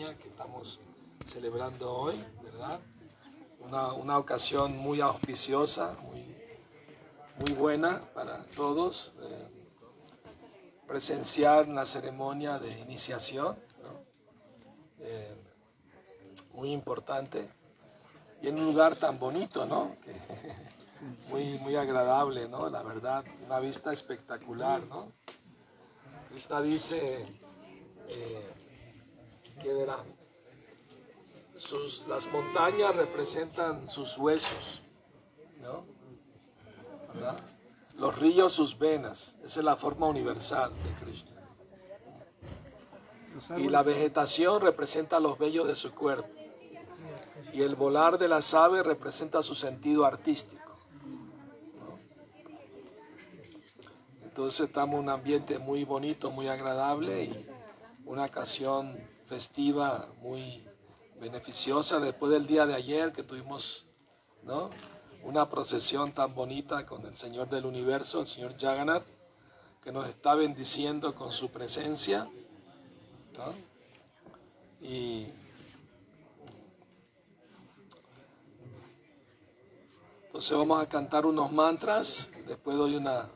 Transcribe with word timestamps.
que 0.00 0.28
estamos 0.28 0.80
celebrando 1.26 1.92
hoy, 1.92 2.24
¿verdad? 2.42 2.80
Una, 3.60 3.92
una 3.92 4.18
ocasión 4.18 4.76
muy 4.78 5.00
auspiciosa, 5.02 5.94
muy, 6.02 6.24
muy 7.38 7.52
buena 7.52 8.02
para 8.14 8.42
todos. 8.56 9.12
eh, 9.20 9.60
presenciar 10.90 11.68
una 11.68 11.84
ceremonia 11.84 12.58
de 12.58 12.76
iniciación, 12.80 13.56
¿no? 13.84 14.00
Eh, 14.98 15.36
muy 16.54 16.72
importante, 16.72 17.48
y 18.42 18.48
en 18.48 18.58
un 18.58 18.64
lugar 18.66 18.96
tan 18.96 19.16
bonito, 19.18 19.64
¿no? 19.66 19.94
Muy, 21.30 21.58
muy 21.60 21.76
agradable, 21.76 22.46
¿no? 22.46 22.68
La 22.68 22.82
verdad, 22.82 23.24
una 23.46 23.58
vista 23.58 23.90
espectacular, 23.90 24.86
¿no? 24.88 25.10
Krishna 26.28 26.60
dice 26.60 27.24
eh, 28.08 28.50
que 29.62 29.86
sus, 31.56 32.06
las 32.08 32.30
montañas 32.32 32.94
representan 32.96 33.88
sus 33.88 34.16
huesos, 34.18 34.82
¿no? 35.60 35.84
¿Verdad? 37.14 37.40
Los 37.96 38.18
ríos 38.18 38.52
sus 38.52 38.78
venas, 38.78 39.36
esa 39.44 39.60
es 39.60 39.64
la 39.64 39.76
forma 39.76 40.06
universal 40.06 40.72
de 40.84 41.04
Krishna. 41.04 41.40
Y 43.58 43.68
la 43.68 43.82
vegetación 43.82 44.60
representa 44.60 45.20
los 45.20 45.38
vellos 45.38 45.66
de 45.66 45.74
su 45.74 45.94
cuerpo. 45.94 46.28
Y 47.52 47.62
el 47.62 47.74
volar 47.74 48.18
de 48.18 48.28
las 48.28 48.54
aves 48.54 48.84
representa 48.84 49.42
su 49.42 49.54
sentido 49.54 50.04
artístico. 50.04 50.72
¿no? 51.78 51.98
Entonces 54.24 54.68
estamos 54.68 54.94
en 54.94 55.00
un 55.00 55.08
ambiente 55.10 55.58
muy 55.58 55.84
bonito, 55.84 56.30
muy 56.30 56.48
agradable 56.48 57.24
y 57.24 57.46
una 58.04 58.24
ocasión 58.24 58.96
festiva 59.30 60.08
muy 60.22 60.66
beneficiosa 61.20 62.00
después 62.00 62.32
del 62.32 62.48
día 62.48 62.66
de 62.66 62.74
ayer 62.74 63.12
que 63.12 63.22
tuvimos 63.22 63.86
¿no? 64.42 64.70
una 65.22 65.48
procesión 65.48 66.10
tan 66.10 66.34
bonita 66.34 66.84
con 66.84 67.06
el 67.06 67.14
Señor 67.14 67.48
del 67.48 67.64
Universo, 67.64 68.22
el 68.22 68.26
Señor 68.26 68.58
Jagannath, 68.58 69.06
que 69.84 69.92
nos 69.92 70.08
está 70.08 70.34
bendiciendo 70.34 71.14
con 71.14 71.32
su 71.32 71.48
presencia. 71.48 72.28
¿no? 73.38 73.54
Y 74.84 75.28
entonces 80.26 80.58
vamos 80.58 80.82
a 80.82 80.88
cantar 80.88 81.24
unos 81.24 81.52
mantras, 81.52 82.32
después 82.48 82.76
doy 82.76 82.96
una, 82.96 83.28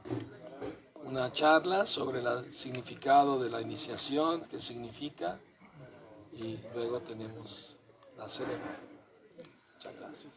una 1.05 1.33
charla 1.33 1.87
sobre 1.87 2.19
el 2.19 2.51
significado 2.51 3.39
de 3.39 3.49
la 3.49 3.61
iniciación, 3.61 4.43
qué 4.51 4.59
significa, 4.59 5.39
y 6.37 6.59
luego 6.75 7.01
tenemos 7.01 7.77
la 8.19 8.29
ceremonia. 8.29 8.81
Muchas 9.75 9.97
gracias. 9.99 10.33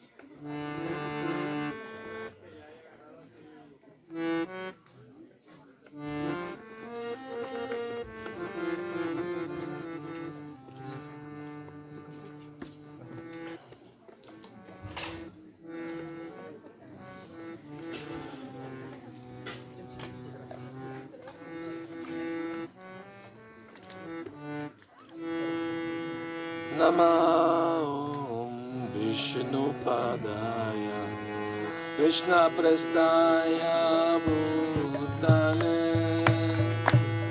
Krishna 32.18 32.50
prastaya 32.50 34.18
bhutale 34.26 35.82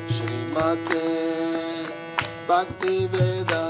Shrimate 0.07 1.83
Bhakti 2.47 3.09
Vedanta 3.09 3.66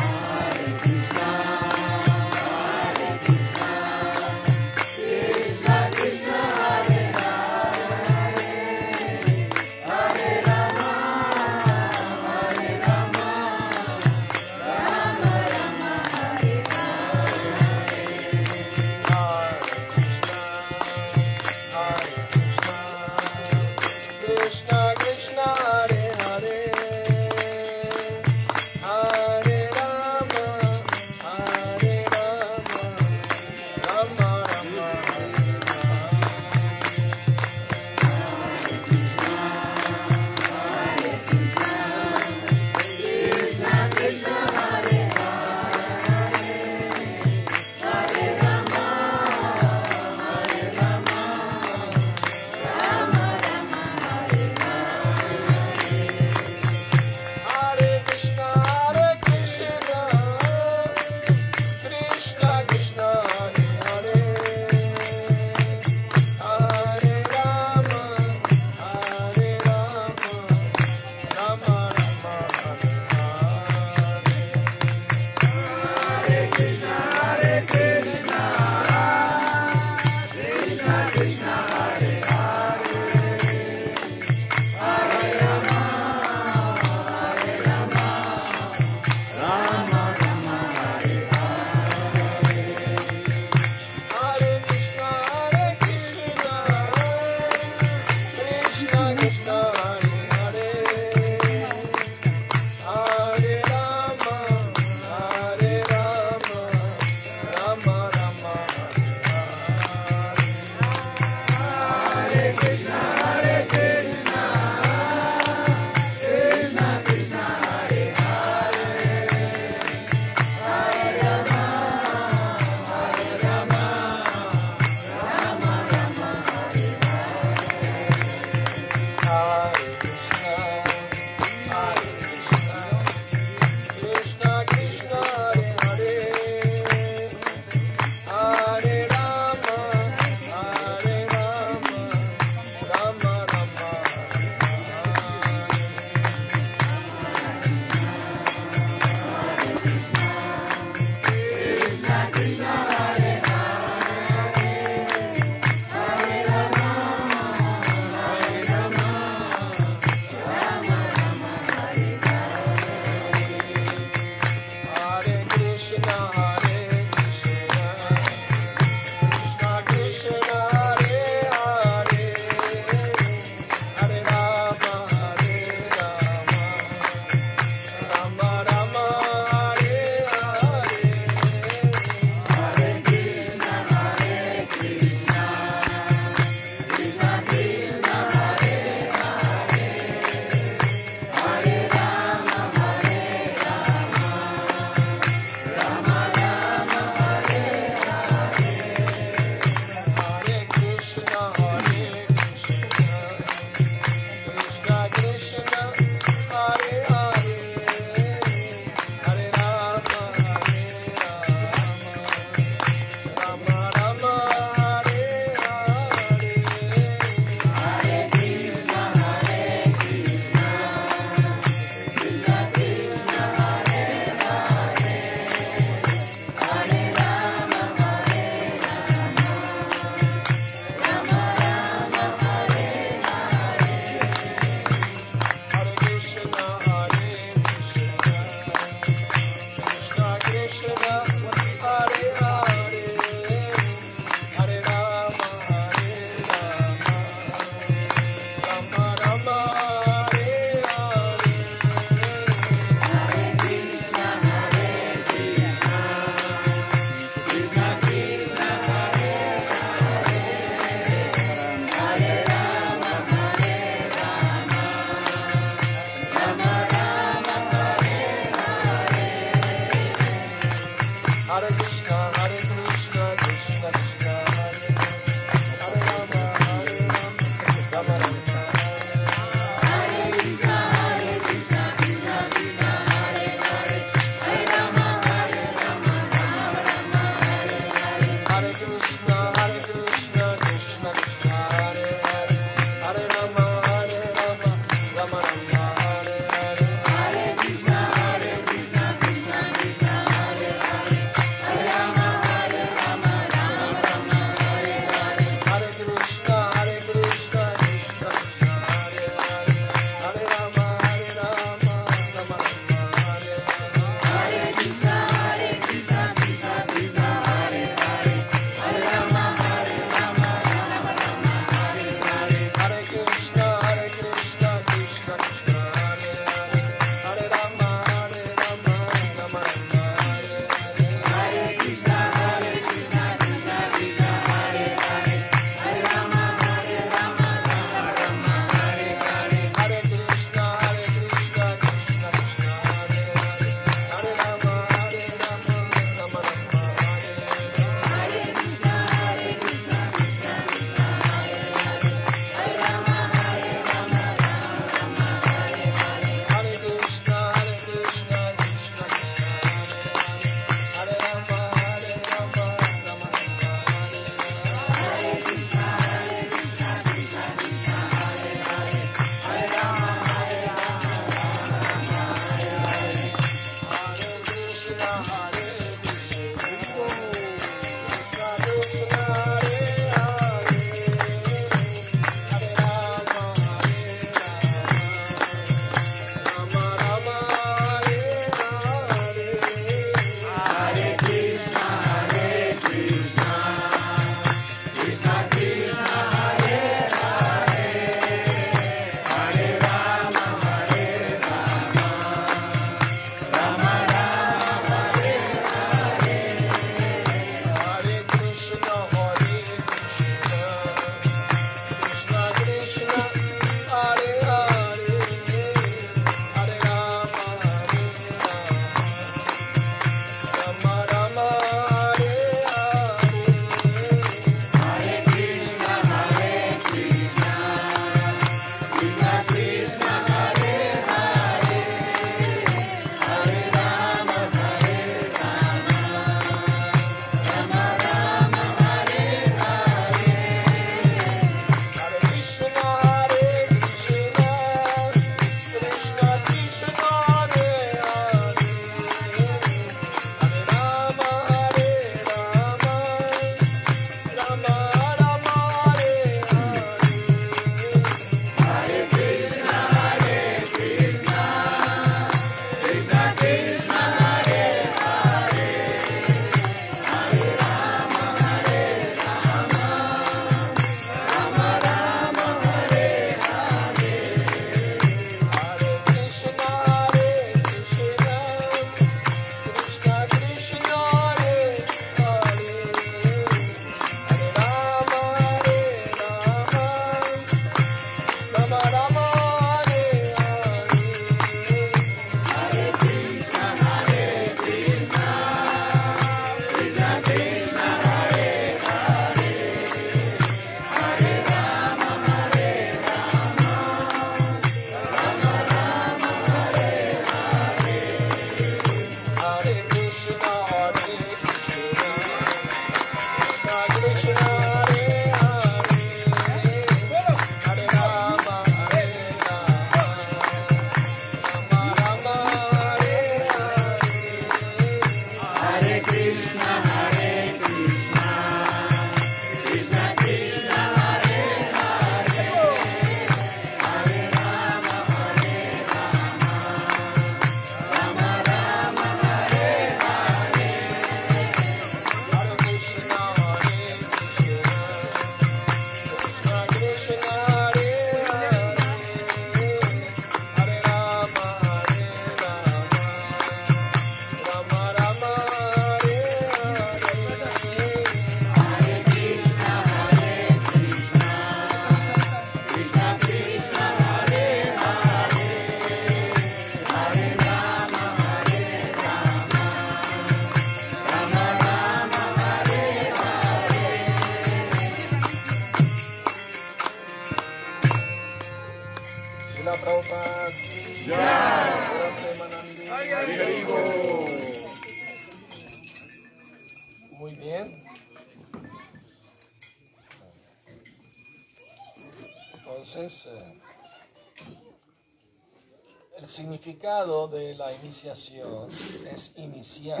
significado 596.86 597.26
de 597.26 597.54
la 597.56 597.72
iniciación 597.74 598.68
es 599.12 599.34
iniciar, 599.38 600.00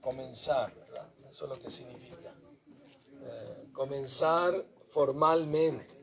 comenzar, 0.00 0.74
¿verdad? 0.74 1.08
Eso 1.30 1.44
es 1.44 1.50
lo 1.50 1.58
que 1.60 1.70
significa. 1.70 2.34
Eh, 3.22 3.68
comenzar 3.72 4.66
formalmente, 4.90 5.94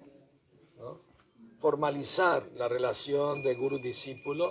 formalizar 1.60 2.50
la 2.56 2.70
relación 2.70 3.44
de 3.44 3.56
guru-discípulo 3.56 4.46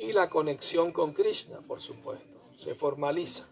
y 0.00 0.12
la 0.12 0.28
conexión 0.28 0.92
con 0.92 1.12
Krishna, 1.14 1.60
por 1.62 1.80
supuesto, 1.80 2.38
se 2.54 2.74
formaliza. 2.74 3.48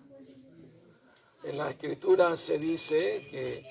En 1.43 1.57
la 1.57 1.71
escritura 1.71 2.37
se 2.37 2.59
dice 2.59 3.23
que, 3.31 3.65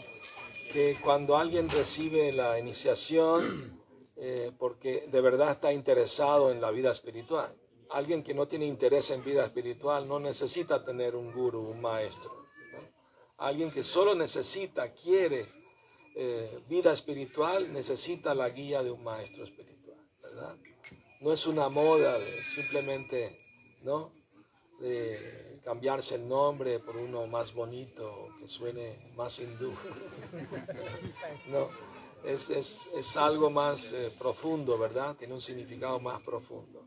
que 0.74 0.96
cuando 1.04 1.38
alguien 1.38 1.70
recibe 1.70 2.34
la 2.34 2.60
iniciación, 2.60 3.77
eh, 4.20 4.52
porque 4.58 5.08
de 5.12 5.22
verdad 5.22 5.52
está 5.52 5.72
interesado 5.72 6.52
en 6.52 6.60
la 6.60 6.72
vida 6.72 6.90
espiritual. 6.90 7.54
Alguien 7.92 8.24
que 8.24 8.34
no 8.34 8.48
tiene 8.48 8.66
interés 8.66 9.12
en 9.12 9.24
vida 9.24 9.46
espiritual 9.46 10.08
no 10.08 10.20
necesita 10.20 10.84
tener 10.84 11.16
un 11.16 11.32
guru, 11.32 11.62
un 11.62 11.80
maestro. 11.80 12.48
Alguien 13.38 13.72
que 13.72 13.84
solo 13.84 14.16
necesita, 14.16 14.92
quiere 14.92 15.48
eh, 16.16 16.60
vida 16.68 16.92
espiritual, 16.92 17.72
necesita 17.72 18.34
la 18.34 18.50
guía 18.50 18.82
de 18.82 18.90
un 18.90 19.04
maestro 19.04 19.44
espiritual. 19.44 19.98
¿verdad? 20.24 20.56
No 21.22 21.32
es 21.32 21.46
una 21.46 21.70
moda 21.70 22.18
de 22.18 22.26
simplemente, 22.26 23.38
¿no? 23.84 24.12
De 24.80 25.60
cambiarse 25.64 26.16
el 26.16 26.28
nombre 26.28 26.80
por 26.80 26.98
uno 26.98 27.28
más 27.28 27.54
bonito, 27.54 28.30
que 28.40 28.48
suene 28.48 28.98
más 29.16 29.40
hindú. 29.40 29.72
no 31.50 31.97
es, 32.34 33.18
algo 33.18 33.50
más 33.50 33.94
eh, 33.94 34.12
profundo, 34.18 34.78
¿verdad? 34.78 35.16
Tiene 35.16 35.34
un 35.34 35.42
significado 35.42 36.00
más 36.00 36.22
profundo. 36.22 36.84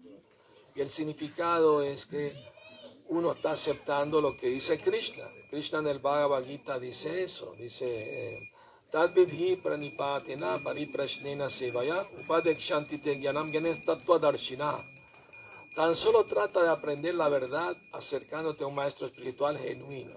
Y 0.75 0.81
el 0.81 0.91
significado 0.91 1.83
es 1.83 2.07
que 2.07 2.35
uno 3.09 3.33
está 3.33 3.53
aceptando 3.53 4.21
lo 4.21 4.37
que 4.37 4.49
dice 4.49 4.81
Krishna. 4.81 5.25
Krishna 5.51 5.79
en 5.81 5.89
el 5.89 5.99
Bhagavad 5.99 6.45
Gita 6.45 6.79
dice 6.79 7.25
eso, 7.25 7.53
dice... 7.59 7.87
Eh, 7.87 8.51
Tadvidhi 8.91 9.55
pranipatina 9.63 10.59
pariprashnena 10.65 11.49
sevaya 11.49 12.05
gyanam 13.23 13.49
darshina. 14.21 14.77
Tan 15.77 15.95
solo 15.95 16.25
trata 16.25 16.65
de 16.65 16.71
aprender 16.71 17.15
la 17.15 17.29
verdad 17.29 17.73
acercándote 17.93 18.65
a 18.65 18.67
un 18.67 18.75
maestro 18.75 19.07
espiritual 19.07 19.57
genuino. 19.57 20.17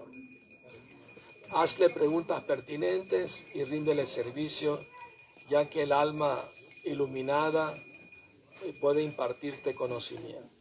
Hazle 1.54 1.88
preguntas 1.88 2.42
pertinentes 2.42 3.54
y 3.54 3.62
ríndele 3.62 4.04
servicio 4.04 4.80
ya 5.48 5.68
que 5.68 5.82
el 5.82 5.92
alma 5.92 6.42
iluminada 6.84 7.74
eh, 8.62 8.72
puede 8.80 9.02
impartirte 9.02 9.74
conocimiento. 9.74 10.54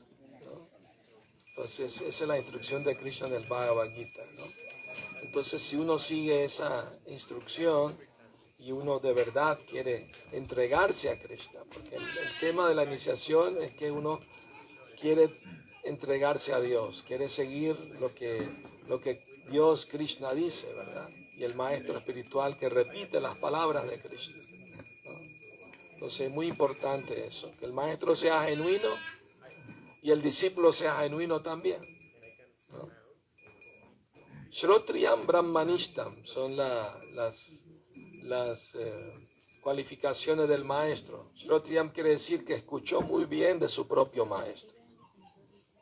Entonces, 1.55 2.01
esa 2.01 2.23
es 2.23 2.27
la 2.27 2.37
instrucción 2.37 2.83
de 2.83 2.97
Krishna 2.97 3.27
en 3.27 3.35
el 3.35 3.45
Bhagavad 3.47 3.87
Gita. 3.91 4.23
Entonces, 5.21 5.61
si 5.61 5.75
uno 5.75 5.99
sigue 5.99 6.45
esa 6.45 6.91
instrucción 7.05 7.95
y 8.57 8.71
uno 8.71 8.99
de 8.99 9.13
verdad 9.13 9.57
quiere 9.69 10.07
entregarse 10.31 11.09
a 11.09 11.21
Krishna, 11.21 11.59
porque 11.71 11.95
el, 11.95 12.39
tema 12.39 12.67
de 12.67 12.75
la 12.75 12.83
iniciación 12.83 13.53
es 13.61 13.75
que 13.75 13.91
uno 13.91 14.19
quiere 14.99 15.27
entregarse 15.83 16.53
a 16.53 16.59
Dios, 16.59 17.03
quiere 17.05 17.27
seguir 17.27 17.77
lo 17.99 18.13
que, 18.15 18.47
lo 18.89 18.99
que 18.99 19.23
Dios 19.49 19.85
Krishna 19.85 20.33
dice, 20.33 20.65
¿verdad? 20.75 21.09
Y 21.37 21.43
el 21.43 21.55
maestro 21.55 21.97
espiritual 21.97 22.57
que 22.57 22.69
repite 22.69 23.19
las 23.19 23.39
palabras 23.39 23.87
de 23.87 23.99
Krishna. 23.99 24.42
Entonces 26.03 26.27
es 26.27 26.33
muy 26.33 26.47
importante 26.47 27.27
eso, 27.27 27.49
que 27.57 27.63
el 27.63 27.71
maestro 27.71 28.13
sea 28.13 28.43
genuino 28.43 28.89
y 30.01 30.11
el 30.11 30.21
discípulo 30.21 30.73
sea 30.73 30.95
genuino 30.95 31.41
también. 31.41 31.79
Shrotriyam 34.49 35.25
Brahmanishtam 35.25 36.11
son 36.25 36.57
las, 36.57 37.63
las 38.25 38.75
eh, 38.75 39.13
cualificaciones 39.61 40.49
del 40.49 40.65
maestro. 40.65 41.31
Shrotriyam 41.35 41.93
quiere 41.93 42.09
decir 42.09 42.43
que 42.43 42.55
escuchó 42.55 42.99
muy 42.99 43.23
bien 43.23 43.57
de 43.57 43.69
su 43.69 43.87
propio 43.87 44.25
maestro. 44.25 44.75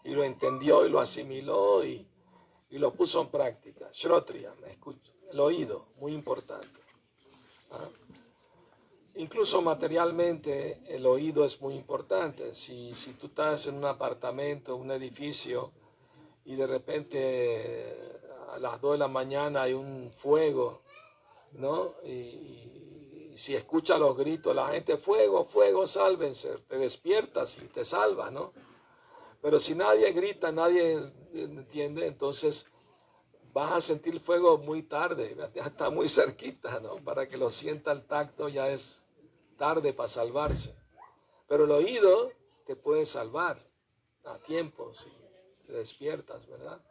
Y 0.03 0.11
lo 0.11 0.23
entendió 0.23 0.85
y 0.85 0.91
lo 0.91 0.99
asimiló 0.99 1.83
y, 1.83 2.07
lo 2.69 2.93
puso 2.93 3.23
en 3.23 3.29
práctica. 3.29 3.89
Shrotriyam, 3.91 4.55
el 5.31 5.39
oído, 5.39 5.87
muy 5.97 6.13
importante. 6.13 6.79
¿Ah? 7.71 7.89
Incluso 9.15 9.61
materialmente 9.61 10.81
el 10.87 11.05
oído 11.05 11.45
es 11.45 11.61
muy 11.61 11.75
importante. 11.75 12.53
Si, 12.53 12.95
si 12.95 13.13
tú 13.13 13.27
estás 13.27 13.67
en 13.67 13.75
un 13.75 13.85
apartamento, 13.85 14.75
un 14.75 14.91
edificio, 14.91 15.71
y 16.45 16.55
de 16.55 16.67
repente 16.67 17.95
a 18.53 18.59
las 18.59 18.81
2 18.81 18.93
de 18.93 18.97
la 18.97 19.07
mañana 19.07 19.63
hay 19.63 19.73
un 19.73 20.11
fuego, 20.11 20.81
¿no? 21.53 21.95
Y, 22.03 23.31
si 23.35 23.55
escuchas 23.55 23.97
los 23.97 24.17
gritos, 24.17 24.53
la 24.53 24.69
gente, 24.69 24.97
fuego, 24.97 25.45
fuego, 25.45 25.87
sálvense, 25.87 26.57
te 26.67 26.77
despiertas 26.77 27.57
y 27.57 27.67
te 27.67 27.85
salvas, 27.85 28.31
¿no? 28.31 28.51
Pero 29.41 29.57
si 29.57 29.73
nadie 29.73 30.11
grita, 30.11 30.51
nadie 30.51 30.99
entiende, 31.33 32.07
entonces 32.07 32.69
vas 33.53 33.71
a 33.71 33.81
sentir 33.81 34.19
fuego 34.19 34.57
muy 34.57 34.83
tarde, 34.83 35.35
ya 35.55 35.63
está 35.63 35.89
muy 35.89 36.09
cerquita, 36.09 36.81
¿no? 36.81 36.97
Para 36.97 37.27
que 37.27 37.37
lo 37.37 37.49
sienta 37.49 37.93
el 37.93 38.05
tacto 38.05 38.49
ya 38.49 38.69
es 38.69 39.00
tarde 39.61 39.93
para 39.93 40.09
salvarse. 40.09 40.75
Pero 41.47 41.65
el 41.65 41.71
oído 41.71 42.31
te 42.65 42.75
puede 42.75 43.05
salvar 43.05 43.59
a 44.25 44.39
tiempo 44.39 44.91
si 44.91 45.07
te 45.67 45.73
despiertas, 45.73 46.47
¿verdad? 46.47 46.81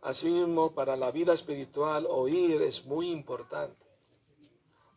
Así 0.00 0.30
mismo, 0.30 0.74
para 0.74 0.96
la 0.96 1.10
vida 1.10 1.34
espiritual, 1.34 2.06
oír 2.08 2.62
es 2.62 2.86
muy 2.86 3.10
importante. 3.10 3.84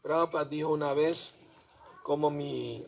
Prabhupada 0.02 0.46
dijo 0.46 0.70
una 0.70 0.94
vez, 0.94 1.36
como 2.04 2.30
mi 2.30 2.88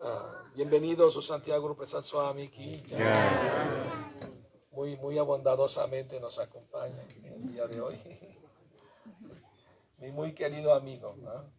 uh, 0.00 0.54
bienvenido 0.54 1.10
su 1.10 1.20
Santiago 1.20 1.68
Rupresal 1.68 2.04
Swami, 2.04 2.48
que 2.48 2.82
muy, 4.70 4.96
muy 4.96 5.18
abondadosamente 5.18 6.18
nos 6.18 6.38
acompaña 6.38 7.06
el 7.22 7.52
día 7.52 7.66
de 7.66 7.80
hoy. 7.82 7.98
mi 10.02 10.10
muy 10.10 10.32
querido 10.34 10.74
amigo, 10.74 11.14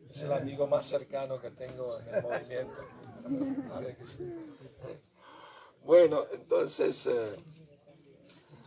es 0.10 0.22
el 0.22 0.34
amigo 0.34 0.68
más 0.68 0.86
cercano 0.86 1.40
que 1.40 1.50
tengo 1.52 1.98
en 1.98 2.14
el 2.14 2.24
movimiento. 2.24 2.78
Bueno, 5.86 6.26
entonces, 6.30 7.08
eh, 7.08 7.32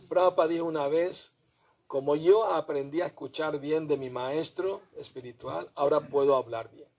Prabhupada 0.09 0.47
dijo 0.47 0.65
una 0.65 0.87
vez, 0.87 1.35
como 1.85 2.15
yo 2.15 2.51
aprendí 2.51 3.01
a 3.01 3.05
escuchar 3.05 3.59
bien 3.59 3.87
de 3.87 3.97
mi 3.97 4.09
maestro 4.09 4.81
espiritual, 4.95 5.71
ahora 5.75 5.99
puedo 5.99 6.35
hablar 6.35 6.71
bien. 6.71 6.89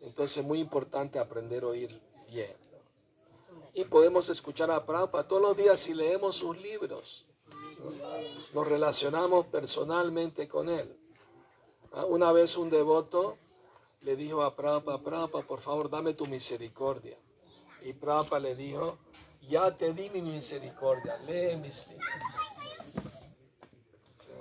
Entonces 0.00 0.38
es 0.38 0.44
muy 0.44 0.60
importante 0.60 1.18
aprender 1.18 1.64
a 1.64 1.68
oír 1.68 2.00
bien. 2.26 2.56
Y 3.74 3.84
podemos 3.84 4.30
escuchar 4.30 4.70
a 4.70 4.86
Prabhupada 4.86 5.28
todos 5.28 5.42
los 5.42 5.56
días 5.58 5.78
si 5.78 5.92
leemos 5.92 6.36
sus 6.36 6.56
libros 6.56 7.27
nos 8.54 8.66
relacionamos 8.66 9.46
personalmente 9.46 10.48
con 10.48 10.68
él. 10.68 10.96
Ah, 11.92 12.04
una 12.04 12.32
vez 12.32 12.56
un 12.56 12.70
devoto 12.70 13.38
le 14.02 14.16
dijo 14.16 14.42
a 14.42 14.54
Prabhupada, 14.54 14.98
Prabhupada, 14.98 15.44
por 15.44 15.60
favor, 15.60 15.90
dame 15.90 16.14
tu 16.14 16.26
misericordia. 16.26 17.16
Y 17.82 17.92
Prabhupada 17.92 18.40
le 18.40 18.54
dijo, 18.54 18.98
ya 19.48 19.70
te 19.76 19.92
di 19.92 20.10
mi 20.10 20.22
misericordia, 20.22 21.16
lee 21.18 21.56
mis 21.56 21.86
libros. 21.88 22.08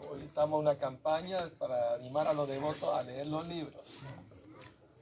Hoy 0.10 0.23
estamos 0.23 0.60
una 0.60 0.78
campaña 0.78 1.50
para 1.58 1.95
animar 1.95 2.28
a 2.28 2.34
los 2.34 2.47
devotos 2.47 2.93
a 2.93 3.04
leer 3.04 3.28
los 3.28 3.45
libros. 3.47 4.00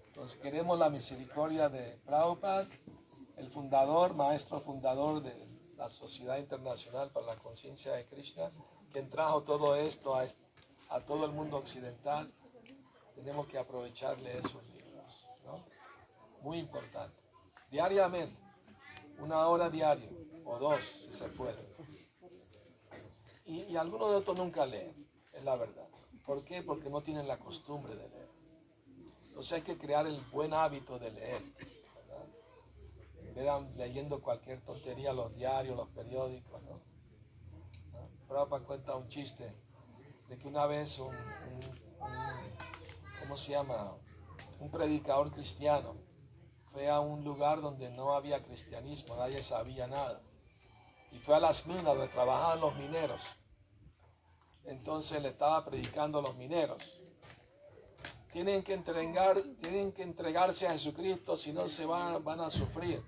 Entonces 0.07 0.39
queremos 0.39 0.79
la 0.79 0.89
misericordia 0.89 1.69
de 1.69 1.97
Prabhupada, 2.05 2.67
el 3.37 3.49
fundador, 3.49 4.13
maestro 4.13 4.59
fundador 4.59 5.21
de 5.21 5.44
la 5.77 5.89
Sociedad 5.89 6.37
Internacional 6.37 7.11
para 7.11 7.25
la 7.27 7.35
Conciencia 7.37 7.93
de 7.93 8.05
Krishna, 8.05 8.51
quien 8.91 9.09
trajo 9.09 9.43
todo 9.43 9.75
esto 9.75 10.15
a, 10.15 10.25
a, 10.89 11.01
todo 11.01 11.25
el 11.25 11.31
mundo 11.31 11.57
occidental, 11.57 12.31
tenemos 13.15 13.47
que 13.47 13.57
aprovecharle 13.57 14.37
esos 14.37 14.63
libros. 14.67 15.27
¿no? 15.45 15.63
Muy 16.41 16.59
importante. 16.59 17.17
Diariamente, 17.69 18.37
una 19.19 19.47
hora 19.47 19.69
diaria, 19.69 20.09
o 20.45 20.57
dos, 20.59 20.79
si 21.03 21.11
se 21.11 21.27
puede. 21.29 21.75
Y, 23.45 23.75
algunos 23.75 24.11
de 24.11 24.19
estos 24.19 24.37
nunca 24.37 24.65
leen, 24.65 24.93
es 25.33 25.43
la 25.43 25.55
verdad. 25.55 25.87
¿Por 26.25 26.43
qué? 26.43 26.63
Porque 26.63 26.89
no 26.89 27.01
tienen 27.01 27.27
la 27.27 27.37
costumbre 27.37 27.95
de 27.95 28.09
leer. 28.09 28.29
Entonces 29.27 29.53
hay 29.53 29.61
que 29.61 29.77
crear 29.77 30.07
el 30.07 30.19
buen 30.31 30.53
hábito 30.53 30.97
de 30.97 31.11
leer 31.11 31.41
vean 33.35 33.67
leyendo 33.77 34.21
cualquier 34.21 34.61
tontería, 34.61 35.13
los 35.13 35.35
diarios, 35.35 35.75
los 35.75 35.89
periódicos, 35.89 36.61
¿no? 36.63 36.81
¿No? 38.29 38.65
cuenta 38.65 38.95
un 38.95 39.07
chiste 39.09 39.53
de 40.29 40.37
que 40.37 40.47
una 40.47 40.65
vez 40.65 40.97
un, 40.99 41.15
¿cómo 43.19 43.37
se 43.37 43.51
llama? 43.51 43.93
un 44.59 44.71
predicador 44.71 45.31
cristiano 45.31 45.95
fue 46.71 46.89
a 46.89 46.99
un 46.99 47.23
lugar 47.23 47.61
donde 47.61 47.89
no 47.89 48.13
había 48.13 48.41
cristianismo, 48.41 49.15
nadie 49.15 49.43
sabía 49.43 49.87
nada. 49.87 50.21
Y 51.11 51.19
fue 51.19 51.35
a 51.35 51.39
las 51.39 51.67
minas 51.67 51.85
donde 51.85 52.07
trabajaban 52.09 52.59
los 52.59 52.75
mineros. 52.75 53.21
Entonces 54.65 55.21
le 55.21 55.29
estaba 55.29 55.63
predicando 55.63 56.19
a 56.19 56.21
los 56.21 56.35
mineros. 56.35 56.99
Tienen 58.33 58.63
que, 58.63 58.73
entregar, 58.73 59.41
tienen 59.61 59.93
que 59.93 60.03
entregarse 60.03 60.67
a 60.67 60.71
Jesucristo, 60.71 61.37
si 61.37 61.53
no 61.53 61.69
se 61.69 61.85
van, 61.85 62.21
van 62.23 62.41
a 62.41 62.49
sufrir. 62.49 63.01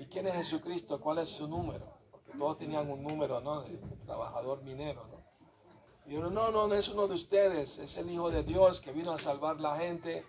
¿Y 0.00 0.06
quién 0.06 0.26
es 0.28 0.34
Jesucristo? 0.34 0.98
¿Cuál 0.98 1.18
es 1.18 1.28
su 1.28 1.46
número? 1.46 1.84
Porque 2.10 2.32
todos 2.32 2.56
tenían 2.56 2.90
un 2.90 3.02
número, 3.02 3.38
¿no? 3.42 3.60
De 3.60 3.76
trabajador 4.06 4.62
minero, 4.62 5.06
¿no? 5.08 5.20
Y 6.10 6.16
uno, 6.16 6.30
no, 6.30 6.50
no, 6.50 6.66
no 6.66 6.74
es 6.74 6.88
uno 6.88 7.06
de 7.06 7.12
ustedes, 7.12 7.78
es 7.78 7.98
el 7.98 8.08
Hijo 8.08 8.30
de 8.30 8.42
Dios 8.42 8.80
que 8.80 8.92
vino 8.92 9.12
a 9.12 9.18
salvar 9.18 9.60
la 9.60 9.76
gente. 9.76 10.24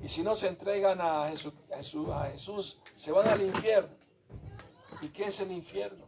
Y 0.00 0.08
si 0.08 0.22
no 0.22 0.36
se 0.36 0.46
entregan 0.46 1.00
a 1.00 1.28
Jesús, 1.30 1.52
a 2.12 2.26
Jesús, 2.26 2.78
se 2.94 3.10
van 3.10 3.26
al 3.26 3.42
infierno. 3.42 3.90
¿Y 5.02 5.08
qué 5.08 5.24
es 5.24 5.40
el 5.40 5.50
infierno? 5.50 6.06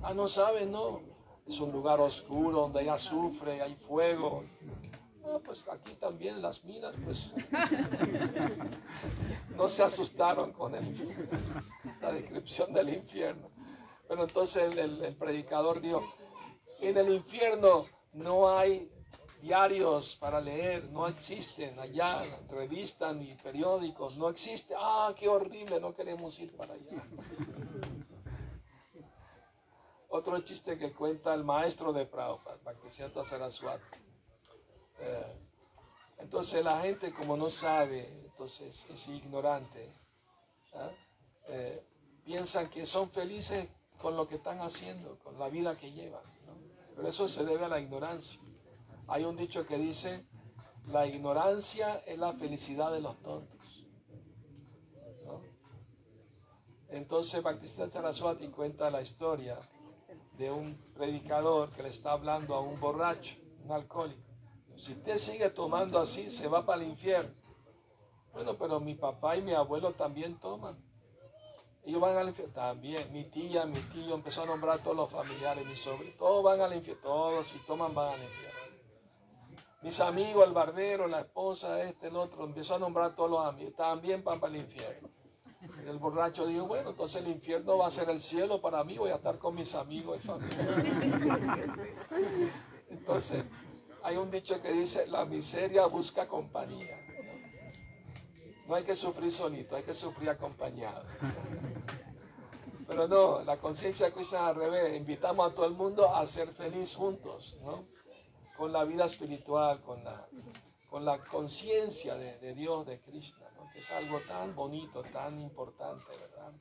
Ah, 0.00 0.14
no 0.14 0.28
saben, 0.28 0.70
no. 0.70 1.00
Es 1.48 1.58
un 1.58 1.72
lugar 1.72 2.00
oscuro 2.00 2.60
donde 2.60 2.80
hay 2.80 2.88
azufre, 2.88 3.62
hay 3.62 3.74
fuego. 3.74 4.44
No, 5.24 5.40
pues 5.40 5.66
aquí 5.68 5.94
también 5.94 6.40
las 6.40 6.64
minas, 6.64 6.94
pues 7.04 7.32
no 9.56 9.68
se 9.68 9.82
asustaron 9.82 10.52
con 10.52 10.74
el, 10.74 10.84
la 12.04 12.12
descripción 12.12 12.72
del 12.72 12.90
infierno. 12.90 13.50
Pero 14.06 14.24
entonces 14.24 14.76
el, 14.76 15.02
el 15.02 15.16
predicador 15.16 15.80
dijo, 15.80 16.02
en 16.80 16.96
el 16.98 17.14
infierno 17.14 17.86
no 18.12 18.48
hay 18.48 18.90
diarios 19.40 20.16
para 20.16 20.40
leer, 20.40 20.84
no 20.90 21.06
existen 21.06 21.78
allá, 21.78 22.22
revistas 22.48 23.14
ni 23.14 23.34
periódicos, 23.34 24.16
no 24.16 24.28
existe. 24.28 24.74
Ah, 24.76 25.14
qué 25.16 25.28
horrible, 25.28 25.80
no 25.80 25.94
queremos 25.94 26.38
ir 26.40 26.54
para 26.56 26.74
allá. 26.74 27.02
Otro 30.08 30.38
chiste 30.40 30.78
que 30.78 30.92
cuenta 30.92 31.34
el 31.34 31.44
maestro 31.44 31.92
de 31.92 32.06
Prabhupada, 32.06 32.58
Bhaktisiddhanta 32.64 33.24
Saraswati. 33.24 33.98
Eh, 35.00 35.36
entonces 36.18 36.64
la 36.64 36.80
gente 36.80 37.12
como 37.12 37.36
no 37.36 37.50
sabe, 37.50 38.08
entonces 38.24 38.86
es 38.88 39.08
ignorante, 39.08 39.92
¿ah? 40.74 40.90
eh, 41.48 41.82
piensan 42.24 42.66
que 42.68 42.86
son 42.86 43.10
felices 43.10 43.68
con 44.00 44.16
lo 44.16 44.28
que 44.28 44.36
están 44.36 44.60
haciendo, 44.60 45.18
con 45.20 45.38
la 45.38 45.48
vida 45.48 45.76
que 45.76 45.92
llevan. 45.92 46.22
Pero 46.96 47.08
eso 47.08 47.28
se 47.28 47.44
debe 47.44 47.64
a 47.64 47.68
la 47.68 47.80
ignorancia. 47.80 48.40
Hay 49.08 49.24
un 49.24 49.36
dicho 49.36 49.66
que 49.66 49.76
dice, 49.78 50.24
la 50.86 51.06
ignorancia 51.06 51.96
es 52.06 52.18
la 52.18 52.32
felicidad 52.32 52.92
de 52.92 53.00
los 53.00 53.16
tontos. 53.22 53.54
Entonces 56.88 57.42
Baptista 57.42 57.90
Charaswati 57.90 58.48
cuenta 58.48 58.90
la 58.90 59.02
historia 59.02 59.58
de 60.38 60.50
un 60.50 60.76
predicador 60.94 61.70
que 61.70 61.82
le 61.82 61.88
está 61.88 62.12
hablando 62.12 62.54
a 62.54 62.60
un 62.60 62.78
borracho, 62.78 63.36
un 63.64 63.72
alcohólico. 63.72 64.22
Si 64.76 64.92
usted 64.92 65.18
sigue 65.18 65.50
tomando 65.50 65.98
así, 65.98 66.30
se 66.30 66.48
va 66.48 66.64
para 66.64 66.82
el 66.82 66.88
infierno. 66.88 67.34
Bueno, 68.32 68.56
pero 68.56 68.80
mi 68.80 68.94
papá 68.94 69.36
y 69.36 69.42
mi 69.42 69.52
abuelo 69.52 69.92
también 69.92 70.38
toman. 70.38 70.76
Ellos 71.84 72.00
van 72.00 72.16
al 72.16 72.28
infierno. 72.28 72.54
También, 72.54 73.12
mi 73.12 73.24
tía, 73.24 73.66
mi 73.66 73.80
tío, 73.80 74.14
empezó 74.14 74.42
a 74.42 74.46
nombrar 74.46 74.78
a 74.78 74.82
todos 74.82 74.96
los 74.96 75.10
familiares, 75.10 75.66
mis 75.66 75.80
sobrinos, 75.80 76.16
todos 76.16 76.42
van 76.42 76.60
al 76.60 76.74
infierno, 76.74 77.02
todos 77.02 77.48
si 77.48 77.58
toman 77.60 77.94
van 77.94 78.14
al 78.14 78.22
infierno. 78.22 78.54
Mis 79.82 80.00
amigos, 80.00 80.46
el 80.46 80.54
barbero, 80.54 81.06
la 81.06 81.20
esposa, 81.20 81.82
este, 81.82 82.08
el 82.08 82.16
otro, 82.16 82.44
empezó 82.44 82.76
a 82.76 82.78
nombrar 82.78 83.10
a 83.10 83.14
todos 83.14 83.30
los 83.30 83.44
amigos, 83.44 83.74
también 83.74 84.24
van 84.24 84.40
para 84.40 84.54
el 84.54 84.60
infierno. 84.60 85.10
El 85.86 85.98
borracho 85.98 86.46
dijo, 86.46 86.66
bueno, 86.66 86.90
entonces 86.90 87.22
el 87.22 87.28
infierno 87.28 87.78
va 87.78 87.86
a 87.86 87.90
ser 87.90 88.08
el 88.08 88.20
cielo 88.20 88.60
para 88.60 88.82
mí, 88.84 88.96
voy 88.96 89.10
a 89.10 89.16
estar 89.16 89.38
con 89.38 89.54
mis 89.54 89.74
amigos 89.74 90.18
y 90.18 90.26
familia. 90.26 90.58
Entonces, 92.90 93.44
hay 94.02 94.16
un 94.16 94.30
dicho 94.30 94.60
que 94.62 94.72
dice, 94.72 95.06
la 95.06 95.24
miseria 95.24 95.86
busca 95.86 96.28
compañía. 96.28 97.03
No 98.66 98.74
hay 98.74 98.84
que 98.84 98.96
sufrir 98.96 99.30
solito, 99.30 99.76
hay 99.76 99.82
que 99.82 99.94
sufrir 99.94 100.30
acompañado. 100.30 101.04
Pero 102.86 103.08
no, 103.08 103.42
la 103.42 103.56
conciencia 103.58 104.12
cristiana 104.12 104.48
al 104.48 104.56
revés, 104.56 104.96
invitamos 104.96 105.50
a 105.50 105.54
todo 105.54 105.66
el 105.66 105.74
mundo 105.74 106.14
a 106.14 106.26
ser 106.26 106.48
feliz 106.52 106.94
juntos, 106.94 107.58
¿no? 107.62 107.84
Con 108.56 108.72
la 108.72 108.84
vida 108.84 109.04
espiritual, 109.04 109.80
con 109.82 110.04
la, 110.04 110.26
con 110.88 111.04
la 111.04 111.18
conciencia 111.18 112.14
de, 112.14 112.54
Dios, 112.54 112.86
de 112.86 113.00
Krishna, 113.00 113.46
¿no? 113.56 113.70
Que 113.72 113.80
es 113.80 113.90
algo 113.90 114.20
tan 114.20 114.54
bonito, 114.54 115.02
tan 115.02 115.40
importante, 115.40 116.04
¿verdad? 116.20 116.52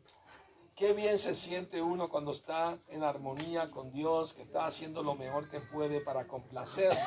Qué 0.75 0.93
bien 0.93 1.19
se 1.19 1.35
siente 1.35 1.81
uno 1.81 2.09
cuando 2.09 2.31
está 2.31 2.79
en 2.87 3.03
armonía 3.03 3.69
con 3.69 3.91
Dios, 3.91 4.33
que 4.33 4.41
está 4.41 4.65
haciendo 4.65 5.03
lo 5.03 5.13
mejor 5.15 5.49
que 5.49 5.59
puede 5.59 6.01
para 6.01 6.25
complacerlo. 6.25 6.99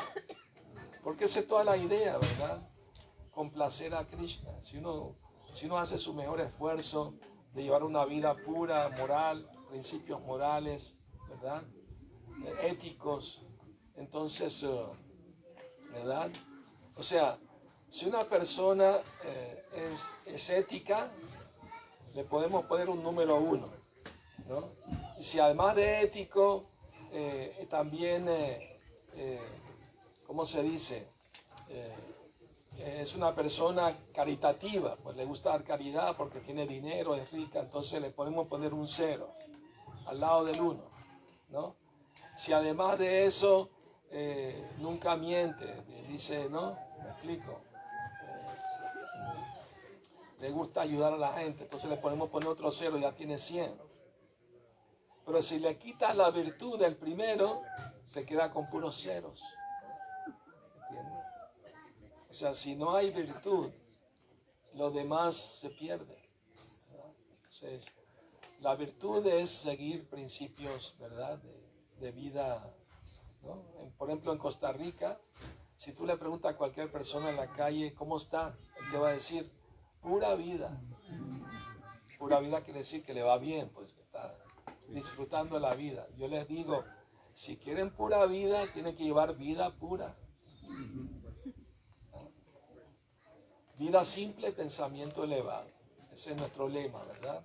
Porque 1.03 1.25
esa 1.25 1.41
es 1.41 1.49
toda 1.49 1.65
la 1.65 1.77
idea, 1.77 2.17
¿verdad? 2.17 2.69
Complacer 3.37 3.95
a 3.95 4.07
Krishna, 4.07 4.51
si 4.63 4.79
uno, 4.79 5.15
si 5.53 5.67
uno 5.67 5.77
hace 5.77 5.99
su 5.99 6.15
mejor 6.15 6.41
esfuerzo 6.41 7.13
de 7.53 7.65
llevar 7.65 7.85
una 7.85 8.07
vida 8.07 8.35
pura, 8.35 8.89
moral, 8.99 9.47
principios 9.69 10.23
morales, 10.23 10.97
¿verdad? 11.29 11.63
Eh, 12.47 12.71
éticos, 12.71 13.43
entonces, 13.97 14.63
eh, 14.63 14.87
¿verdad? 15.93 16.31
O 16.97 17.03
sea, 17.03 17.39
si 17.91 18.07
una 18.07 18.25
persona 18.25 19.01
eh, 19.27 19.93
es, 20.25 20.49
ética, 20.49 21.11
le 22.15 22.25
podemos 22.25 22.65
poner 22.65 22.89
un 22.89 23.03
número 23.03 23.37
uno, 23.37 23.69
¿no? 24.49 24.67
Y 25.21 25.23
si 25.23 25.39
además 25.41 25.77
de 25.77 26.01
ético, 26.01 26.65
también, 27.69 28.27
¿cómo 30.27 30.45
se 30.45 30.63
dice? 30.63 31.07
Es 32.79 33.15
una 33.15 33.35
persona 33.35 33.97
caritativa, 34.15 34.97
pues 35.03 35.17
le 35.17 35.25
gusta 35.25 35.51
dar 35.51 35.65
caridad 35.65 36.17
porque 36.17 36.41
tiene 36.41 36.67
dinero, 36.67 37.15
es 37.15 37.31
rica, 37.31 37.61
entonces 37.61 38.01
le 38.01 38.11
podemos 38.11 38.49
poner 38.49 38.75
un 38.75 38.87
cero 38.87 39.33
al 40.07 40.21
lado 40.21 40.45
del 40.45 40.61
uno, 40.61 40.83
¿no? 41.49 41.75
Si 42.37 42.53
además 42.53 42.99
de 42.99 43.27
eso 43.27 43.71
eh, 44.11 44.71
nunca 44.79 45.17
miente, 45.17 45.83
dice, 46.09 46.49
¿no? 46.49 46.79
Me 47.03 47.09
explico. 47.11 47.61
Eh, 48.23 48.47
le 50.41 50.51
gusta 50.51 50.83
ayudar 50.83 51.15
a 51.15 51.17
la 51.17 51.33
gente, 51.33 51.65
entonces 51.65 51.89
le 51.89 51.97
podemos 51.97 52.29
poner 52.31 52.49
otro 52.49 52.71
cero, 52.71 52.99
ya 52.99 53.13
tiene 53.13 53.39
100. 53.39 53.75
Pero 55.25 55.43
si 55.43 55.59
le 55.59 55.77
quitas 55.77 56.15
la 56.15 56.31
virtud 56.31 56.79
del 56.79 56.97
primero, 56.97 57.63
se 58.05 58.25
queda 58.25 58.53
con 58.53 58.71
puros 58.71 59.03
ceros. 59.03 59.43
O 62.37 62.39
sea, 62.39 62.53
si 62.53 62.77
no 62.77 62.95
hay 62.95 63.11
virtud, 63.13 63.71
lo 64.75 64.91
demás 64.91 65.37
se 65.37 65.71
pierde. 65.71 66.15
Entonces, 67.37 67.87
la 68.61 68.75
virtud 68.75 69.27
es 69.27 69.49
seguir 69.49 70.07
principios, 70.11 70.95
¿verdad? 71.01 71.41
De, 71.99 72.13
vida. 72.13 72.77
por 73.97 74.11
ejemplo, 74.11 74.35
en 74.35 74.39
Costa 74.39 74.71
Rica, 74.71 75.19
si 75.79 75.95
tú 75.95 76.05
le 76.05 76.19
preguntas 76.19 76.53
a 76.53 76.59
cualquier 76.59 76.93
persona 76.93 77.31
en 77.31 77.37
la 77.37 77.51
calle 77.55 77.95
cómo 77.95 78.19
está, 78.19 78.55
él 78.81 78.91
te 78.91 78.99
va 78.99 79.09
a 79.09 79.13
decir, 79.13 79.51
pura 80.03 80.35
vida. 80.35 80.79
Pura 82.19 82.39
vida 82.41 82.63
quiere 82.65 82.81
decir 82.81 83.03
que 83.03 83.15
le 83.15 83.23
va 83.23 83.39
bien, 83.39 83.71
pues 83.71 83.95
que 83.95 84.03
está 84.03 84.37
disfrutando 84.89 85.59
la 85.59 85.75
vida. 85.75 86.07
Yo 86.19 86.29
les 86.29 86.47
digo, 86.47 86.85
si 87.33 87.57
quieren 87.57 87.95
pura 87.95 88.27
vida, 88.27 88.71
tienen 88.75 88.95
que 88.95 89.05
llevar 89.05 89.39
vida 89.39 89.75
pura. 89.79 90.15
Vida 93.79 94.05
simple, 94.05 94.53
pensamiento 94.53 95.25
elevado. 95.25 95.69
Ese 96.11 96.33
es 96.33 96.37
nuestro 96.39 96.67
lema, 96.69 97.03
¿verdad? 97.05 97.43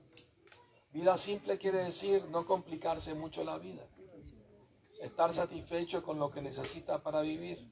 Vida 0.94 1.18
simple 1.18 1.58
quiere 1.58 1.80
decir 1.84 2.26
no 2.30 2.46
complicarse 2.46 3.14
mucho 3.14 3.44
la 3.44 3.58
vida. 3.58 3.86
Estar 5.02 5.34
satisfecho 5.34 6.04
con 6.04 6.20
lo 6.20 6.30
que 6.30 6.42
necesita 6.42 7.04
para 7.04 7.22
vivir. 7.22 7.70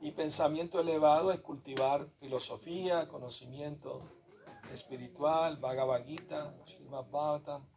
Y 0.00 0.10
pensamiento 0.12 0.80
elevado 0.80 1.30
es 1.30 1.40
cultivar 1.40 2.08
filosofía, 2.18 3.06
conocimiento 3.06 4.02
espiritual, 4.72 5.58
Bhagavad 5.58 6.04
Gita, 6.04 6.56
Srimad 6.66 7.04
Bhagavatam. 7.10 7.68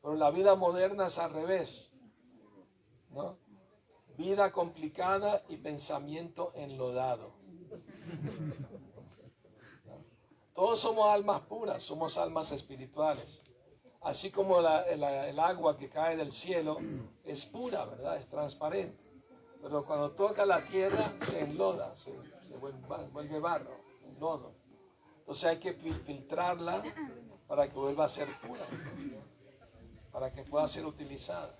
Pero 0.00 0.14
la 0.14 0.30
vida 0.30 0.54
moderna 0.54 1.06
es 1.06 1.18
al 1.18 1.32
revés. 1.32 1.92
¿no? 3.10 3.38
Vida 4.16 4.52
complicada 4.52 5.42
y 5.48 5.56
pensamiento 5.56 6.52
enlodado. 6.54 7.32
Todos 10.54 10.78
somos 10.78 11.08
almas 11.08 11.42
puras, 11.42 11.82
somos 11.82 12.16
almas 12.16 12.50
espirituales. 12.52 13.44
Así 14.00 14.30
como 14.30 14.60
el, 14.60 15.38
agua 15.38 15.76
que 15.76 15.88
cae 15.88 16.16
del 16.16 16.32
cielo 16.32 16.78
es 17.24 17.44
pura, 17.44 17.84
¿verdad? 17.84 18.16
Es 18.16 18.28
transparente. 18.28 19.04
Pero 19.60 19.84
cuando 19.84 20.12
toca 20.12 20.46
la 20.46 20.64
tierra 20.64 21.12
se 21.20 21.40
enloda, 21.40 21.94
se, 21.96 22.14
se 22.46 22.56
vuelve 22.56 23.38
barro, 23.40 23.76
lodo. 24.18 24.54
Entonces 25.18 25.44
hay 25.44 25.58
que 25.58 25.74
filtrarla 25.74 26.82
para 27.48 27.68
que 27.68 27.74
vuelva 27.74 28.04
a 28.04 28.08
ser 28.08 28.28
pura, 28.40 28.64
para 30.12 30.32
que 30.32 30.44
pueda 30.44 30.66
ser 30.68 30.86
utilizada. 30.86 31.58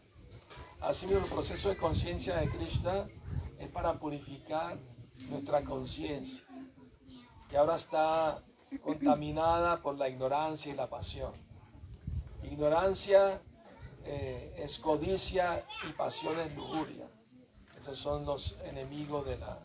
Asimismo, 0.80 1.24
el 1.24 1.30
proceso 1.30 1.68
de 1.68 1.76
conciencia 1.76 2.36
de 2.36 2.48
Krishna 2.48 3.06
es 3.58 3.68
para 3.68 3.98
purificar 3.98 4.78
nuestra 5.30 5.64
conciencia, 5.64 6.44
que 7.48 7.56
ahora 7.56 7.76
está 7.76 8.42
contaminada 8.82 9.80
por 9.80 9.96
la 9.96 10.08
ignorancia 10.08 10.72
y 10.72 10.76
la 10.76 10.88
pasión. 10.88 11.32
Ignorancia 12.42 13.40
eh, 14.04 14.54
es 14.56 14.78
codicia 14.78 15.64
y 15.88 15.92
pasión 15.92 16.38
es 16.40 16.54
lujuria. 16.54 17.08
Esos 17.80 17.98
son 17.98 18.24
los 18.24 18.58
enemigos 18.64 19.26
de 19.26 19.38
la, 19.38 19.58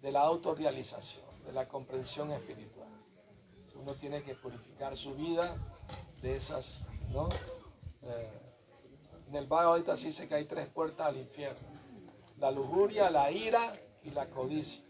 de 0.00 0.12
la 0.12 0.22
autorrealización, 0.22 1.24
de 1.44 1.52
la 1.52 1.68
comprensión 1.68 2.32
espiritual. 2.32 2.88
Uno 3.74 3.94
tiene 3.94 4.22
que 4.22 4.34
purificar 4.34 4.96
su 4.96 5.14
vida 5.14 5.56
de 6.20 6.36
esas, 6.36 6.86
¿no? 7.10 7.28
Eh, 8.02 8.41
en 9.32 9.36
el 9.36 9.46
Bhagavad 9.46 9.96
se 9.96 10.08
dice 10.08 10.28
que 10.28 10.34
hay 10.34 10.44
tres 10.44 10.68
puertas 10.68 11.06
al 11.06 11.16
infierno. 11.16 11.66
La 12.36 12.50
lujuria, 12.50 13.08
la 13.08 13.30
ira 13.30 13.74
y 14.02 14.10
la 14.10 14.28
codicia. 14.28 14.84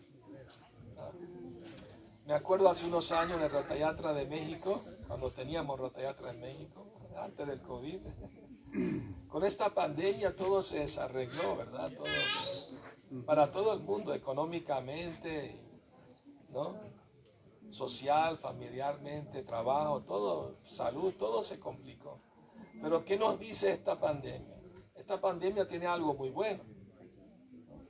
Me 2.26 2.34
acuerdo 2.34 2.68
hace 2.68 2.86
unos 2.86 3.12
años 3.12 3.38
en 3.38 3.44
el 3.44 3.52
Rotayatra 3.52 4.12
de 4.12 4.26
México, 4.26 4.82
cuando 5.06 5.30
teníamos 5.30 5.78
Rotayatra 5.78 6.30
en 6.30 6.40
México, 6.40 6.84
antes 7.16 7.46
del 7.46 7.60
COVID. 7.62 8.00
Con 9.28 9.44
esta 9.44 9.72
pandemia 9.72 10.34
todo 10.34 10.60
se 10.60 10.80
desarregló, 10.80 11.56
¿verdad? 11.56 11.92
para 13.24 13.48
todo 13.48 13.74
el 13.74 13.80
mundo, 13.80 14.12
económicamente, 14.12 15.54
¿no? 16.48 16.74
Social, 17.70 18.38
familiarmente, 18.38 19.44
trabajo, 19.44 20.00
todo, 20.00 20.56
salud, 20.62 21.14
todo 21.16 21.44
se 21.44 21.60
complicó. 21.60 22.18
Pero 22.82 23.04
¿qué 23.04 23.16
nos 23.16 23.38
dice 23.38 23.70
esta 23.72 23.98
pandemia? 23.98 24.60
Esta 24.96 25.20
pandemia 25.20 25.68
tiene 25.68 25.86
algo 25.86 26.14
muy 26.14 26.30
bueno, 26.30 26.64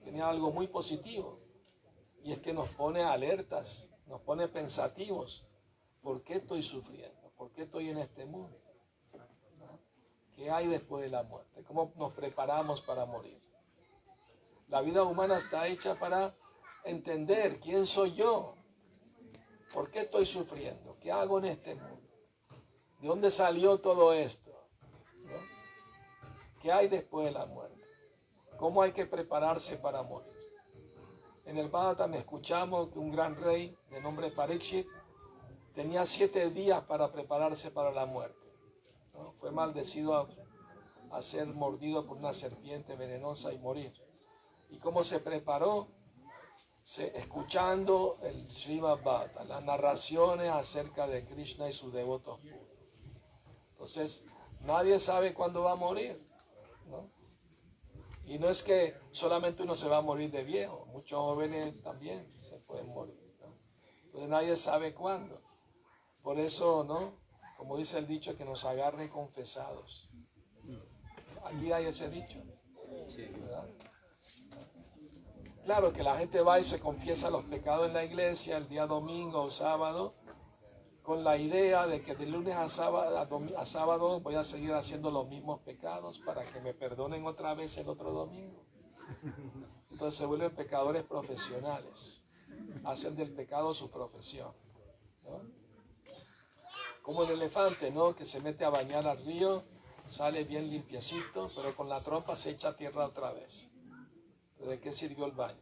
tiene 0.02 0.20
algo 0.20 0.52
muy 0.52 0.66
positivo, 0.66 1.40
y 2.22 2.32
es 2.32 2.40
que 2.40 2.52
nos 2.52 2.68
pone 2.76 3.02
alertas, 3.02 3.88
nos 4.06 4.20
pone 4.20 4.48
pensativos. 4.48 5.46
¿Por 6.02 6.22
qué 6.22 6.34
estoy 6.34 6.62
sufriendo? 6.62 7.32
¿Por 7.36 7.52
qué 7.52 7.62
estoy 7.62 7.88
en 7.88 7.98
este 7.98 8.26
mundo? 8.26 8.58
¿Qué 10.36 10.50
hay 10.50 10.66
después 10.66 11.02
de 11.02 11.08
la 11.08 11.22
muerte? 11.22 11.62
¿Cómo 11.64 11.92
nos 11.96 12.12
preparamos 12.12 12.82
para 12.82 13.06
morir? 13.06 13.40
La 14.68 14.82
vida 14.82 15.04
humana 15.04 15.38
está 15.38 15.68
hecha 15.68 15.94
para 15.94 16.34
entender 16.84 17.60
quién 17.60 17.86
soy 17.86 18.14
yo, 18.14 18.56
por 19.72 19.90
qué 19.90 20.00
estoy 20.00 20.26
sufriendo, 20.26 20.98
qué 21.00 21.10
hago 21.12 21.38
en 21.38 21.46
este 21.46 21.74
mundo, 21.76 22.08
de 23.00 23.08
dónde 23.08 23.30
salió 23.30 23.78
todo 23.78 24.12
esto, 24.12 24.51
qué 26.62 26.72
hay 26.72 26.88
después 26.88 27.26
de 27.26 27.32
la 27.32 27.44
muerte, 27.46 27.82
cómo 28.56 28.82
hay 28.82 28.92
que 28.92 29.04
prepararse 29.04 29.76
para 29.76 30.02
morir. 30.02 30.32
En 31.44 31.58
el 31.58 31.70
me 32.08 32.18
escuchamos 32.18 32.90
que 32.90 32.98
un 33.00 33.10
gran 33.10 33.34
rey 33.34 33.76
de 33.90 34.00
nombre 34.00 34.30
Parikshit 34.30 34.86
tenía 35.74 36.04
siete 36.06 36.50
días 36.50 36.82
para 36.84 37.10
prepararse 37.10 37.72
para 37.72 37.90
la 37.90 38.06
muerte. 38.06 38.38
Fue 39.40 39.50
maldecido 39.50 40.28
a, 41.10 41.22
ser 41.22 41.48
mordido 41.48 42.06
por 42.06 42.16
una 42.16 42.32
serpiente 42.32 42.94
venenosa 42.96 43.52
y 43.52 43.58
morir. 43.58 43.92
¿Y 44.70 44.78
cómo 44.78 45.02
se 45.02 45.18
preparó? 45.20 45.88
Escuchando 47.14 48.18
el 48.22 48.50
Srimad 48.50 49.02
Bhagavatam, 49.02 49.48
las 49.48 49.64
narraciones 49.64 50.50
acerca 50.50 51.06
de 51.06 51.24
Krishna 51.24 51.68
y 51.68 51.72
sus 51.72 51.92
devotos. 51.92 52.40
Entonces, 53.72 54.24
nadie 54.60 54.98
sabe 54.98 55.34
cuándo 55.34 55.64
va 55.64 55.72
a 55.72 55.76
morir. 55.76 56.31
Y 58.24 58.38
no 58.38 58.48
es 58.48 58.62
que 58.62 58.94
solamente 59.10 59.62
uno 59.62 59.74
se 59.74 59.88
va 59.88 59.98
a 59.98 60.02
morir 60.02 60.30
de 60.30 60.44
viejo, 60.44 60.86
muchos 60.86 61.18
jóvenes 61.18 61.80
también 61.82 62.32
se 62.38 62.56
pueden 62.58 62.88
morir. 62.88 63.18
Entonces 64.04 64.28
nadie 64.28 64.56
sabe 64.56 64.94
cuándo. 64.94 65.40
Por 66.22 66.38
eso, 66.38 66.84
¿no? 66.84 67.22
como 67.62 67.76
dice 67.76 67.96
el 67.96 68.08
dicho, 68.08 68.36
que 68.36 68.44
nos 68.44 68.64
agarre 68.64 69.08
confesados. 69.08 70.08
Aquí 71.44 71.70
hay 71.70 71.86
ese 71.86 72.10
dicho. 72.10 72.42
Claro 75.62 75.92
que 75.92 76.02
la 76.02 76.16
gente 76.16 76.40
va 76.40 76.58
y 76.58 76.64
se 76.64 76.80
confiesa 76.80 77.30
los 77.30 77.44
pecados 77.44 77.86
en 77.86 77.94
la 77.94 78.02
iglesia 78.02 78.56
el 78.56 78.68
día 78.68 78.88
domingo 78.88 79.42
o 79.42 79.50
sábado, 79.50 80.16
con 81.02 81.24
la 81.24 81.36
idea 81.36 81.86
de 81.86 82.02
que 82.02 82.14
de 82.14 82.26
lunes 82.26 82.54
a 82.56 82.68
sábado, 82.68 83.18
a 83.56 83.64
sábado 83.64 84.20
voy 84.20 84.36
a 84.36 84.44
seguir 84.44 84.72
haciendo 84.72 85.10
los 85.10 85.28
mismos 85.28 85.60
pecados 85.60 86.20
para 86.20 86.44
que 86.44 86.60
me 86.60 86.74
perdonen 86.74 87.26
otra 87.26 87.54
vez 87.54 87.76
el 87.78 87.88
otro 87.88 88.12
domingo. 88.12 88.64
Entonces 89.90 90.18
se 90.18 90.26
vuelven 90.26 90.54
pecadores 90.54 91.02
profesionales, 91.02 92.22
hacen 92.84 93.16
del 93.16 93.32
pecado 93.32 93.74
su 93.74 93.90
profesión. 93.90 94.52
como 97.02 97.24
el 97.24 97.30
elefante, 97.30 97.90
¿no? 97.90 98.14
Que 98.14 98.24
se 98.24 98.40
mete 98.40 98.64
a 98.64 98.70
bañar 98.70 99.06
al 99.08 99.24
río, 99.24 99.64
sale 100.06 100.44
bien 100.44 100.70
limpiecito, 100.70 101.50
pero 101.54 101.74
con 101.74 101.88
la 101.88 102.00
trompa 102.00 102.36
se 102.36 102.50
echa 102.50 102.68
a 102.68 102.76
tierra 102.76 103.06
otra 103.06 103.32
vez. 103.32 103.70
¿De 104.60 104.80
qué 104.80 104.92
sirvió 104.92 105.26
el 105.26 105.32
baño? 105.32 105.60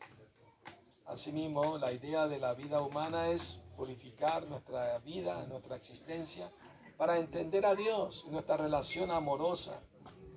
Asimismo, 1.07 1.79
la 1.79 1.93
idea 1.93 2.29
de 2.29 2.39
la 2.39 2.53
vida 2.53 2.83
humana 2.83 3.31
es 3.31 3.63
purificar 3.81 4.47
nuestra 4.47 4.99
vida, 4.99 5.47
nuestra 5.47 5.77
existencia, 5.77 6.53
para 6.99 7.17
entender 7.17 7.65
a 7.65 7.75
Dios 7.75 8.27
nuestra 8.27 8.59
relación 8.59 9.11
amorosa, 9.11 9.81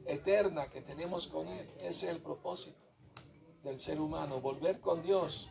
eterna 0.06 0.70
que 0.70 0.82
tenemos 0.82 1.28
con 1.28 1.50
Él. 1.50 1.70
Ese 1.80 1.88
es 1.88 2.04
el 2.04 2.22
propósito 2.22 2.78
del 3.62 3.80
ser 3.80 4.00
humano, 4.00 4.40
volver 4.40 4.80
con 4.80 5.04
Dios. 5.04 5.50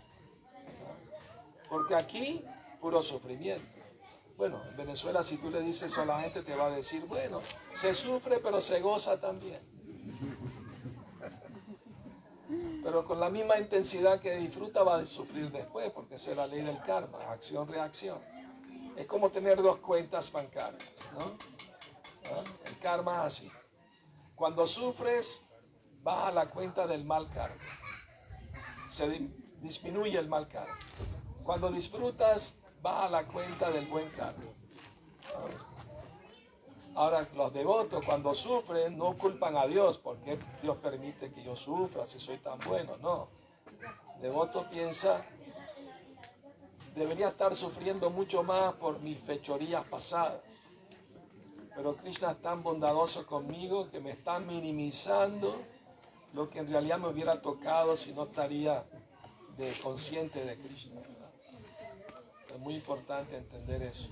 Porque 1.68 1.94
aquí, 1.94 2.42
puro 2.81 3.02
sufrimiento. 3.02 3.68
Bueno, 4.38 4.62
en 4.70 4.76
Venezuela 4.78 5.22
si 5.22 5.37
tú 5.37 5.50
le 5.50 5.61
dices 5.61 5.92
eso 5.92 6.00
a 6.00 6.07
la 6.07 6.22
gente 6.22 6.42
te 6.42 6.57
va 6.57 6.68
a 6.68 6.70
decir, 6.70 7.05
bueno, 7.05 7.42
se 7.74 7.94
sufre 7.94 8.38
pero 8.38 8.62
se 8.62 8.81
goza 8.81 9.20
también. 9.20 9.61
Pero 12.82 13.04
con 13.04 13.20
la 13.20 13.30
misma 13.30 13.58
intensidad 13.58 14.20
que 14.20 14.36
disfruta 14.36 14.82
va 14.82 14.96
a 14.96 15.06
sufrir 15.06 15.52
después, 15.52 15.90
porque 15.92 16.16
es 16.16 16.26
la 16.36 16.46
ley 16.46 16.62
del 16.62 16.80
karma, 16.82 17.30
acción-reacción. 17.30 18.18
Es 18.96 19.06
como 19.06 19.30
tener 19.30 19.62
dos 19.62 19.78
cuentas 19.78 20.32
bancarias, 20.32 20.90
¿no? 21.18 21.36
El 22.66 22.78
karma 22.78 23.12
es 23.12 23.18
así. 23.20 23.52
Cuando 24.34 24.66
sufres, 24.66 25.46
baja 26.02 26.32
la 26.32 26.46
cuenta 26.50 26.86
del 26.86 27.04
mal 27.04 27.30
karma. 27.30 27.62
Se 28.88 29.30
disminuye 29.60 30.18
el 30.18 30.28
mal 30.28 30.48
karma. 30.48 30.74
Cuando 31.44 31.70
disfrutas, 31.70 32.58
baja 32.82 33.08
la 33.08 33.26
cuenta 33.26 33.70
del 33.70 33.86
buen 33.86 34.10
karma. 34.10 34.44
Ahora, 36.94 37.26
los 37.35 37.52
devotos 37.55 38.05
cuando 38.05 38.35
sufren 38.35 38.98
no 38.98 39.16
culpan 39.16 39.57
a 39.57 39.66
Dios, 39.66 39.98
porque 39.98 40.38
Dios 40.61 40.76
permite 40.76 41.33
que 41.33 41.42
yo 41.42 41.57
sufra 41.57 42.07
si 42.07 42.20
soy 42.20 42.38
tan 42.38 42.59
bueno, 42.66 42.98
no. 42.98 43.28
Devoto 44.20 44.68
piensa, 44.68 45.24
debería 46.94 47.28
estar 47.28 47.57
sufriendo 47.57 48.11
mucho 48.11 48.42
más 48.42 48.74
por 48.74 49.00
mis 49.00 49.18
fechorías 49.18 49.85
pasadas. 49.87 50.42
Pero 51.74 51.96
Krishna 51.96 52.33
es 52.33 52.42
tan 52.42 52.62
bondadoso 52.62 53.26
conmigo 53.26 53.90
que 53.90 53.98
me 53.98 54.11
está 54.11 54.38
minimizando 54.38 55.62
lo 56.35 56.50
que 56.50 56.59
en 56.59 56.68
realidad 56.68 56.98
me 56.98 57.09
hubiera 57.09 57.40
tocado 57.40 57.96
si 57.96 58.12
no 58.12 58.24
estaría 58.24 58.85
consciente 59.83 60.44
de 60.44 60.59
Krishna. 60.59 61.00
Es 62.52 62.59
muy 62.59 62.74
importante 62.74 63.37
entender 63.37 63.83
eso. 63.83 64.09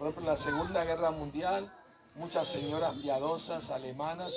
Por 0.00 0.08
ejemplo, 0.08 0.22
en 0.22 0.30
la 0.30 0.36
Segunda 0.38 0.82
Guerra 0.82 1.10
Mundial, 1.10 1.70
muchas 2.14 2.48
señoras 2.48 2.94
piadosas 2.94 3.68
alemanas 3.68 4.34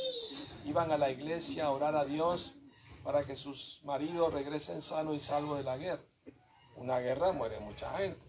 iban 0.65 0.91
a 0.91 0.97
la 0.97 1.10
iglesia 1.10 1.67
a 1.67 1.71
orar 1.71 1.95
a 1.95 2.04
Dios 2.04 2.58
para 3.02 3.23
que 3.23 3.38
sus 3.38 3.80
maridos 3.86 4.34
regresen 4.34 4.82
sanos 4.82 5.15
y 5.15 5.21
salvos 5.21 5.60
de 5.60 5.63
la 5.63 5.78
guerra. 5.78 6.04
Una 6.76 6.99
guerra 6.99 7.32
muere 7.32 7.62
mucha 7.62 7.97
gente. 7.97 8.19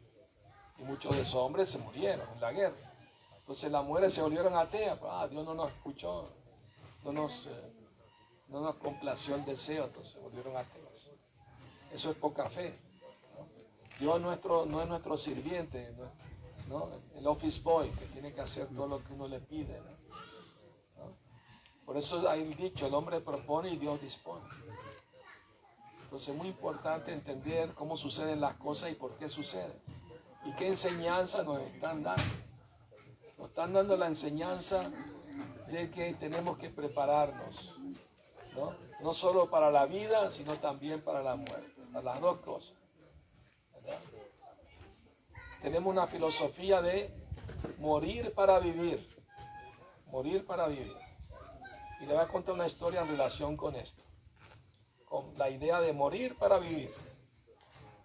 Y 0.78 0.84
muchos 0.84 1.16
de 1.16 1.22
esos 1.22 1.34
hombres 1.34 1.70
se 1.70 1.78
murieron 1.78 2.24
en 2.34 2.40
la 2.40 2.52
guerra. 2.52 2.94
Entonces 3.38 3.68
las 3.72 3.84
mujeres 3.84 4.14
se 4.14 4.22
volvieron 4.22 4.54
ateas. 4.54 5.00
Ah, 5.02 5.26
Dios 5.28 5.44
no 5.44 5.54
nos 5.54 5.70
escuchó, 5.70 6.30
no 7.02 7.10
nos, 7.10 7.46
eh, 7.46 7.72
no 8.46 8.60
nos 8.60 8.76
complació 8.76 9.34
el 9.34 9.44
deseo, 9.44 9.86
entonces 9.86 10.12
se 10.12 10.20
volvieron 10.20 10.56
ateas. 10.56 11.10
Eso 11.92 12.12
es 12.12 12.16
poca 12.16 12.48
fe. 12.48 12.78
Dios 13.98 14.20
nuestro, 14.20 14.66
no 14.66 14.80
es 14.80 14.86
nuestro 14.86 15.18
sirviente, 15.18 15.92
el 17.16 17.26
office 17.26 17.60
boy 17.62 17.90
que 17.90 18.06
tiene 18.06 18.32
que 18.32 18.40
hacer 18.40 18.68
todo 18.68 18.86
lo 18.86 19.04
que 19.04 19.12
uno 19.12 19.28
le 19.28 19.40
pide. 19.40 19.80
Por 21.84 21.96
eso 21.96 22.28
hay 22.28 22.44
dicho, 22.54 22.86
el 22.86 22.94
hombre 22.94 23.20
propone 23.20 23.70
y 23.70 23.76
Dios 23.76 24.00
dispone. 24.00 24.44
Entonces 26.04 26.28
es 26.28 26.34
muy 26.34 26.48
importante 26.48 27.12
entender 27.12 27.74
cómo 27.74 27.96
suceden 27.96 28.40
las 28.40 28.54
cosas 28.54 28.90
y 28.90 28.94
por 28.94 29.12
qué 29.16 29.28
suceden. 29.28 29.78
Y 30.44 30.52
qué 30.52 30.68
enseñanza 30.68 31.42
nos 31.42 31.60
están 31.60 32.02
dando. 32.02 32.22
Nos 33.38 33.48
están 33.48 33.72
dando 33.72 33.96
la 33.96 34.06
enseñanza 34.06 34.80
de 35.66 35.90
que 35.90 36.14
tenemos 36.14 36.56
que 36.58 36.70
prepararnos, 36.70 37.76
¿no? 38.54 38.74
No 39.00 39.12
solo 39.12 39.50
para 39.50 39.70
la 39.70 39.86
vida, 39.86 40.30
sino 40.30 40.54
también 40.54 41.02
para 41.02 41.22
la 41.22 41.36
muerte, 41.36 41.82
para 41.92 42.04
las 42.04 42.20
dos 42.20 42.38
cosas. 42.40 42.76
Tenemos 45.64 45.90
una 45.90 46.06
filosofía 46.06 46.82
de 46.82 47.10
morir 47.78 48.34
para 48.34 48.58
vivir, 48.58 49.08
morir 50.08 50.44
para 50.44 50.66
vivir. 50.66 50.94
Y 52.00 52.04
le 52.04 52.12
voy 52.12 52.22
a 52.22 52.28
contar 52.28 52.54
una 52.54 52.66
historia 52.66 53.00
en 53.00 53.08
relación 53.08 53.56
con 53.56 53.74
esto, 53.74 54.02
con 55.06 55.38
la 55.38 55.48
idea 55.48 55.80
de 55.80 55.94
morir 55.94 56.36
para 56.36 56.58
vivir. 56.58 56.92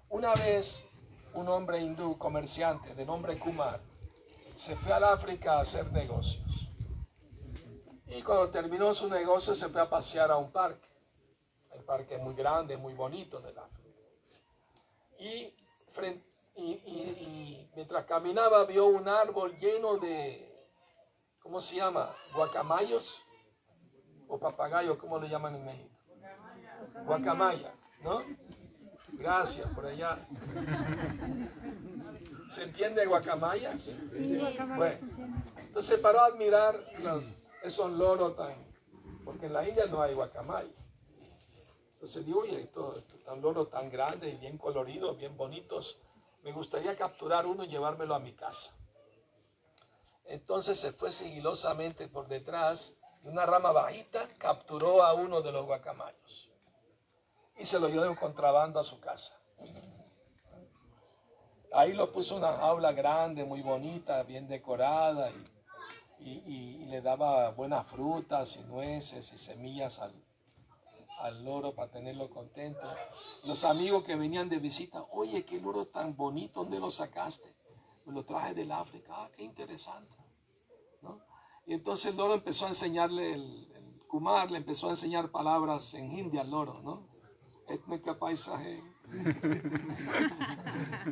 Una 0.08 0.34
vez 0.36 0.88
un 1.34 1.50
hombre 1.50 1.82
hindú 1.82 2.18
comerciante 2.18 2.96
de 2.96 3.06
nombre 3.06 3.38
Kumar 3.38 3.82
se 4.56 4.78
fue 4.78 4.94
al 4.94 5.04
África 5.04 5.56
a 5.56 5.60
hacer 5.60 5.92
negocios. 5.92 6.70
Y 8.08 8.22
cuando 8.22 8.50
terminó 8.52 8.94
su 8.94 9.10
negocio 9.10 9.54
se 9.54 9.68
fue 9.68 9.82
a 9.82 9.90
pasear 9.90 10.32
a 10.32 10.38
un 10.38 10.50
parque. 10.50 10.88
El 11.74 11.84
parque 11.84 12.16
es 12.16 12.22
muy 12.22 12.36
grande, 12.36 12.78
muy 12.78 12.94
bonito 12.94 13.42
del 13.42 13.58
África. 13.58 13.90
Y, 15.20 15.54
y 16.60 17.70
mientras 17.76 18.06
caminaba 18.06 18.66
vio 18.66 18.88
un 18.88 19.08
árbol 19.08 19.58
lleno 19.58 19.98
de, 19.98 20.50
¿cómo 21.42 21.62
se 21.62 21.78
llama? 21.78 22.14
Guacamayos 22.36 23.24
o 24.28 24.38
papagayos, 24.38 24.98
¿cómo 24.98 25.18
lo 25.18 25.28
llaman 25.28 25.56
en 25.56 25.66
México? 25.66 25.96
Guacamaya, 27.06 27.74
¿no? 28.04 28.22
Gracias, 29.14 29.68
por 29.72 29.86
allá. 29.86 30.20
¿Se 32.50 32.64
entiende 32.64 33.06
guacamaya? 33.06 33.78
Sí, 33.78 34.40
Bueno, 34.78 34.98
entonces 35.58 36.00
paró 36.00 36.22
a 36.22 36.26
admirar 36.28 36.80
esos 37.64 37.92
loros 37.92 38.36
tan... 38.36 38.54
Porque 39.26 39.48
en 39.48 39.54
la 39.54 39.68
India 39.68 39.86
no 39.88 40.02
hay 40.02 40.14
guacamaya. 40.14 40.70
Entonces 41.94 42.26
digo, 42.26 42.42
oye, 42.42 42.62
estos 42.62 43.04
tan 43.26 43.42
loros 43.42 43.70
tan 43.70 43.90
grandes 43.90 44.34
y 44.34 44.38
bien 44.38 44.58
coloridos, 44.58 45.18
bien 45.18 45.36
bonitos, 45.36 46.02
me 46.44 46.52
gustaría 46.52 46.98
capturar 46.98 47.46
uno 47.46 47.64
y 47.64 47.68
llevármelo 47.68 48.16
a 48.16 48.20
mi 48.20 48.34
casa. 48.34 48.76
Entonces 50.26 50.80
se 50.80 50.92
fue 50.92 51.12
sigilosamente 51.12 52.08
por 52.08 52.28
detrás 52.28 52.98
y 53.24 53.28
una 53.28 53.46
rama 53.46 53.72
bajita 53.72 54.28
capturó 54.38 55.04
a 55.04 55.14
uno 55.14 55.42
de 55.42 55.52
los 55.52 55.66
guacamayos 55.66 56.50
y 57.58 57.66
se 57.66 57.80
lo 57.80 57.90
llevó 57.90 58.06
en 58.06 58.16
contrabando 58.16 58.80
a 58.80 58.84
su 58.84 59.00
casa. 59.00 59.38
Ahí 61.72 61.94
lo 61.94 62.12
puso 62.12 62.38
una 62.38 62.54
jaula 62.54 62.94
grande, 62.94 63.44
muy 63.44 63.62
bonita, 63.62 64.24
bien 64.24 64.48
decorada 64.48 65.32
y, 66.20 66.86
le 66.90 67.02
daba 67.02 67.52
buenas 67.52 67.86
frutas 67.88 68.58
y 68.58 68.64
nueces 68.64 69.32
y 69.32 69.38
semillas 69.38 70.00
al, 70.00 70.12
al 71.20 71.44
loro 71.44 71.74
para 71.74 71.92
tenerlo 71.92 72.30
contento. 72.30 72.82
Los 73.46 73.64
amigos 73.66 74.04
que 74.04 74.16
venían 74.16 74.50
de 74.50 74.60
visita, 74.60 75.06
oye, 75.12 75.46
qué 75.46 75.60
loro 75.60 75.86
tan 75.86 76.16
bonito, 76.16 76.62
¿dónde 76.62 76.80
lo 76.80 76.92
sacaste? 76.92 77.54
Me 78.06 78.14
lo 78.14 78.24
traje 78.26 78.54
del 78.54 78.72
África, 78.72 79.14
ah, 79.16 79.30
qué 79.36 79.44
interesante. 79.44 80.16
Y 81.66 81.74
entonces 81.74 82.12
el 82.12 82.18
loro 82.18 82.34
empezó 82.34 82.66
a 82.66 82.70
enseñarle, 82.70 83.34
el, 83.34 83.68
Kumar 84.08 84.50
le 84.50 84.58
empezó 84.58 84.88
a 84.88 84.92
enseñar 84.92 85.30
palabras 85.30 85.94
en 85.94 86.12
hindi 86.18 86.40
al 86.40 86.50
loro, 86.50 86.82
¿no? 86.82 87.08
Étnica 87.68 88.18
paisaje. 88.18 88.84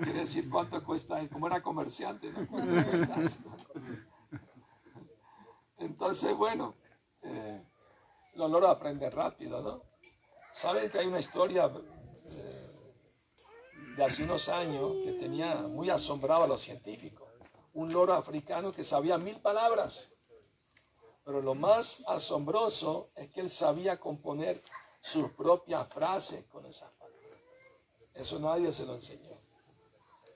Quiere 0.03 0.19
decir 0.19 0.49
cuánto 0.49 0.83
cuesta 0.83 1.21
esto, 1.21 1.33
como 1.33 1.45
era 1.45 1.61
comerciante, 1.61 2.31
¿no? 2.31 2.47
¿Cuánto 2.47 2.89
cuesta 2.89 3.21
esto? 3.21 3.51
Entonces, 5.77 6.35
bueno, 6.35 6.73
eh, 7.21 7.63
el 8.33 8.51
loro 8.51 8.67
aprende 8.67 9.11
rápido, 9.11 9.61
¿no? 9.61 9.86
Saben 10.57 10.89
que 10.89 10.97
hay 10.97 11.05
una 11.05 11.19
historia 11.19 11.71
eh, 12.31 12.67
de 13.95 14.03
hace 14.03 14.23
unos 14.23 14.49
años 14.49 14.91
que 15.03 15.11
tenía 15.11 15.53
muy 15.53 15.91
asombrado 15.91 16.45
a 16.45 16.47
los 16.47 16.61
científicos. 16.61 17.29
Un 17.75 17.93
loro 17.93 18.13
africano 18.13 18.73
que 18.73 18.83
sabía 18.83 19.19
mil 19.19 19.39
palabras. 19.39 20.11
Pero 21.23 21.43
lo 21.43 21.53
más 21.53 22.03
asombroso 22.07 23.11
es 23.15 23.29
que 23.29 23.41
él 23.41 23.51
sabía 23.51 23.99
componer 23.99 24.63
sus 24.99 25.29
propias 25.33 25.87
frases 25.93 26.45
con 26.45 26.65
esas 26.65 26.89
palabras. 26.93 27.39
Eso 28.15 28.39
nadie 28.39 28.73
se 28.73 28.87
lo 28.87 28.95
enseñó. 28.95 29.37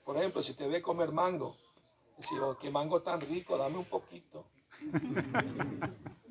Por 0.04 0.18
ejemplo, 0.18 0.40
si 0.40 0.54
te 0.54 0.68
ve 0.68 0.80
comer 0.80 1.10
mango, 1.10 1.56
dice, 2.16 2.38
oh, 2.38 2.56
qué 2.56 2.70
mango 2.70 3.02
tan 3.02 3.20
rico, 3.22 3.58
dame 3.58 3.76
un 3.76 3.86
poquito. 3.86 4.44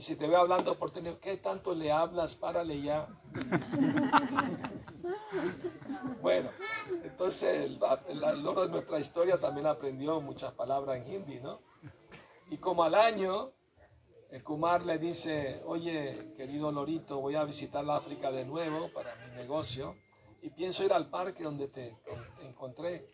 y 0.00 0.02
si 0.02 0.16
te 0.16 0.26
ve 0.26 0.34
hablando 0.34 0.78
por 0.78 0.90
tener, 0.90 1.18
¿qué 1.18 1.36
tanto 1.36 1.74
le 1.74 1.92
hablas? 1.92 2.34
Párale 2.34 2.80
ya. 2.80 3.06
bueno, 6.22 6.48
entonces 7.04 7.66
el, 7.66 7.78
el 8.08 8.42
loro 8.42 8.62
de 8.62 8.70
nuestra 8.70 8.98
historia 8.98 9.38
también 9.38 9.66
aprendió 9.66 10.22
muchas 10.22 10.54
palabras 10.54 10.96
en 10.96 11.12
hindi, 11.12 11.40
¿no? 11.40 11.60
Y 12.50 12.56
como 12.56 12.82
al 12.82 12.94
año, 12.94 13.52
el 14.30 14.42
Kumar 14.42 14.86
le 14.86 14.96
dice, 14.96 15.60
oye, 15.66 16.32
querido 16.34 16.72
Lorito, 16.72 17.20
voy 17.20 17.34
a 17.34 17.44
visitar 17.44 17.84
la 17.84 17.96
África 17.96 18.30
de 18.30 18.46
nuevo 18.46 18.90
para 18.94 19.14
mi 19.16 19.36
negocio 19.36 19.96
y 20.40 20.48
pienso 20.48 20.82
ir 20.82 20.94
al 20.94 21.10
parque 21.10 21.42
donde 21.42 21.68
te, 21.68 21.94
encontré. 22.40 23.06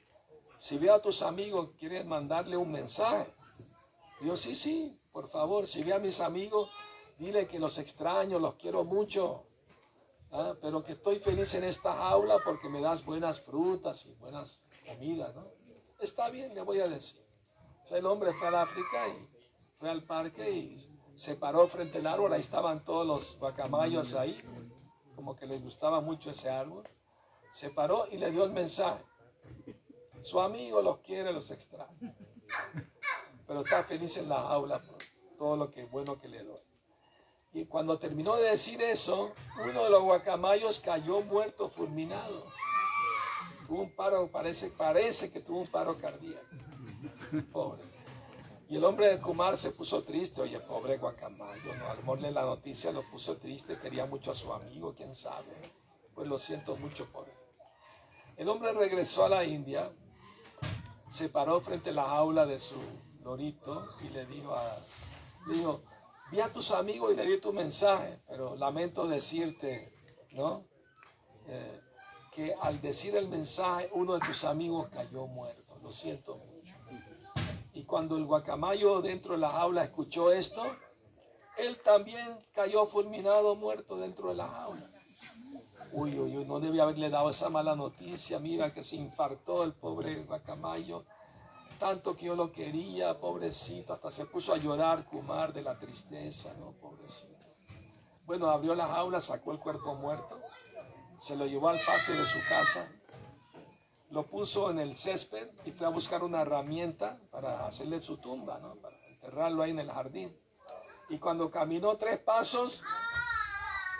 Si 0.56 0.78
veo 0.78 0.94
a 0.94 1.02
tus 1.02 1.22
amigos, 1.22 1.70
¿quieres 1.80 2.06
mandarle 2.06 2.56
un 2.56 2.70
mensaje? 2.70 3.26
yo, 4.22 4.36
sí, 4.36 4.54
sí, 4.54 4.94
por 5.16 5.30
favor, 5.30 5.66
si 5.66 5.82
ve 5.82 5.94
a 5.94 5.98
mis 5.98 6.20
amigos, 6.20 6.68
dile 7.18 7.48
que 7.48 7.58
los 7.58 7.78
extraño, 7.78 8.38
los 8.38 8.56
quiero 8.56 8.84
mucho, 8.84 9.44
¿ah? 10.30 10.52
pero 10.60 10.84
que 10.84 10.92
estoy 10.92 11.20
feliz 11.20 11.54
en 11.54 11.64
esta 11.64 11.94
jaula 11.94 12.36
porque 12.44 12.68
me 12.68 12.82
das 12.82 13.02
buenas 13.02 13.40
frutas 13.40 14.04
y 14.04 14.12
buenas 14.16 14.60
comidas, 14.86 15.34
¿no? 15.34 15.46
Está 16.00 16.28
bien, 16.28 16.54
le 16.54 16.60
voy 16.60 16.80
a 16.80 16.88
decir 16.88 17.24
el 17.92 18.04
hombre 18.04 18.34
fue 18.34 18.48
al 18.48 18.56
África 18.56 19.08
y 19.08 19.26
fue 19.78 19.88
al 19.88 20.02
parque 20.02 20.50
y 20.50 20.76
se 21.14 21.34
paró 21.34 21.66
frente 21.66 21.96
al 21.96 22.08
árbol, 22.08 22.34
ahí 22.34 22.42
estaban 22.42 22.84
todos 22.84 23.06
los 23.06 23.38
guacamayos 23.38 24.12
ahí, 24.12 24.38
como 25.14 25.34
que 25.34 25.46
les 25.46 25.62
gustaba 25.62 26.02
mucho 26.02 26.30
ese 26.30 26.50
árbol. 26.50 26.84
Se 27.52 27.70
paró 27.70 28.06
y 28.12 28.18
le 28.18 28.30
dio 28.30 28.44
el 28.44 28.50
mensaje. 28.50 29.02
Su 30.22 30.42
amigo 30.42 30.82
los 30.82 30.98
quiere, 30.98 31.32
los 31.32 31.50
extraña. 31.50 32.14
Pero 33.46 33.60
está 33.60 33.84
feliz 33.84 34.14
en 34.18 34.28
la 34.28 34.42
jaula 34.42 34.78
por 34.80 34.95
todo 35.36 35.56
lo 35.56 35.70
que 35.70 35.84
bueno 35.84 36.20
que 36.20 36.28
le 36.28 36.42
doy. 36.42 36.60
Y 37.52 37.64
cuando 37.64 37.98
terminó 37.98 38.36
de 38.36 38.50
decir 38.50 38.82
eso, 38.82 39.32
uno 39.64 39.84
de 39.84 39.90
los 39.90 40.02
guacamayos 40.02 40.78
cayó 40.78 41.22
muerto, 41.22 41.70
fulminado. 41.70 42.44
Tuvo 43.66 43.82
un 43.82 43.90
paro, 43.92 44.28
parece, 44.28 44.68
parece 44.70 45.32
que 45.32 45.40
tuvo 45.40 45.60
un 45.60 45.66
paro 45.66 45.98
cardíaco. 45.98 46.44
Pobre. 47.52 47.82
Y 48.68 48.76
el 48.76 48.84
hombre 48.84 49.08
de 49.08 49.18
Kumar 49.18 49.56
se 49.56 49.70
puso 49.70 50.02
triste, 50.02 50.40
oye, 50.40 50.58
pobre 50.58 50.98
guacamayo, 50.98 51.74
¿no? 51.76 51.88
Al 51.88 52.02
morle 52.04 52.32
la 52.32 52.42
noticia 52.42 52.90
lo 52.90 53.08
puso 53.08 53.36
triste, 53.36 53.78
quería 53.78 54.06
mucho 54.06 54.32
a 54.32 54.34
su 54.34 54.52
amigo, 54.52 54.94
quién 54.94 55.14
sabe. 55.14 55.54
Pues 56.14 56.26
lo 56.28 56.36
siento 56.36 56.76
mucho 56.76 57.06
por 57.06 57.28
él. 57.28 57.34
El 58.36 58.48
hombre 58.48 58.72
regresó 58.72 59.24
a 59.24 59.28
la 59.28 59.44
India, 59.44 59.90
se 61.10 61.28
paró 61.28 61.60
frente 61.60 61.90
a 61.90 61.94
la 61.94 62.04
jaula 62.04 62.44
de 62.44 62.58
su 62.58 62.76
lorito 63.22 63.88
y 64.04 64.08
le 64.08 64.26
dijo, 64.26 64.54
a, 64.54 64.78
dijo, 65.46 65.82
vi 66.30 66.40
a 66.40 66.52
tus 66.52 66.70
amigos 66.72 67.12
y 67.12 67.16
le 67.16 67.26
di 67.26 67.40
tu 67.40 67.52
mensaje, 67.52 68.20
pero 68.28 68.56
lamento 68.56 69.06
decirte, 69.06 69.92
¿no? 70.32 70.64
Eh, 71.46 71.80
que 72.32 72.54
al 72.60 72.80
decir 72.80 73.16
el 73.16 73.28
mensaje, 73.28 73.88
uno 73.92 74.14
de 74.14 74.26
tus 74.26 74.44
amigos 74.44 74.88
cayó 74.90 75.26
muerto. 75.26 75.78
Lo 75.82 75.90
siento 75.90 76.36
mucho. 76.36 76.74
Y 77.72 77.84
cuando 77.84 78.16
el 78.16 78.26
guacamayo 78.26 79.00
dentro 79.00 79.32
de 79.34 79.38
la 79.38 79.50
jaula 79.50 79.84
escuchó 79.84 80.32
esto, 80.32 80.62
él 81.56 81.78
también 81.82 82.38
cayó 82.52 82.86
fulminado, 82.86 83.54
muerto 83.54 83.96
dentro 83.96 84.30
de 84.30 84.34
la 84.34 84.48
jaula. 84.48 84.90
Uy, 85.92 86.18
uy, 86.18 86.36
uy, 86.36 86.44
no 86.44 86.60
debía 86.60 86.82
haberle 86.82 87.08
dado 87.08 87.30
esa 87.30 87.48
mala 87.48 87.74
noticia. 87.74 88.38
Mira 88.38 88.74
que 88.74 88.82
se 88.82 88.96
infartó 88.96 89.62
el 89.62 89.72
pobre 89.72 90.16
guacamayo. 90.24 91.04
Tanto 91.78 92.16
que 92.16 92.26
yo 92.26 92.36
lo 92.36 92.52
quería, 92.52 93.18
pobrecito. 93.18 93.92
Hasta 93.92 94.10
se 94.10 94.26
puso 94.26 94.54
a 94.54 94.56
llorar, 94.56 95.04
Kumar, 95.04 95.52
de 95.52 95.62
la 95.62 95.78
tristeza, 95.78 96.54
¿no? 96.58 96.72
Pobrecito. 96.72 97.38
Bueno, 98.24 98.50
abrió 98.50 98.74
la 98.74 98.86
jaula, 98.86 99.20
sacó 99.20 99.52
el 99.52 99.58
cuerpo 99.58 99.94
muerto, 99.94 100.40
se 101.20 101.36
lo 101.36 101.46
llevó 101.46 101.68
al 101.68 101.78
patio 101.84 102.16
de 102.16 102.26
su 102.26 102.38
casa 102.48 102.88
lo 104.10 104.26
puso 104.26 104.70
en 104.70 104.78
el 104.78 104.94
césped 104.94 105.48
y 105.64 105.72
fue 105.72 105.86
a 105.86 105.90
buscar 105.90 106.22
una 106.22 106.42
herramienta 106.42 107.18
para 107.30 107.66
hacerle 107.66 108.00
su 108.00 108.18
tumba, 108.18 108.60
para 108.80 108.96
enterrarlo 109.14 109.62
ahí 109.62 109.70
en 109.72 109.80
el 109.80 109.90
jardín. 109.90 110.36
Y 111.08 111.18
cuando 111.18 111.50
caminó 111.50 111.96
tres 111.96 112.18
pasos, 112.18 112.84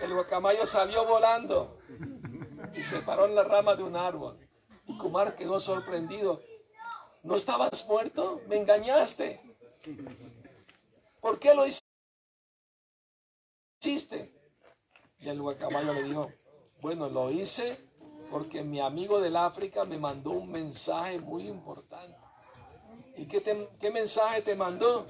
el 0.00 0.14
guacamayo 0.14 0.66
salió 0.66 1.04
volando 1.06 1.78
y 2.74 2.82
se 2.82 3.00
paró 3.00 3.26
en 3.26 3.34
la 3.34 3.44
rama 3.44 3.74
de 3.74 3.82
un 3.82 3.96
árbol. 3.96 4.38
Y 4.86 4.96
Kumar 4.96 5.34
quedó 5.34 5.58
sorprendido. 5.58 6.40
¿No 7.26 7.34
estabas 7.34 7.86
muerto? 7.88 8.40
Me 8.46 8.56
engañaste. 8.56 9.40
¿Por 11.20 11.40
qué 11.40 11.52
lo 11.54 11.64
hiciste? 13.82 14.32
Y 15.18 15.28
el 15.28 15.42
guacamayo 15.42 15.92
le 15.92 16.04
dijo, 16.04 16.30
bueno, 16.80 17.08
lo 17.08 17.32
hice 17.32 17.84
porque 18.30 18.62
mi 18.62 18.78
amigo 18.78 19.20
del 19.20 19.34
África 19.36 19.84
me 19.84 19.98
mandó 19.98 20.30
un 20.30 20.52
mensaje 20.52 21.18
muy 21.18 21.48
importante. 21.48 22.16
¿Y 23.16 23.26
qué, 23.26 23.68
qué 23.80 23.90
mensaje 23.90 24.42
te 24.42 24.54
mandó? 24.54 25.04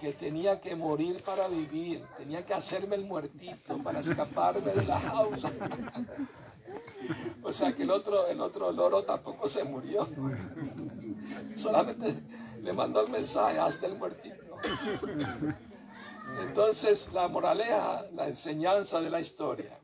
Que 0.00 0.14
tenía 0.14 0.62
que 0.62 0.74
morir 0.74 1.22
para 1.22 1.46
vivir, 1.46 2.06
tenía 2.16 2.46
que 2.46 2.54
hacerme 2.54 2.96
el 2.96 3.04
muertito 3.04 3.76
para 3.82 4.00
escaparme 4.00 4.72
de 4.72 4.86
la 4.86 4.98
jaula. 4.98 5.52
O 7.46 7.52
sea 7.52 7.72
que 7.72 7.84
el 7.84 7.90
otro, 7.92 8.26
el 8.26 8.40
otro 8.40 8.72
loro 8.72 9.04
tampoco 9.04 9.46
se 9.46 9.62
murió. 9.62 10.08
Solamente 11.56 12.12
le 12.60 12.72
mandó 12.72 13.02
el 13.02 13.08
mensaje 13.08 13.56
hasta 13.56 13.86
el 13.86 13.94
muertito. 13.94 14.56
Entonces 16.40 17.12
la 17.12 17.28
moraleja, 17.28 18.04
la 18.16 18.26
enseñanza 18.26 19.00
de 19.00 19.10
la 19.10 19.20
historia 19.20 19.78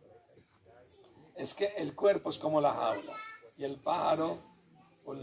es 1.37 1.55
que 1.55 1.67
el 1.77 1.95
cuerpo 1.95 2.31
es 2.31 2.39
como 2.39 2.61
la 2.61 2.73
jaula 2.73 3.17
y 3.57 3.63
el 3.63 3.77
pájaro 3.77 4.39
o 5.05 5.15
el 5.15 5.21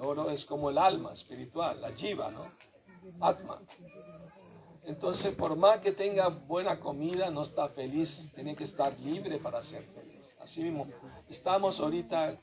oro 0.00 0.30
es 0.30 0.44
como 0.44 0.68
el 0.68 0.76
alma 0.76 1.14
espiritual, 1.14 1.80
la 1.80 1.92
jiva, 1.92 2.30
¿no? 2.30 2.44
Atma. 3.20 3.58
Entonces, 4.84 5.34
por 5.34 5.56
más 5.56 5.78
que 5.78 5.92
tenga 5.92 6.28
buena 6.28 6.78
comida, 6.78 7.30
no 7.30 7.42
está 7.42 7.68
feliz, 7.68 8.30
tiene 8.34 8.54
que 8.54 8.64
estar 8.64 8.98
libre 9.00 9.38
para 9.38 9.62
ser 9.62 9.82
feliz. 9.82 10.09
Así 10.50 10.62
mismo, 10.62 10.84
estamos 11.28 11.78
ahorita 11.78 12.36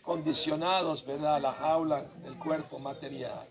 condicionados, 0.00 1.04
¿verdad?, 1.04 1.34
a 1.34 1.38
la 1.38 1.52
jaula 1.52 2.00
del 2.22 2.38
cuerpo 2.38 2.78
material. 2.78 3.46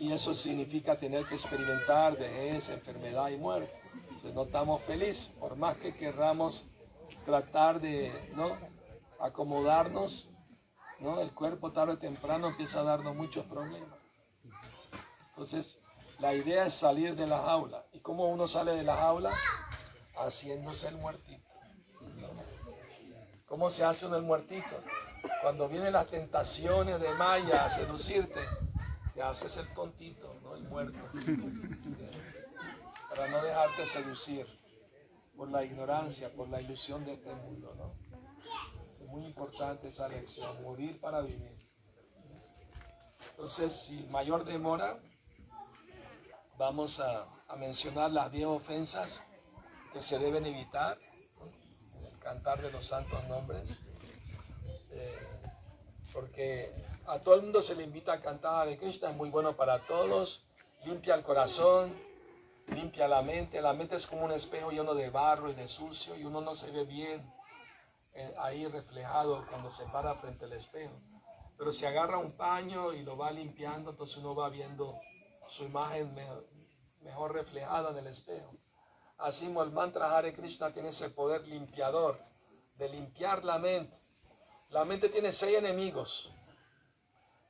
Y 0.00 0.10
eso 0.10 0.34
significa 0.34 0.98
tener 0.98 1.24
que 1.26 1.36
experimentar 1.36 2.18
vejez, 2.18 2.68
enfermedad 2.68 3.28
y 3.28 3.36
muerte. 3.36 3.72
Entonces, 4.08 4.34
no 4.34 4.42
estamos 4.42 4.82
felices, 4.82 5.28
por 5.38 5.54
más 5.54 5.76
que 5.76 5.92
querramos 5.92 6.64
tratar 7.24 7.80
de 7.80 8.10
¿no? 8.34 8.56
acomodarnos, 9.20 10.28
¿no? 10.98 11.20
el 11.20 11.30
cuerpo 11.30 11.70
tarde 11.70 11.92
o 11.92 11.98
temprano 11.98 12.48
empieza 12.48 12.80
a 12.80 12.82
darnos 12.82 13.14
muchos 13.14 13.46
problemas. 13.46 14.00
Entonces, 15.28 15.78
la 16.18 16.34
idea 16.34 16.66
es 16.66 16.74
salir 16.74 17.14
de 17.14 17.28
la 17.28 17.38
jaula. 17.38 17.84
¿Y 17.92 18.00
cómo 18.00 18.26
uno 18.26 18.48
sale 18.48 18.72
de 18.72 18.82
la 18.82 18.96
jaula? 18.96 19.32
Haciéndose 20.16 20.88
el 20.88 20.96
muertito. 20.96 21.25
¿Cómo 23.46 23.70
se 23.70 23.84
hace 23.84 24.06
uno 24.06 24.16
el 24.16 24.22
muertito? 24.22 24.82
Cuando 25.42 25.68
vienen 25.68 25.92
las 25.92 26.06
tentaciones 26.08 27.00
de 27.00 27.08
Maya 27.14 27.64
a 27.64 27.70
seducirte, 27.70 28.40
te 29.14 29.22
haces 29.22 29.56
el 29.56 29.72
tontito, 29.72 30.38
no 30.42 30.56
el 30.56 30.64
muerto. 30.64 30.98
Para 33.08 33.28
no 33.28 33.42
dejarte 33.42 33.86
seducir 33.86 34.46
por 35.36 35.48
la 35.48 35.64
ignorancia, 35.64 36.32
por 36.32 36.48
la 36.48 36.60
ilusión 36.60 37.04
de 37.04 37.14
este 37.14 37.32
mundo. 37.34 37.74
¿no? 37.76 37.94
Es 39.00 39.08
muy 39.08 39.24
importante 39.24 39.88
esa 39.88 40.08
lección, 40.08 40.62
morir 40.62 41.00
para 41.00 41.20
vivir. 41.20 41.56
Entonces, 43.30 43.72
sin 43.72 44.10
mayor 44.10 44.44
demora, 44.44 44.96
vamos 46.58 47.00
a, 47.00 47.26
mencionar 47.58 48.10
las 48.10 48.30
10 48.32 48.46
ofensas 48.46 49.22
que 49.92 50.02
se 50.02 50.18
deben 50.18 50.44
evitar 50.44 50.98
cantar 52.26 52.60
de 52.60 52.72
los 52.72 52.84
santos 52.84 53.24
nombres. 53.28 53.80
Eh, 54.90 55.28
porque 56.12 56.74
a 57.06 57.20
todo 57.20 57.36
el 57.36 57.42
mundo 57.42 57.62
se 57.62 57.76
le 57.76 57.84
invita 57.84 58.14
a 58.14 58.20
cantar 58.20 58.66
de 58.66 58.76
Krishna, 58.76 59.10
es 59.10 59.16
muy 59.16 59.30
bueno 59.30 59.54
para 59.54 59.78
todos, 59.78 60.44
limpia 60.84 61.14
el 61.14 61.22
corazón, 61.22 61.94
limpia 62.74 63.06
la 63.06 63.22
mente. 63.22 63.62
La 63.62 63.74
mente 63.74 63.94
es 63.94 64.08
como 64.08 64.24
un 64.24 64.32
espejo 64.32 64.72
lleno 64.72 64.94
de 64.94 65.08
barro 65.08 65.50
y 65.50 65.54
de 65.54 65.68
sucio 65.68 66.16
y 66.16 66.24
uno 66.24 66.40
no 66.40 66.56
se 66.56 66.72
ve 66.72 66.84
bien 66.84 67.32
eh, 68.14 68.34
ahí 68.42 68.66
reflejado 68.66 69.44
cuando 69.48 69.70
se 69.70 69.84
para 69.92 70.12
frente 70.14 70.46
al 70.46 70.52
espejo. 70.54 70.98
Pero 71.56 71.72
si 71.72 71.86
agarra 71.86 72.18
un 72.18 72.32
paño 72.32 72.92
y 72.92 73.02
lo 73.02 73.16
va 73.16 73.30
limpiando, 73.30 73.90
entonces 73.90 74.16
uno 74.16 74.34
va 74.34 74.48
viendo 74.48 74.98
su 75.48 75.64
imagen 75.64 76.12
mejor, 77.02 77.32
reflejada 77.32 77.90
en 77.90 77.98
el 77.98 78.08
espejo. 78.08 78.52
Así 79.18 79.46
el 79.46 79.70
mantra 79.70 80.16
Hare 80.16 80.34
Krishna 80.34 80.72
tiene 80.72 80.90
ese 80.90 81.10
poder 81.10 81.46
limpiador 81.46 82.16
de 82.76 82.88
limpiar 82.88 83.44
la 83.44 83.58
mente. 83.58 83.98
La 84.70 84.84
mente 84.84 85.08
tiene 85.08 85.32
seis 85.32 85.56
enemigos. 85.56 86.30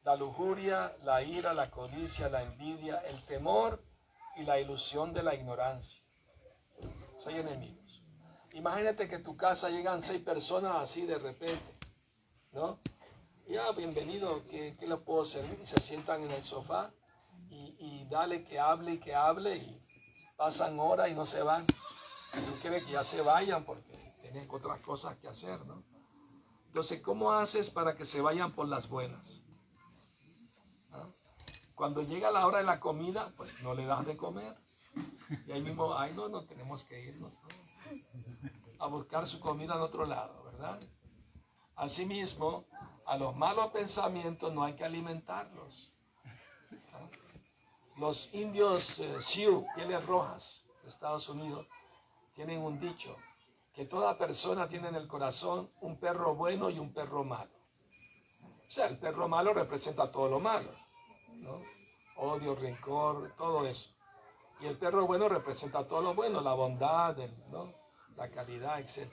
La 0.04 0.14
lujuria, 0.14 0.96
la 1.02 1.22
ira, 1.22 1.52
la 1.54 1.70
codicia, 1.70 2.28
la 2.28 2.42
envidia, 2.42 2.98
el 3.08 3.24
temor 3.26 3.82
y 4.36 4.44
la 4.44 4.60
ilusión 4.60 5.12
de 5.12 5.22
la 5.22 5.34
ignorancia. 5.34 6.00
Seis 7.18 7.38
enemigos. 7.38 8.02
Imagínate 8.52 9.08
que 9.08 9.18
tu 9.18 9.36
casa 9.36 9.68
llegan 9.68 10.02
seis 10.02 10.22
personas 10.22 10.76
así 10.76 11.04
de 11.04 11.18
repente, 11.18 11.74
¿no? 12.52 12.78
Ya, 13.48 13.70
bienvenido, 13.72 14.46
¿qué, 14.48 14.76
qué 14.78 14.86
puedo 14.96 15.24
servir? 15.24 15.58
Y 15.62 15.66
se 15.66 15.80
sientan 15.80 16.24
en 16.24 16.30
el 16.30 16.42
sofá 16.42 16.90
y, 17.50 18.06
dale 18.08 18.44
que 18.44 18.58
hable 18.58 18.94
y 18.94 18.98
que 18.98 19.14
hable 19.14 19.56
y 19.56 19.82
pasan 20.36 20.78
horas 20.78 21.10
y 21.10 21.14
no 21.14 21.26
se 21.26 21.42
van. 21.42 21.66
Tú 21.66 22.60
quieres 22.60 22.84
que 22.84 22.92
ya 22.92 23.04
se 23.04 23.22
vayan 23.22 23.64
porque 23.64 23.92
tienen 24.20 24.48
otras 24.50 24.80
cosas 24.80 25.16
que 25.16 25.28
hacer, 25.28 25.64
¿no? 25.66 25.82
Entonces, 26.66 27.00
¿cómo 27.00 27.32
haces 27.32 27.70
para 27.70 27.96
que 27.96 28.04
se 28.04 28.20
vayan 28.20 28.52
por 28.52 28.68
las 28.68 28.88
buenas? 28.88 29.42
Cuando 31.74 32.02
llega 32.02 32.30
la 32.30 32.46
hora 32.46 32.58
de 32.58 32.64
la 32.64 32.80
comida, 32.80 33.32
pues 33.36 33.62
no 33.62 33.74
le 33.74 33.84
das 33.86 34.06
de 34.06 34.16
comer. 34.16 34.52
Y 35.46 35.52
ahí 35.52 35.60
mismo, 35.60 35.96
ay, 35.96 36.14
no, 36.14 36.28
no 36.28 36.46
tenemos 36.46 36.84
que 36.84 37.00
irnos 37.04 37.34
a 38.78 38.86
buscar 38.86 39.26
su 39.26 39.40
comida 39.40 39.74
en 39.74 39.80
otro 39.80 40.06
lado, 40.06 40.44
¿verdad? 40.44 40.80
Asimismo, 41.74 42.64
a 43.06 43.18
los 43.18 43.36
malos 43.36 43.68
pensamientos 43.68 44.54
no 44.54 44.64
hay 44.64 44.74
que 44.74 44.84
alimentarlos. 44.84 45.92
Los 47.98 48.34
indios 48.34 48.98
eh, 48.98 49.20
Sioux, 49.20 49.66
pieles 49.74 50.04
rojas 50.04 50.66
de 50.82 50.88
Estados 50.90 51.28
Unidos, 51.30 51.66
tienen 52.34 52.60
un 52.60 52.78
dicho, 52.78 53.16
que 53.74 53.86
toda 53.86 54.18
persona 54.18 54.68
tiene 54.68 54.88
en 54.88 54.96
el 54.96 55.08
corazón 55.08 55.70
un 55.80 55.98
perro 55.98 56.34
bueno 56.34 56.68
y 56.68 56.78
un 56.78 56.92
perro 56.92 57.24
malo. 57.24 57.50
O 57.88 58.72
sea, 58.72 58.86
el 58.88 58.98
perro 58.98 59.28
malo 59.28 59.54
representa 59.54 60.12
todo 60.12 60.28
lo 60.28 60.40
malo. 60.40 60.68
Odio, 62.18 62.54
rencor, 62.54 63.34
todo 63.36 63.66
eso. 63.66 63.90
Y 64.60 64.66
el 64.66 64.76
perro 64.76 65.06
bueno 65.06 65.28
representa 65.28 65.86
todo 65.86 66.02
lo 66.02 66.14
bueno, 66.14 66.42
la 66.42 66.52
bondad, 66.52 67.16
la 68.16 68.30
calidad, 68.30 68.80
etc. 68.80 69.10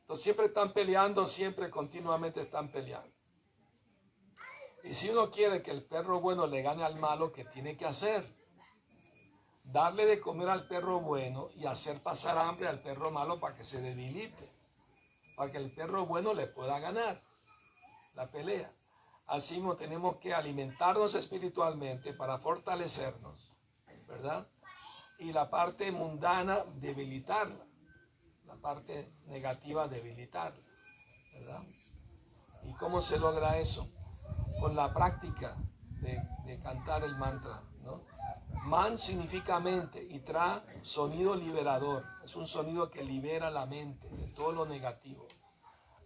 Entonces 0.00 0.24
siempre 0.24 0.46
están 0.46 0.72
peleando, 0.72 1.26
siempre 1.26 1.70
continuamente 1.70 2.40
están 2.40 2.68
peleando. 2.68 3.15
Y 4.88 4.94
si 4.94 5.10
uno 5.10 5.32
quiere 5.32 5.62
que 5.62 5.72
el 5.72 5.82
perro 5.82 6.20
bueno 6.20 6.46
le 6.46 6.62
gane 6.62 6.84
al 6.84 6.96
malo, 6.96 7.32
¿qué 7.32 7.44
tiene 7.44 7.76
que 7.76 7.86
hacer? 7.86 8.24
Darle 9.64 10.06
de 10.06 10.20
comer 10.20 10.48
al 10.48 10.68
perro 10.68 11.00
bueno 11.00 11.50
y 11.56 11.66
hacer 11.66 12.00
pasar 12.00 12.38
hambre 12.38 12.68
al 12.68 12.78
perro 12.78 13.10
malo 13.10 13.40
para 13.40 13.56
que 13.56 13.64
se 13.64 13.80
debilite, 13.80 14.48
para 15.36 15.50
que 15.50 15.58
el 15.58 15.70
perro 15.72 16.06
bueno 16.06 16.34
le 16.34 16.46
pueda 16.46 16.78
ganar 16.78 17.20
la 18.14 18.26
pelea. 18.28 18.70
Así 19.26 19.60
tenemos 19.76 20.16
que 20.18 20.32
alimentarnos 20.32 21.16
espiritualmente 21.16 22.12
para 22.12 22.38
fortalecernos, 22.38 23.52
¿verdad? 24.06 24.46
Y 25.18 25.32
la 25.32 25.50
parte 25.50 25.90
mundana, 25.90 26.64
debilitarla. 26.76 27.66
La 28.46 28.54
parte 28.54 29.10
negativa, 29.26 29.88
debilitarla, 29.88 30.62
¿verdad? 31.32 31.62
¿Y 32.62 32.72
cómo 32.74 33.02
se 33.02 33.18
logra 33.18 33.58
eso? 33.58 33.90
Con 34.60 34.74
la 34.74 34.92
práctica 34.92 35.56
de, 36.00 36.60
cantar 36.62 37.04
el 37.04 37.16
mantra. 37.16 37.62
Man 38.64 38.98
significa 38.98 39.60
mente 39.60 40.02
y 40.02 40.20
tra 40.20 40.64
sonido 40.82 41.36
liberador. 41.36 42.04
Es 42.24 42.34
un 42.34 42.46
sonido 42.46 42.90
que 42.90 43.04
libera 43.04 43.50
la 43.50 43.66
mente 43.66 44.08
de 44.08 44.26
todo 44.32 44.52
lo 44.52 44.66
negativo. 44.66 45.26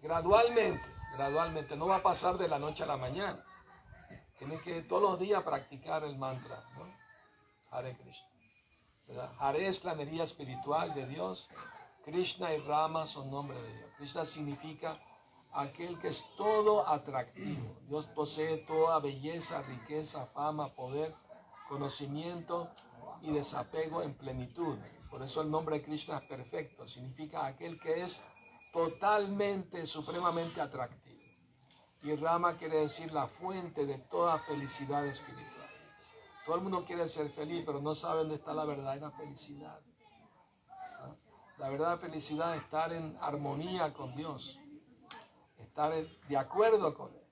Gradualmente 0.03 1.01
gradualmente, 1.17 1.77
no 1.77 1.87
va 1.87 1.97
a 1.97 2.03
pasar 2.03 2.39
de 2.39 2.49
la 2.49 2.59
noche 2.59 2.83
a 2.83 2.87
la 2.87 2.97
mañana. 2.97 3.45
Tiene 4.39 4.59
que 4.61 4.83
todos 4.83 5.03
los 5.03 5.21
días 5.21 5.43
practicar 5.43 6.05
el 6.05 6.17
mantra, 6.17 6.65
¿no? 6.77 6.87
Hare 7.71 7.97
Krishna. 7.97 8.29
Hare 9.39 9.67
es 9.67 9.85
la 9.85 9.93
energía 9.93 10.25
espiritual 10.25 10.95
de 10.95 11.07
Dios. 11.07 11.51
Krishna 12.05 12.55
y 12.55 12.59
Rama 12.61 13.07
son 13.07 13.31
nombres 13.31 13.61
de 13.61 13.77
Dios. 13.77 13.91
Krishna 13.99 14.25
significa 14.25 14.95
aquel 15.53 15.99
que 15.99 16.09
es 16.09 16.25
todo 16.37 16.89
atractivo. 16.89 17.77
Dios 17.89 18.07
posee 18.07 18.59
toda 18.67 18.99
belleza, 19.01 19.63
riqueza, 19.63 20.27
fama, 20.27 20.75
poder, 20.75 21.15
conocimiento 21.69 22.69
y 23.23 23.33
desapego 23.33 24.03
en 24.03 24.15
plenitud. 24.15 24.79
Por 25.11 25.23
eso 25.23 25.43
el 25.43 25.51
nombre 25.51 25.79
de 25.79 25.83
Krishna 25.83 26.19
es 26.19 26.27
perfecto, 26.27 26.87
significa 26.87 27.47
aquel 27.47 27.79
que 27.81 28.03
es 28.03 28.23
totalmente, 28.73 29.87
supremamente 29.87 30.61
atractivo. 30.61 31.21
Y 32.03 32.15
Rama 32.17 32.57
quiere 32.57 32.79
decir 32.79 33.13
la 33.13 33.27
fuente 33.27 33.85
de 33.85 33.99
toda 33.99 34.39
felicidad 34.39 35.07
espiritual. 35.07 35.69
Todo 36.47 36.57
el 36.57 36.63
mundo 36.63 36.85
quiere 36.87 37.07
ser 37.09 37.29
feliz, 37.31 37.63
pero 37.67 37.81
no 37.81 37.95
sabe 37.95 38.21
dónde 38.21 38.37
está 38.37 38.55
la 38.55 38.65
verdadera 38.65 39.11
felicidad. 39.11 39.79
¿Ah? 40.99 41.15
La 41.59 41.69
verdadera 41.69 41.99
felicidad 41.99 42.57
es 42.57 42.63
estar 42.63 42.93
en 42.93 43.19
armonía 43.21 43.93
con 43.93 44.17
Dios, 44.17 44.59
estar 45.71 45.93
de 46.29 46.37
acuerdo 46.37 46.93
con 46.95 47.15
Él, 47.15 47.27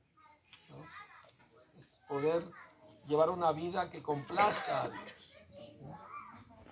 poder 2.09 2.45
llevar 3.07 3.31
una 3.31 3.51
vida 3.51 3.91
que 3.91 4.01
complazca 4.01 4.85
a 4.85 4.89
Dios. 4.89 5.03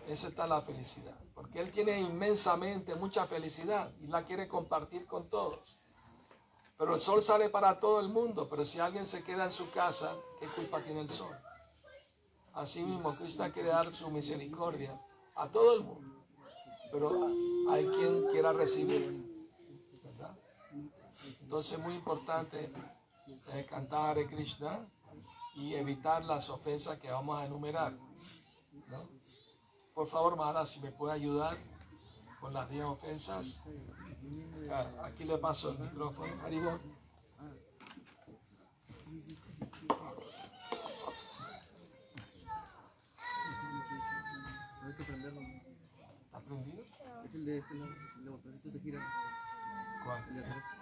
Esa 0.07 0.29
está 0.29 0.47
la 0.47 0.63
felicidad, 0.63 1.17
porque 1.35 1.61
Él 1.61 1.73
tiene 1.73 2.01
inmensamente 2.01 2.95
mucha 2.95 3.27
felicidad 3.27 3.93
y 4.01 4.07
la 4.07 4.25
quiere 4.25 4.47
compartir 4.47 5.07
con 5.07 5.29
todos. 5.29 5.81
Pero 6.79 6.95
el 6.95 7.01
sol 7.01 7.21
sale 7.23 7.51
para 7.51 7.81
todo 7.81 7.99
el 8.01 8.09
mundo, 8.09 8.49
pero 8.49 8.65
si 8.65 8.79
alguien 8.79 9.05
se 9.05 9.25
queda 9.25 9.47
en 9.47 9.53
su 9.53 9.69
casa, 9.73 10.15
¿qué 10.39 10.47
culpa 10.47 10.81
tiene 10.83 11.01
el 11.01 11.11
sol? 11.11 11.35
Asimismo, 12.55 13.13
Cristo 13.17 13.45
quiere 13.53 13.71
dar 13.71 13.91
su 13.91 14.09
misericordia 14.11 14.99
a 15.35 15.49
todo 15.49 15.75
el 15.75 15.83
mundo, 15.83 16.25
pero 16.93 17.29
hay 17.71 17.87
quien 17.87 18.29
quiera 18.31 18.53
recibir. 18.53 19.26
Entonces 21.43 21.79
es 21.79 21.85
muy 21.85 21.95
importante 21.95 22.71
eh, 23.53 23.67
cantar 23.69 24.11
Hare 24.11 24.27
Krishna 24.27 24.87
y 25.55 25.75
evitar 25.75 26.25
las 26.25 26.51
ofensas 26.51 26.99
que 26.99 27.11
vamos 27.11 27.39
a 27.39 27.47
enumerar. 27.47 27.97
Por 29.95 30.07
favor, 30.09 30.37
Mara, 30.37 30.67
si 30.67 30.81
me 30.81 30.93
puede 30.93 31.15
ayudar 31.15 31.57
con 32.41 32.53
las 32.53 32.69
10 32.69 32.85
ofensas. 32.85 33.63
Ah, 34.71 34.87
aquí 35.05 35.25
le 35.25 35.39
paso 35.39 35.71
el 35.71 35.79
micrófono. 35.79 36.33
Arriba. 36.45 36.79
Hay 44.83 44.93
que 44.93 45.05
prenderlo. 45.05 45.41
¿Está 45.41 46.41
prendido? 46.41 46.83
Es 47.25 47.35
el 47.35 47.45
de 47.47 47.59
este 47.59 47.75
lado. 47.75 47.93
No, 48.23 48.37
esto 48.37 48.71
se 48.71 48.81
gira. 48.81 49.01
¿Cuál? 50.05 50.23
El 50.29 50.35
de 50.35 50.41
atrás. 50.41 50.76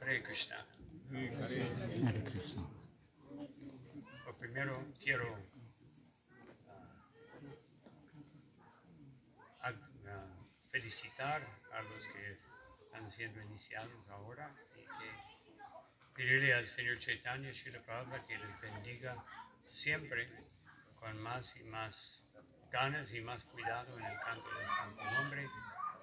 Hare 0.00 0.22
Krishna. 0.22 0.56
Hare 1.12 2.22
Krishna. 2.24 2.62
Lo 4.26 4.36
primero 4.36 4.84
quiero 5.02 5.38
ah, 9.62 9.72
felicitar 10.70 11.42
a 11.72 11.82
los 11.82 12.06
que 12.12 12.38
están 12.84 13.10
siendo 13.10 13.40
iniciados 13.40 14.08
ahora 14.10 14.54
pedirle 16.14 16.54
al 16.54 16.66
Señor 16.66 16.98
Chaitanya 16.98 17.52
Srila 17.52 17.80
Prabhupada 17.82 18.26
que 18.26 18.38
les 18.38 18.60
bendiga 18.60 19.16
siempre 19.68 20.28
con 21.00 21.20
más 21.20 21.54
y 21.56 21.64
más 21.64 22.22
ganas 22.70 23.12
y 23.12 23.20
más 23.20 23.42
cuidado 23.44 23.98
en 23.98 24.04
el 24.04 24.18
canto 24.20 24.48
del 24.56 24.66
Santo 24.66 25.04
Nombre, 25.04 25.48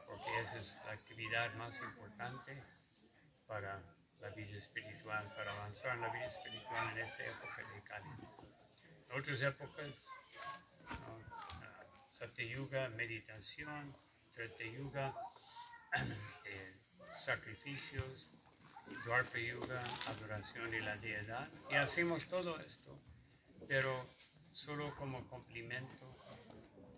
porque 0.08 0.42
esa 0.42 0.60
es 0.60 0.78
la 0.86 0.92
actividad 0.94 1.54
más 1.56 1.76
importante 1.82 2.64
para 3.48 3.82
la 4.20 4.30
vida 4.30 4.58
espiritual, 4.58 5.26
para 5.36 5.52
avanzar 5.54 5.96
en 5.96 6.02
la 6.02 6.10
vida 6.10 6.28
espiritual 6.28 6.92
en 6.92 7.06
esta 7.06 7.26
época 7.26 7.58
de 7.74 7.82
Kali. 7.82 8.10
En 9.10 9.20
otras 9.20 9.42
épocas, 9.42 9.88
¿no? 10.90 11.20
Ah, 11.62 11.84
Satyayuga, 12.20 12.90
meditación, 12.90 13.96
Treta 14.34 15.14
eh, 16.46 16.76
sacrificios, 17.18 18.30
Dwarpa 19.06 19.38
Yuga, 19.38 19.80
adoración 20.08 20.72
de 20.72 20.82
la 20.82 20.96
deidad. 20.98 21.50
Y 21.70 21.76
hacemos 21.76 22.28
todo 22.28 22.60
esto, 22.60 23.00
pero 23.68 24.08
solo 24.52 24.96
como 24.96 25.28
complemento 25.28 26.18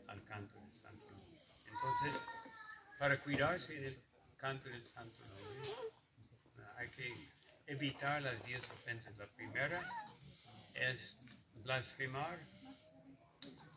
al 0.07 0.23
canto 0.23 0.59
del 0.59 0.81
Santo 0.81 1.05
Nombre. 1.11 1.37
Entonces, 1.65 2.21
para 2.99 3.19
cuidarse 3.21 3.73
del 3.79 4.01
canto 4.37 4.69
del 4.69 4.85
Santo 4.85 5.19
Nombre, 5.25 5.69
hay 6.77 6.89
que 6.89 7.29
evitar 7.67 8.21
las 8.21 8.43
diez 8.45 8.63
ofensas. 8.69 9.15
La 9.17 9.27
primera 9.27 9.81
es 10.73 11.17
blasfemar 11.55 12.39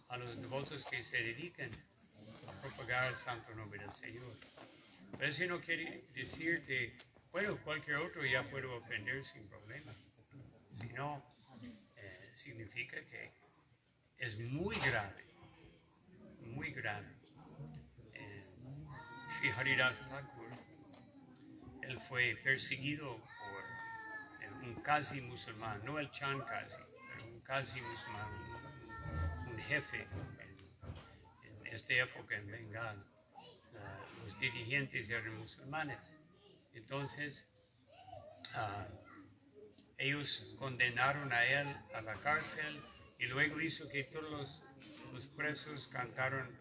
a 0.08 0.16
los 0.16 0.40
devotos 0.40 0.84
que 0.86 1.02
se 1.04 1.18
dediquen 1.18 1.70
a 2.46 2.52
propagar 2.60 3.12
el 3.12 3.16
santo 3.16 3.54
nombre 3.54 3.80
del 3.80 3.92
Señor. 3.94 4.36
Pero 5.18 5.30
eso 5.30 5.46
no 5.46 5.60
quiere 5.60 6.04
decir 6.14 6.64
que, 6.66 6.96
bueno, 7.36 7.58
cualquier 7.64 7.96
otro 7.96 8.24
ya 8.24 8.42
puede 8.44 8.64
ofender 8.64 9.22
sin 9.26 9.46
problema, 9.46 9.94
sino 10.72 11.22
eh, 11.96 12.32
significa 12.34 12.96
que 13.10 13.30
es 14.16 14.38
muy 14.38 14.74
grave, 14.76 15.22
muy 16.40 16.70
grave. 16.70 17.08
Eh, 18.14 18.42
Sri 19.38 19.50
Haridas 19.50 19.98
Thakur 20.08 20.48
él 21.82 22.00
fue 22.08 22.36
perseguido 22.42 23.18
por 23.18 24.42
eh, 24.42 24.50
un 24.62 24.74
casi 24.76 25.20
musulmán, 25.20 25.84
no 25.84 25.98
el 25.98 26.10
Chan 26.12 26.40
casi, 26.40 26.80
pero 27.10 27.34
un 27.34 27.40
casi 27.40 27.78
musulmán, 27.82 28.30
un, 29.46 29.58
jefe 29.58 30.08
en, 30.40 31.66
en 31.66 31.74
esta 31.74 31.92
época 31.92 32.34
en 32.34 32.46
Bengal. 32.46 33.04
Uh, 33.74 34.24
los 34.24 34.40
dirigentes 34.40 35.10
eran 35.10 35.36
musulmanes. 35.38 36.16
Entonces, 36.76 37.48
uh, 38.54 38.84
ellos 39.98 40.54
condenaron 40.58 41.32
a 41.32 41.44
él 41.44 41.68
a 41.94 42.02
la 42.02 42.14
cárcel 42.20 42.80
y 43.18 43.26
luego 43.26 43.60
hizo 43.60 43.88
que 43.88 44.04
todos 44.04 44.62
los, 45.12 45.26
presos 45.34 45.88
cantaron 45.88 46.54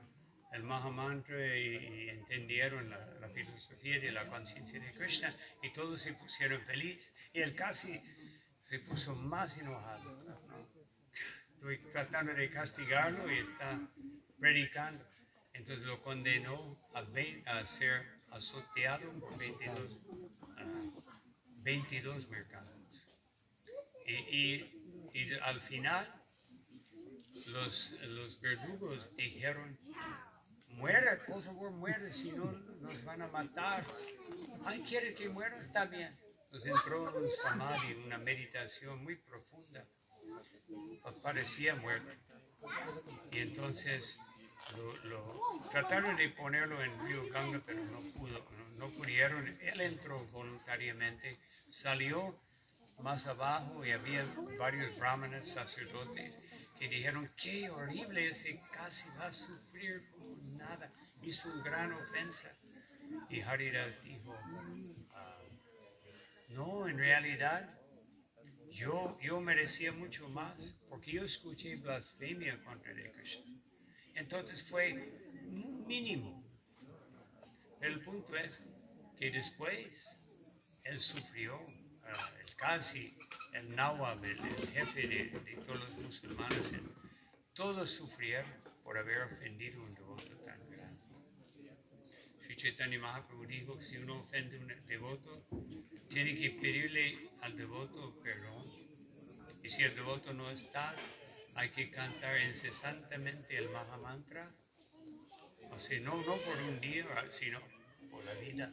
el 0.54 0.64
Mahamantra 0.64 1.58
y, 1.58 2.10
entendieron 2.10 2.90
la, 2.90 3.30
filosofía 3.34 4.00
de 4.00 4.12
la 4.14 4.26
conciencia 4.28 4.80
de 4.80 4.94
Krishna 4.94 5.36
y 5.62 5.74
todos 5.74 6.02
se 6.02 6.14
pusieron 6.14 6.62
felices 6.62 7.12
y 7.34 7.42
él 7.42 7.54
casi 7.54 8.02
se 8.70 8.80
puso 8.80 9.14
más 9.14 9.58
enojado. 9.58 10.24
¿no? 10.24 10.70
Estoy 11.56 11.78
tratando 11.92 12.34
de 12.34 12.50
castigarlo 12.50 13.30
y 13.30 13.40
está 13.40 13.78
predicando. 14.40 15.06
Entonces 15.52 15.86
lo 15.86 16.02
condenó 16.02 16.78
a, 16.94 17.02
20, 17.02 17.50
a 17.50 17.66
ser 17.66 18.15
azoteado 18.36 19.12
por 19.20 19.38
22, 19.38 19.92
uh, 19.92 21.04
22 21.64 22.30
mercados. 22.30 22.70
Y, 24.06 24.14
y, 24.14 25.10
y 25.14 25.34
al 25.42 25.62
final 25.62 26.08
los, 27.54 27.92
los 27.92 28.42
verdugos 28.42 29.16
dijeron, 29.16 29.78
muere, 30.70 31.18
por 31.28 31.42
favor, 31.42 31.72
muere, 31.72 32.12
si 32.12 32.32
no 32.32 32.52
nos 32.82 33.04
van 33.06 33.22
a 33.22 33.28
matar. 33.28 33.86
Ay, 34.66 34.84
quiere 34.88 35.14
que 35.14 35.30
muera, 35.30 35.62
está 35.66 35.86
bien. 35.86 36.18
Entonces 36.46 36.72
entró 36.72 37.10
en 37.10 37.24
un 37.24 37.32
samadhi, 37.32 37.94
una 38.06 38.18
meditación 38.18 39.04
muy 39.04 39.16
profunda. 39.16 39.86
Parecía 41.22 41.76
muerto. 41.76 42.12
Y 43.32 43.40
entonces 43.40 44.18
trataron 45.72 46.16
de 46.16 46.30
ponerlo 46.30 46.82
en 46.84 47.08
río 47.08 47.28
Ganga, 47.30 47.62
pero 47.66 47.84
no 47.86 48.00
pudo, 48.14 48.46
no, 48.58 48.88
no 48.88 48.90
pudieron. 48.92 49.48
Él 49.62 49.82
entró 49.82 50.20
voluntariamente, 50.28 51.40
salió 51.70 52.40
más 53.00 53.28
abajo 53.28 53.86
y 53.86 53.92
había 53.92 54.26
varios 54.58 54.98
brahmanes, 54.98 55.50
sacerdotes, 55.50 56.34
que 56.80 56.88
dijeron, 56.88 57.30
qué 57.38 57.70
horrible, 57.70 58.30
ese 58.30 58.62
casi 58.74 59.10
va 59.18 59.28
a 59.28 59.34
sufrir 59.34 60.02
como 60.12 60.58
nada, 60.58 60.92
hizo 61.22 61.52
una 61.52 61.64
gran 61.64 61.94
ofensa. 61.94 62.52
Y 63.30 63.42
Haridas 63.42 63.88
dijo, 64.04 64.34
ah, 65.14 65.40
no, 66.50 66.88
en 66.88 66.98
realidad 66.98 67.70
yo, 68.72 69.18
yo 69.22 69.40
merecía 69.40 69.92
mucho 69.92 70.28
más, 70.30 70.56
porque 70.90 71.14
yo 71.14 71.24
escuché 71.24 71.76
blasfemia 71.78 72.62
contra 72.64 72.94
de 72.94 73.12
Krishna. 73.12 73.55
Entonces 74.16 74.64
fue 74.70 74.94
mínimo. 75.86 76.44
El 77.82 78.02
punto 78.04 78.36
es 78.36 78.62
que 79.18 79.30
después 79.30 80.08
él 80.86 81.00
sufrió, 81.00 81.60
uh, 81.60 82.40
el 82.40 82.56
casi, 82.56 83.18
el 83.54 83.76
Nawab, 83.76 84.24
el, 84.24 84.40
el 84.40 84.68
jefe 84.70 85.08
de, 85.08 85.62
todos 85.66 85.80
los 85.82 85.98
musulmanes, 85.98 86.74
todos 87.54 87.92
sufrieron 87.92 88.52
por 88.84 88.98
haber 88.98 89.24
ofendido 89.24 89.82
a 89.82 89.86
un 89.86 89.94
devoto 89.94 90.38
tan 90.46 90.70
grande. 90.70 91.04
Sri 92.42 92.56
Chaitanya 92.56 93.00
Mahaprabhu 93.00 93.46
dijo 93.46 93.78
que 93.78 93.86
si 93.86 93.98
uno 93.98 94.22
ofende 94.22 94.58
a 94.58 94.60
un 94.62 94.88
devoto, 94.88 95.48
tiene 96.10 96.36
que 96.36 96.52
pedirle 96.52 97.30
al 97.42 97.58
devoto 97.58 98.20
perdón. 98.22 98.72
Y 99.64 99.70
si 99.70 99.84
el 99.84 99.96
devoto 99.96 100.34
no 100.34 100.50
está, 100.52 100.94
hay 101.56 101.70
que 101.70 101.90
cantar 101.90 102.40
incesantemente 102.42 103.58
el 103.58 103.70
Mahamantra. 103.70 104.52
O 105.72 105.80
sea, 105.80 106.00
no, 106.02 106.16
no 106.18 106.36
por 106.38 106.58
un 106.70 106.80
día, 106.80 107.06
sino 107.32 107.62
por 108.12 108.24
la 108.26 108.34
vida. 108.36 108.72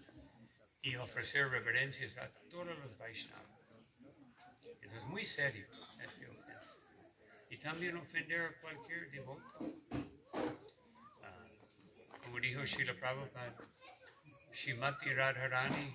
Y 0.82 0.96
ofrecer 0.96 1.48
reverencias 1.48 2.16
a 2.18 2.28
todos 2.50 2.78
los 2.78 2.98
Vaishnavas. 2.98 3.46
Eso 4.80 4.96
es 4.96 5.04
muy 5.04 5.24
serio, 5.24 5.66
este 5.70 6.26
ofensa. 6.26 6.60
Y 7.50 7.56
también 7.58 7.96
ofender 7.96 8.42
a 8.42 8.60
cualquier 8.60 9.10
devoto. 9.10 9.74
Ah, 11.22 11.44
como 12.20 12.40
dijo 12.40 12.66
Srila 12.66 12.94
Prabhupada, 12.94 13.54
Shimati 14.54 15.14
Radharani, 15.14 15.94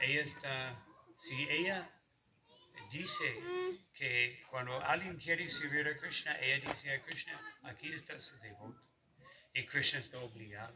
ella 0.00 0.22
está, 0.22 0.84
si 1.18 1.34
ella 1.48 1.90
dice 2.92 3.40
que 3.94 4.42
cuando 4.50 4.80
alguien 4.82 5.16
quiere 5.16 5.50
servir 5.50 5.86
a 5.88 5.96
Krishna, 5.98 6.38
ella 6.40 6.70
dice 6.70 6.94
a 6.94 7.02
Krishna, 7.02 7.40
aquí 7.64 7.92
está 7.92 8.20
su 8.20 8.36
devoto. 8.38 8.80
Y 9.54 9.66
Krishna 9.66 10.00
está 10.00 10.18
obligado 10.18 10.74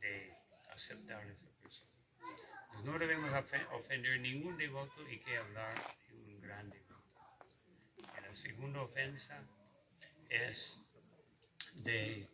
de 0.00 0.36
aceptar 0.70 1.26
esa 1.26 1.48
persona. 1.60 1.90
Entonces, 2.66 2.84
no 2.84 2.98
debemos 2.98 3.30
ofe- 3.30 3.66
ofender 3.72 4.20
ningún 4.20 4.56
devoto 4.56 5.08
y 5.10 5.18
que 5.20 5.36
hablar 5.36 5.74
de 6.08 6.14
un 6.14 6.40
gran 6.40 6.68
devoto. 6.70 6.94
La 8.20 8.34
segunda 8.36 8.82
ofensa 8.82 9.42
es 10.28 10.80
de 11.74 12.28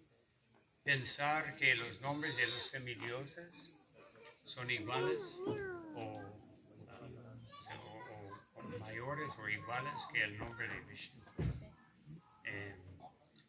pensar 0.85 1.57
que 1.59 1.75
los 1.75 2.01
nombres 2.01 2.37
de 2.37 2.45
los 2.47 2.69
semidioses 2.71 3.71
son 4.45 4.71
iguales 4.71 5.19
o 5.95 6.30
mayores 8.81 9.31
o 9.39 9.49
iguales 9.49 9.93
que 10.13 10.25
el 10.25 10.39
nombre 10.39 10.69
de 10.69 10.81
Vishnu. 10.81 11.23
Eh, 12.45 12.77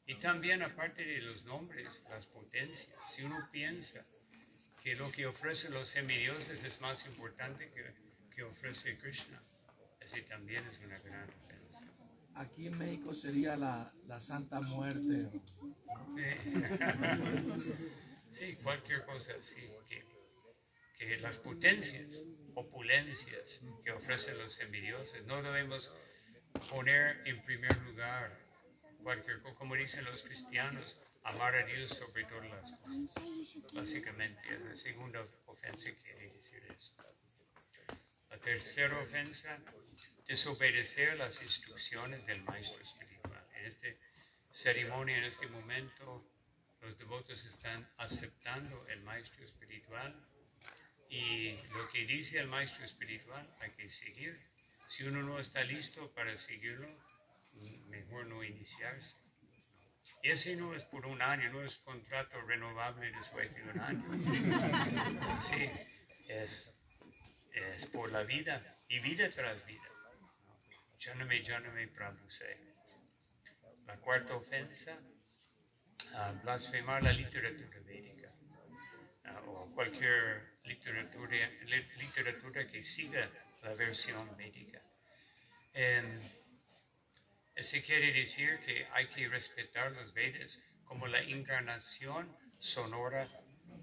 y 0.05 0.15
también 0.15 0.61
aparte 0.61 1.03
de 1.03 1.21
los 1.21 1.43
nombres, 1.45 1.87
las 2.09 2.25
potencias, 2.27 2.95
si 3.15 3.23
uno 3.23 3.47
piensa 3.51 4.01
que 4.83 4.95
lo 4.95 5.11
que 5.11 5.25
ofrecen 5.25 5.73
los 5.73 5.87
semidioses 5.89 6.63
es 6.63 6.81
más 6.81 7.05
importante 7.05 7.71
que, 7.71 7.93
que 8.35 8.43
ofrece 8.43 8.97
Krishna, 8.97 9.41
ese 9.99 10.21
también 10.23 10.63
es 10.67 10.79
una 10.79 10.99
gran 10.99 11.29
ofensa. 11.29 11.81
Aquí 12.35 12.67
en 12.67 12.77
México 12.77 13.13
sería 13.13 13.55
la, 13.55 13.93
la 14.07 14.19
Santa 14.19 14.59
Muerte. 14.61 15.29
Sí, 18.31 18.55
cualquier 18.63 19.05
cosa 19.05 19.33
así, 19.39 19.69
que 21.01 21.17
las 21.17 21.35
potencias, 21.37 22.07
opulencias 22.53 23.59
que 23.83 23.91
ofrecen 23.91 24.37
los 24.37 24.53
semidioses, 24.53 25.25
no 25.25 25.41
debemos 25.41 25.91
poner 26.69 27.21
en 27.25 27.41
primer 27.43 27.75
lugar 27.81 28.37
cualquier 29.01 29.41
como 29.41 29.73
dicen 29.73 30.05
los 30.05 30.21
cristianos, 30.21 30.95
amar 31.23 31.55
a 31.55 31.65
Dios 31.65 31.91
sobre 31.91 32.23
todas 32.25 32.49
las 32.49 32.61
cosas. 32.61 33.73
Básicamente, 33.73 34.41
es 34.53 34.61
la 34.61 34.75
segunda 34.75 35.25
ofensa 35.47 35.85
que 35.85 36.01
quiere 36.01 36.33
decir 36.33 36.63
eso. 36.77 36.93
La 38.29 38.37
tercera 38.37 38.99
ofensa, 38.99 39.57
desobedecer 40.27 41.17
las 41.17 41.41
instrucciones 41.41 42.27
del 42.27 42.43
maestro 42.43 42.79
espiritual. 42.79 43.43
En 43.55 43.65
esta 43.65 43.87
ceremonia, 44.53 45.17
en 45.17 45.23
este 45.23 45.47
momento, 45.47 46.23
los 46.81 46.95
devotos 46.99 47.43
están 47.43 47.89
aceptando 47.97 48.87
el 48.89 49.01
maestro 49.01 49.43
espiritual 49.43 50.15
y 51.11 51.51
lo 51.73 51.89
que 51.89 52.05
dice 52.05 52.39
el 52.39 52.47
maestro 52.47 52.85
espiritual 52.85 53.45
hay 53.59 53.69
que 53.71 53.89
seguir. 53.89 54.33
Si 54.89 55.03
uno 55.03 55.21
no 55.21 55.39
está 55.39 55.61
listo 55.61 56.09
para 56.13 56.37
seguirlo, 56.37 56.87
mejor 57.89 58.27
no 58.27 58.41
iniciarse. 58.43 59.17
Y 60.23 60.29
ese 60.29 60.55
no 60.55 60.73
es 60.73 60.85
por 60.85 61.05
un 61.05 61.21
año, 61.21 61.51
no 61.51 61.65
es 61.65 61.77
contrato 61.79 62.39
renovable 62.43 63.11
después 63.11 63.53
de 63.53 63.61
un 63.63 63.79
año. 63.79 64.05
Sí, 65.49 65.63
es, 66.29 66.73
es 67.51 67.85
por 67.87 68.09
la 68.11 68.23
vida 68.23 68.61
y 68.87 68.99
vida 68.99 69.29
tras 69.31 69.65
vida. 69.65 69.89
Janame, 71.01 71.43
Janame, 71.43 71.87
Prabhu 71.89 72.29
se. 72.29 72.57
La 73.85 73.97
cuarta 73.97 74.35
ofensa, 74.35 74.97
ah, 76.13 76.39
blasfemar 76.41 77.03
la 77.03 77.11
literatura 77.11 77.79
védica 77.81 78.20
o 79.45 79.69
cualquier 79.73 80.43
literatura, 80.63 81.49
li- 81.61 81.87
literatura 81.95 82.65
que 82.65 82.83
siga 82.83 83.29
la 83.61 83.73
versión 83.75 84.35
védica. 84.35 84.81
Em, 85.73 86.21
eso 87.55 87.77
quiere 87.85 88.11
decir 88.11 88.59
que 88.65 88.85
hay 88.91 89.07
que 89.07 89.27
respetar 89.27 89.91
los 89.91 90.13
Vedas 90.13 90.59
como 90.85 91.07
la 91.07 91.21
encarnación 91.21 92.35
sonora 92.59 93.27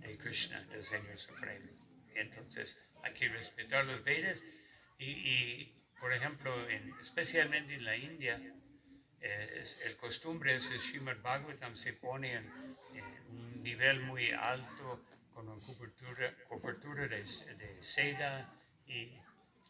de 0.01 0.17
Krishna, 0.17 0.61
del 0.65 0.85
Señor 0.85 1.19
Supremo. 1.19 1.69
Entonces, 2.15 2.77
hay 3.03 3.13
que 3.15 3.29
respetar 3.29 3.85
los 3.85 4.03
Vedas 4.03 4.43
y, 4.99 5.07
y, 5.11 5.73
por 6.01 6.13
ejemplo, 6.13 6.69
en- 6.69 6.93
especialmente 7.01 7.75
en 7.75 7.85
la 7.85 7.97
India, 7.97 8.41
eh, 9.21 9.61
es- 9.63 9.87
el 9.87 9.97
costumbre 9.97 10.57
es 10.57 10.71
el 10.71 10.81
Srimad 10.81 11.17
Bhagavatam 11.21 11.77
se 11.77 11.93
pone 11.93 12.35
en, 12.35 12.45
en 12.95 13.05
un 13.31 13.63
nivel 13.63 14.01
muy 14.01 14.31
alto 14.31 15.01
con 15.39 15.49
una 15.49 15.65
cobertura, 15.65 16.35
cobertura 16.49 17.07
de, 17.07 17.25
seda 17.81 18.53
y 18.89 19.17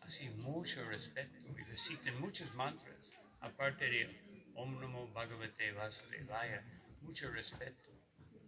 así 0.01 0.31
mucho 0.31 0.83
respeto 0.89 1.37
y 1.45 1.62
recitan 1.62 2.19
muchos 2.23 2.55
mantras 2.55 2.97
aparte 3.41 3.85
de 3.85 4.19
Om 4.55 4.81
Namo 4.81 5.09
Bhagavate 5.09 5.73
Vasudevaya 5.73 6.64
mucho 7.03 7.31
respeto 7.31 7.85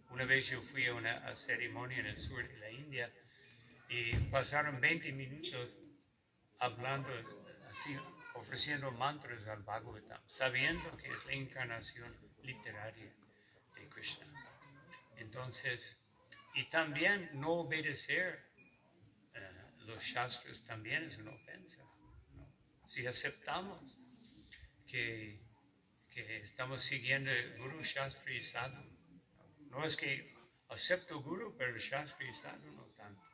una 0.09 0.25
vez 0.25 0.47
yo 0.49 0.63
fui 0.63 0.87
a 0.87 0.95
una 0.95 1.35
ceremonia 1.35 1.99
en 1.99 2.07
el 2.07 2.17
sur 2.17 2.41
de 2.47 2.57
la 2.57 2.71
India 2.71 3.13
y 3.87 4.15
pasaron 4.31 4.81
20 4.81 5.11
minutos 5.11 5.69
hablando 6.57 7.09
así, 7.69 7.95
ofreciendo 8.33 8.89
mantras 8.93 9.45
al 9.47 9.61
Bhagavatam, 9.61 10.21
sabiendo 10.27 10.97
que 10.97 11.09
es 11.09 11.25
la 11.27 11.33
encarnación 11.33 12.15
literaria 12.41 13.13
de 13.75 13.89
Krishna. 13.89 14.25
Entonces, 15.17 16.01
y 16.53 16.69
también 16.69 17.29
no 17.33 17.51
obedecer 17.53 18.51
eh, 19.33 19.51
los 19.85 20.03
shastras 20.03 20.63
también 20.65 21.03
es 21.03 21.17
una 21.17 21.31
ofensa. 21.31 21.83
Si 22.87 23.05
aceptamos 23.05 23.79
que, 24.85 25.39
que 26.09 26.41
estamos 26.41 26.83
siguiendo 26.83 27.31
el 27.31 27.55
Guru, 27.55 27.79
Shastra 27.81 28.31
y 28.33 28.39
Sadhu, 28.39 28.83
no 29.69 29.85
es 29.85 29.95
que 29.95 30.35
acepto 30.67 31.21
Guru, 31.21 31.55
pero 31.57 31.77
Shastra 31.77 32.25
y 32.25 32.33
Sadhu 32.35 32.71
no 32.73 32.83
tanto. 32.97 33.25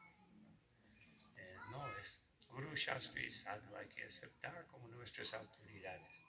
Eh, 1.38 1.58
no, 1.72 1.88
es 1.98 2.20
Guru, 2.50 2.76
Shastra 2.76 3.20
y 3.20 3.32
Sadhu 3.32 3.76
hay 3.76 3.88
que 3.88 4.04
aceptar 4.06 4.68
como 4.68 4.88
nuestras 4.90 5.34
autoridades. 5.34 6.28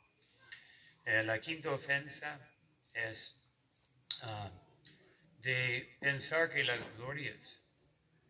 Eh, 1.04 1.22
la 1.22 1.38
quinta 1.40 1.70
ofensa 1.70 2.40
es 2.94 3.36
ah, 4.22 4.50
de 5.38 5.96
pensar 6.00 6.50
que 6.50 6.64
las 6.64 6.80
glorias 6.96 7.62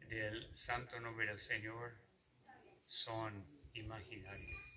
del 0.08 0.56
santo 0.56 1.00
nombre 1.00 1.26
del 1.26 1.40
Señor 1.40 1.94
son 2.86 3.46
imaginarias. 3.74 4.74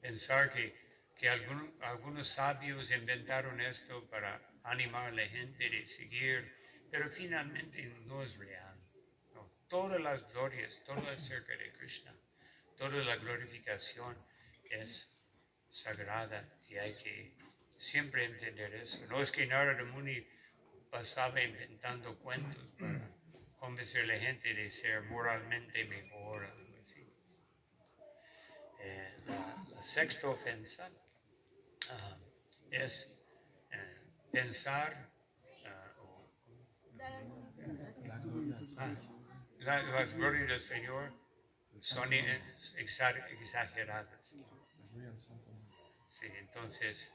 Pensar 0.00 0.50
que, 0.52 0.74
que 1.18 1.28
algún- 1.28 1.74
algunos 1.82 2.28
sabios 2.28 2.90
inventaron 2.90 3.60
esto 3.60 4.06
para 4.08 4.40
animar 4.64 5.08
a 5.08 5.12
la 5.12 5.26
gente 5.26 5.68
de 5.68 5.86
seguir, 5.86 6.44
pero 6.90 7.10
finalmente 7.10 7.78
no 8.06 8.22
es 8.22 8.36
real. 8.36 8.78
Todas 9.68 10.00
las 10.00 10.22
glorias, 10.32 10.72
todo 10.84 11.00
acerca 11.10 11.56
de 11.56 11.72
Krishna, 11.72 12.14
toda 12.78 13.02
la 13.04 13.16
glorificación 13.16 14.16
es 14.70 15.08
sagrada 15.70 16.48
y 16.68 16.76
hay 16.76 16.94
que 17.02 17.32
siempre 17.78 18.24
entender 18.24 18.74
eso. 18.74 19.04
No 19.06 19.20
es 19.22 19.32
que 19.32 19.46
Narada 19.46 19.82
Muni 19.84 20.24
pasaba 20.98 21.40
inventando 21.42 22.14
cuentos 22.20 22.68
para 22.78 23.00
convencer 23.58 24.04
a 24.04 24.14
la 24.14 24.18
gente 24.20 24.54
de 24.54 24.70
ser 24.70 25.02
moralmente 25.02 25.84
mejor, 25.86 26.44
algo 26.44 26.76
así. 26.78 27.04
Eh, 28.78 29.16
la, 29.26 29.56
la 29.74 29.82
sexta 29.82 30.28
ofensa 30.28 30.88
ah, 31.90 32.16
es 32.70 33.10
eh, 33.72 33.98
pensar 34.30 35.10
ah, 35.66 35.92
ah, 38.78 38.94
la- 39.58 39.82
las 39.82 40.14
glorias 40.14 40.46
del 40.46 40.60
Señor 40.60 41.12
son 41.80 42.10
exa- 42.12 43.28
exageradas. 43.40 44.30
Sí, 46.12 46.26
entonces, 46.38 47.10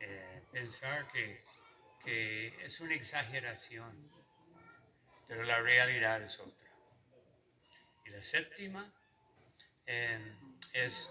eh, 0.00 0.42
pensar 0.50 1.06
que 1.12 1.44
que 2.04 2.64
es 2.64 2.80
una 2.80 2.94
exageración, 2.94 3.92
pero 5.26 5.42
la 5.42 5.60
realidad 5.60 6.22
es 6.22 6.38
otra. 6.38 6.70
Y 8.04 8.10
la 8.10 8.22
séptima 8.22 8.92
eh, 9.86 10.32
es 10.72 11.10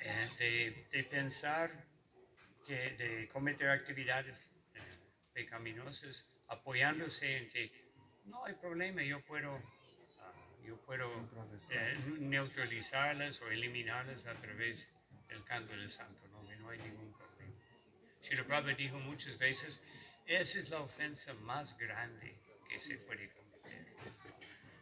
eh, 0.00 0.30
de, 0.38 0.86
de 0.96 1.04
pensar 1.04 1.70
que 2.66 2.90
de 2.90 3.28
cometer 3.28 3.70
actividades 3.70 4.46
eh, 4.74 4.80
pecaminosas 5.32 6.28
apoyándose 6.48 7.36
en 7.36 7.48
que 7.48 7.88
no 8.26 8.44
hay 8.44 8.54
problema, 8.54 9.02
yo 9.02 9.20
puedo, 9.20 9.56
ah, 10.20 10.32
yo 10.62 10.76
puedo 10.82 11.10
eh, 11.70 11.96
neutralizarlas 12.18 13.40
o 13.40 13.48
eliminarlas 13.48 14.26
a 14.26 14.34
través 14.34 14.86
del 15.28 15.42
canto 15.44 15.72
del 15.72 15.90
santo 15.90 16.26
nombre, 16.28 16.56
no 16.56 16.70
hay 16.70 16.78
ningún 16.78 17.12
problema. 17.12 17.54
Shri 18.22 18.36
Prabhupada 18.42 18.74
dijo 18.74 18.98
muchas 18.98 19.38
veces, 19.38 19.80
esa 20.28 20.58
es 20.58 20.68
la 20.68 20.80
ofensa 20.80 21.32
más 21.34 21.76
grande 21.78 22.34
que 22.68 22.78
se 22.80 22.98
puede 22.98 23.30
cometer. 23.30 23.94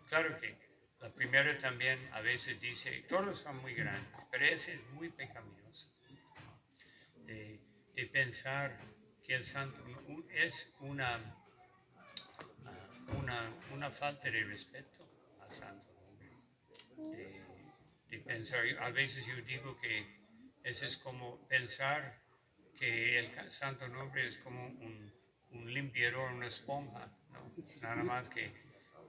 Claro 0.09 0.41
que 0.41 0.59
la 1.01 1.09
primera 1.11 1.57
también 1.61 1.99
a 2.13 2.21
veces 2.21 2.61
dice, 2.61 3.05
todos 3.09 3.39
son 3.41 3.57
muy 3.63 3.75
grandes, 3.75 4.03
pero 4.31 4.45
ese 4.45 4.75
es 4.75 4.85
muy 4.91 5.09
pecaminoso. 5.11 5.89
De, 7.27 7.61
de 7.95 8.07
pensar 8.07 8.77
que 9.25 9.35
el 9.35 9.45
santo 9.45 9.85
es 10.31 10.73
una, 10.81 11.19
una, 13.17 13.53
una 13.73 13.91
falta 13.91 14.29
de 14.29 14.45
respeto 14.45 15.09
al 15.41 15.53
santo. 15.53 15.93
De, 16.97 17.41
de 18.09 18.19
pensar, 18.19 18.65
a 18.81 18.91
veces 18.91 19.25
yo 19.27 19.37
digo 19.43 19.79
que 19.81 20.07
eso 20.65 20.87
es 20.87 20.97
como 20.97 21.47
pensar 21.47 22.21
que 22.79 23.19
el 23.21 23.53
santo 23.53 23.87
nombre 23.89 24.29
es 24.29 24.37
como 24.39 24.67
un, 24.67 25.16
un 25.59 25.73
limpiador, 25.73 26.33
una 26.33 26.47
esponja, 26.47 27.09
¿no? 27.33 27.49
Nada 27.83 28.05
más 28.05 28.29
que, 28.29 28.53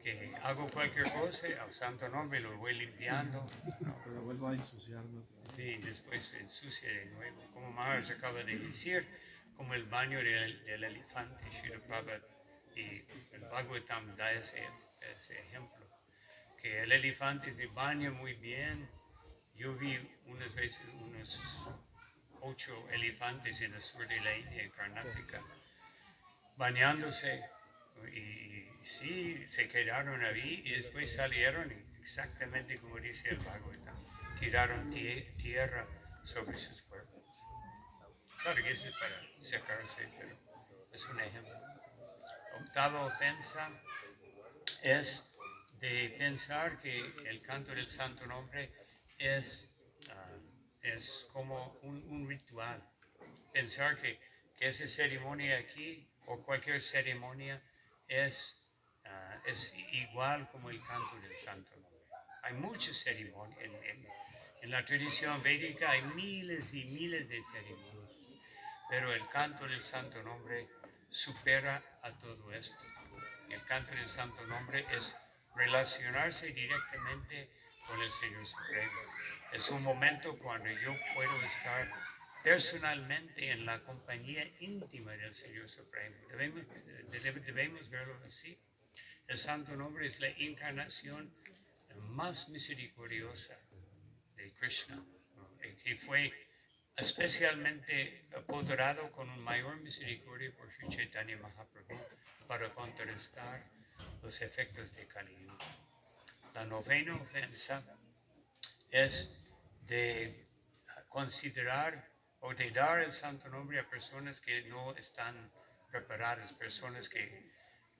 que 0.03 0.35
hago 0.43 0.69
cualquier 0.69 1.11
cosa 1.11 1.47
al 1.61 1.73
santo 1.73 2.07
nombre 2.09 2.39
lo 2.39 2.57
voy 2.57 2.73
limpiando, 2.73 3.45
¿no? 3.81 3.95
Pero 4.03 4.21
vuelvo 4.21 4.47
a 4.49 4.53
ensuciarme. 4.53 5.21
Sí, 5.55 5.77
después 5.77 6.25
se 6.25 6.39
ensucia 6.39 6.89
de 6.89 7.05
nuevo. 7.07 7.41
Como 7.53 7.71
Maharaj 7.71 8.11
acaba 8.11 8.43
de 8.43 8.57
decir, 8.57 9.05
como 9.55 9.73
el 9.73 9.85
baño 9.85 10.19
del, 10.19 10.63
del 10.65 10.83
elefante, 10.83 11.43
Srila 11.59 11.79
Prabhupada 11.79 12.21
y 12.75 13.03
el 13.33 13.41
Bhagavatam 13.41 14.15
da 14.15 14.31
ese, 14.33 14.63
ese 15.01 15.35
ejemplo. 15.35 15.85
Que 16.61 16.83
el 16.83 16.91
elefante 16.91 17.55
se 17.55 17.67
baña 17.67 18.11
muy 18.11 18.33
bien. 18.33 18.87
Yo 19.55 19.75
vi 19.75 19.97
unas 20.27 20.53
veces 20.53 20.79
unos 21.01 21.41
ocho 22.41 22.87
elefantes 22.91 23.59
en 23.61 23.73
el 23.73 23.81
sur 23.81 24.07
de 24.07 24.19
la 24.21 24.37
India, 24.37 24.63
en 24.63 24.71
Karnataka, 24.71 25.41
bañándose. 26.57 27.43
Y, 28.13 28.67
sí, 28.85 29.45
se 29.49 29.67
quedaron 29.67 30.23
ahí 30.23 30.61
y 30.65 30.71
después 30.81 31.13
salieron 31.15 31.71
exactamente 32.01 32.77
como 32.79 32.97
dice 32.97 33.29
el 33.29 33.37
Bhagavatam. 33.37 33.95
Tiraron 34.39 34.91
tie- 34.93 35.35
tierra 35.37 35.85
sobre 36.25 36.57
sus 36.57 36.81
cuerpos. 36.83 37.23
Claro 38.43 38.63
que 38.63 38.71
eso 38.71 38.87
es 38.87 38.95
para 38.97 39.21
secarse, 39.41 40.07
pero 40.17 40.37
es 40.91 41.05
un 41.09 41.19
ejemplo. 41.19 41.53
Octava 42.59 43.05
ofensa 43.05 43.65
es 44.83 45.23
de 45.79 46.15
pensar 46.17 46.79
que 46.79 46.95
el 47.29 47.41
canto 47.41 47.73
del 47.73 47.87
santo 47.87 48.25
nombre 48.25 48.71
es, 49.17 49.69
ah, 50.09 50.29
es 50.83 51.27
como 51.33 51.67
un, 51.83 52.03
un 52.09 52.27
ritual. 52.29 52.81
Pensar 53.51 53.97
que, 53.99 54.19
que 54.57 54.69
esa 54.69 54.87
ceremonia 54.87 55.57
aquí 55.57 56.07
o 56.27 56.43
cualquier 56.43 56.81
ceremonia 56.81 57.61
es, 58.07 58.55
ah, 59.05 59.41
es 59.45 59.73
igual 59.91 60.49
como 60.51 60.69
el 60.69 60.81
canto 60.85 61.15
del 61.21 61.35
santo 61.37 61.71
nombre. 61.75 61.99
Hay 62.43 62.53
muchas 62.53 62.97
ceremonias. 62.97 63.59
En, 63.59 63.73
en- 63.83 64.07
en 64.63 64.71
la 64.71 64.83
tradición 64.85 65.41
védica 65.43 65.91
hay 65.91 66.01
miles 66.15 66.73
y 66.73 66.83
miles 66.85 67.29
de 67.29 67.41
ceremonias 67.51 68.07
pero 68.89 69.13
el 69.13 69.27
canto 69.29 69.67
del 69.67 69.83
santo 69.83 70.23
nombre 70.23 70.67
supera 71.11 71.83
a 72.01 72.11
todo 72.13 72.53
esto. 72.53 72.77
El 73.49 73.61
canto 73.65 73.91
del 73.91 74.07
santo 74.07 74.41
nombre 74.47 74.85
es 74.91 75.13
relacionarse 75.55 76.47
directamente 76.53 77.49
con 77.85 78.01
el 78.01 78.09
Señor 78.13 78.47
Supremo. 78.47 79.01
Es 79.51 79.69
un 79.69 79.83
momento 79.83 80.37
cuando 80.39 80.69
yo 80.69 80.93
puedo 81.15 81.41
estar 81.43 81.91
personalmente 82.43 83.51
en 83.51 83.65
la 83.65 83.81
compañía 83.83 84.45
íntima 84.59 85.11
del 85.13 85.33
Señor 85.33 85.69
Supremo. 85.69 86.15
Debemos, 86.29 86.63
debe- 87.11 87.39
debemos 87.41 87.89
verlo 87.89 88.17
así. 88.25 88.57
El 89.27 89.37
santo 89.37 89.75
nombre 89.75 90.07
es 90.07 90.19
la 90.19 90.29
encarnación 90.29 91.33
más 92.09 92.49
misericordiosa 92.49 93.57
de 94.35 94.51
Krishna. 94.53 95.03
Eh, 95.61 95.75
que 95.83 95.95
fue 95.97 96.31
especialmente 96.95 98.27
apoderado 98.35 99.11
con 99.11 99.29
un 99.29 99.39
mayor 99.39 99.77
misericordia 99.81 100.51
por 100.55 100.71
Sri 100.71 100.89
Chaitanya 100.89 101.37
Mahaprabhu 101.37 101.99
para 102.47 102.73
contrarrestar 102.73 103.63
los 104.21 104.41
efectos 104.41 104.93
de 104.95 105.07
Kali. 105.07 105.35
La 106.53 106.65
novena 106.65 107.15
ofensa 107.15 107.83
es 108.89 109.31
de 109.81 110.45
considerar 111.09 112.07
o 112.39 112.53
de 112.53 112.71
dar 112.71 112.99
el 112.99 113.13
santo 113.13 113.49
nombre 113.49 113.79
a 113.79 113.89
personas 113.89 114.39
que 114.41 114.63
no 114.63 114.95
están 114.95 115.51
preparadas, 115.91 116.53
personas 116.53 117.09
que, 117.09 117.51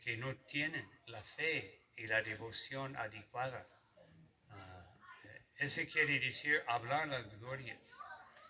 que 0.03 0.17
no 0.17 0.35
tienen 0.47 0.88
la 1.07 1.23
fe 1.23 1.81
y 1.95 2.05
la 2.07 2.21
devoción 2.21 2.95
adecuada. 2.95 3.65
Eh, 4.53 5.41
ese 5.57 5.88
quiere 5.88 6.19
decir 6.19 6.61
hablar 6.67 7.07
las 7.07 7.27
glorias 7.39 7.79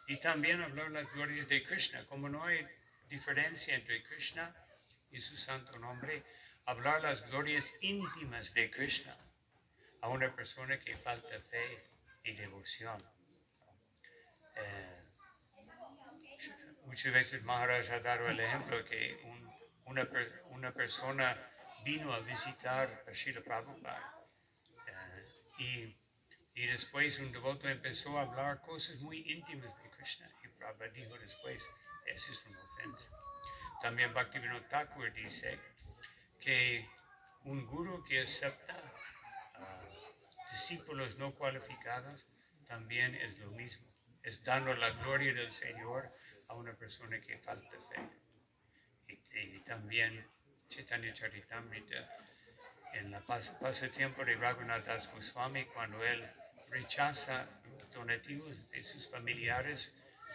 y 0.08 0.18
también 0.18 0.62
hablar 0.62 0.92
las 0.92 1.12
glorias 1.14 1.48
de 1.48 1.64
Krishna. 1.64 2.04
Como 2.06 2.30
no 2.30 2.44
hay 2.44 2.66
diferencia 3.10 3.76
entre 3.76 4.04
Krishna 4.04 4.54
y 5.12 5.22
su 5.22 5.38
santo 5.38 5.80
nombre, 5.80 6.24
hablar 6.66 7.02
las 7.02 7.26
glorias 7.28 7.74
íntimas 7.82 8.54
de 8.54 8.70
Krishna 8.70 9.16
a 10.02 10.10
una 10.10 10.36
persona 10.36 10.80
que 10.80 10.98
falta 10.98 11.40
fe 11.50 11.84
y 12.24 12.34
devoción. 12.34 13.02
Eh, 14.56 14.97
muchas 16.98 17.14
veces 17.14 17.44
Maharaj 17.44 17.92
ha 17.92 18.00
dado 18.00 18.28
el 18.28 18.40
ejemplo 18.40 18.84
que 18.86 19.22
un- 19.24 19.48
una, 19.86 20.10
una 20.50 20.72
persona 20.74 21.38
vino 21.86 22.12
a 22.12 22.22
visitar 22.22 23.04
a 23.08 23.14
Srila 23.14 23.42
Prabhupada 23.42 24.16
eh, 24.88 25.24
y 25.60 25.96
y 26.56 26.66
después 26.66 27.20
un 27.20 27.32
devoto 27.32 27.70
empezó 27.70 28.18
a 28.18 28.24
hablar 28.24 28.62
cosas 28.62 28.96
muy 29.02 29.20
íntimas 29.32 29.72
de 29.84 29.92
Krishna. 29.92 30.28
Y 30.44 30.48
Prabhupada 30.48 30.90
dijo 30.90 31.16
después, 31.20 31.64
eso 32.08 32.32
es 32.32 32.46
una 32.48 32.64
ofensa. 32.64 33.10
También 33.80 34.12
Bhaktivinoda 34.12 34.68
Thakur 34.68 35.14
dice 35.14 35.60
que 36.42 36.90
un 37.44 37.64
guru 37.68 38.04
que 38.06 38.22
acepta 38.24 38.76
ah, 39.54 39.82
discípulos 40.52 41.16
no 41.20 41.36
cualificados 41.36 42.26
también 42.68 43.14
es 43.14 43.38
lo 43.38 43.52
mismo. 43.52 43.86
Es 44.24 44.44
dando 44.44 44.74
la 44.74 44.90
gloria 44.90 45.36
del 45.36 45.52
Señor 45.52 46.12
a 46.48 46.56
una 46.56 46.74
persona 46.74 47.20
que 47.20 47.38
falta 47.38 47.78
fe. 47.90 48.00
Y, 49.08 49.40
y 49.40 49.60
también 49.62 50.26
Chaitanya 50.70 51.14
Charitamrita 51.14 52.10
en 52.94 53.12
la 53.12 53.22
pas- 53.22 53.58
pasatiempo 53.60 54.24
de 54.26 54.36
Raghunath 54.36 55.12
Goswami 55.14 55.66
cuando 55.66 56.04
él 56.04 56.26
rechaza 56.70 57.48
donativos 57.94 58.70
de 58.72 58.84
sus 58.84 59.10
familiares 59.10 59.94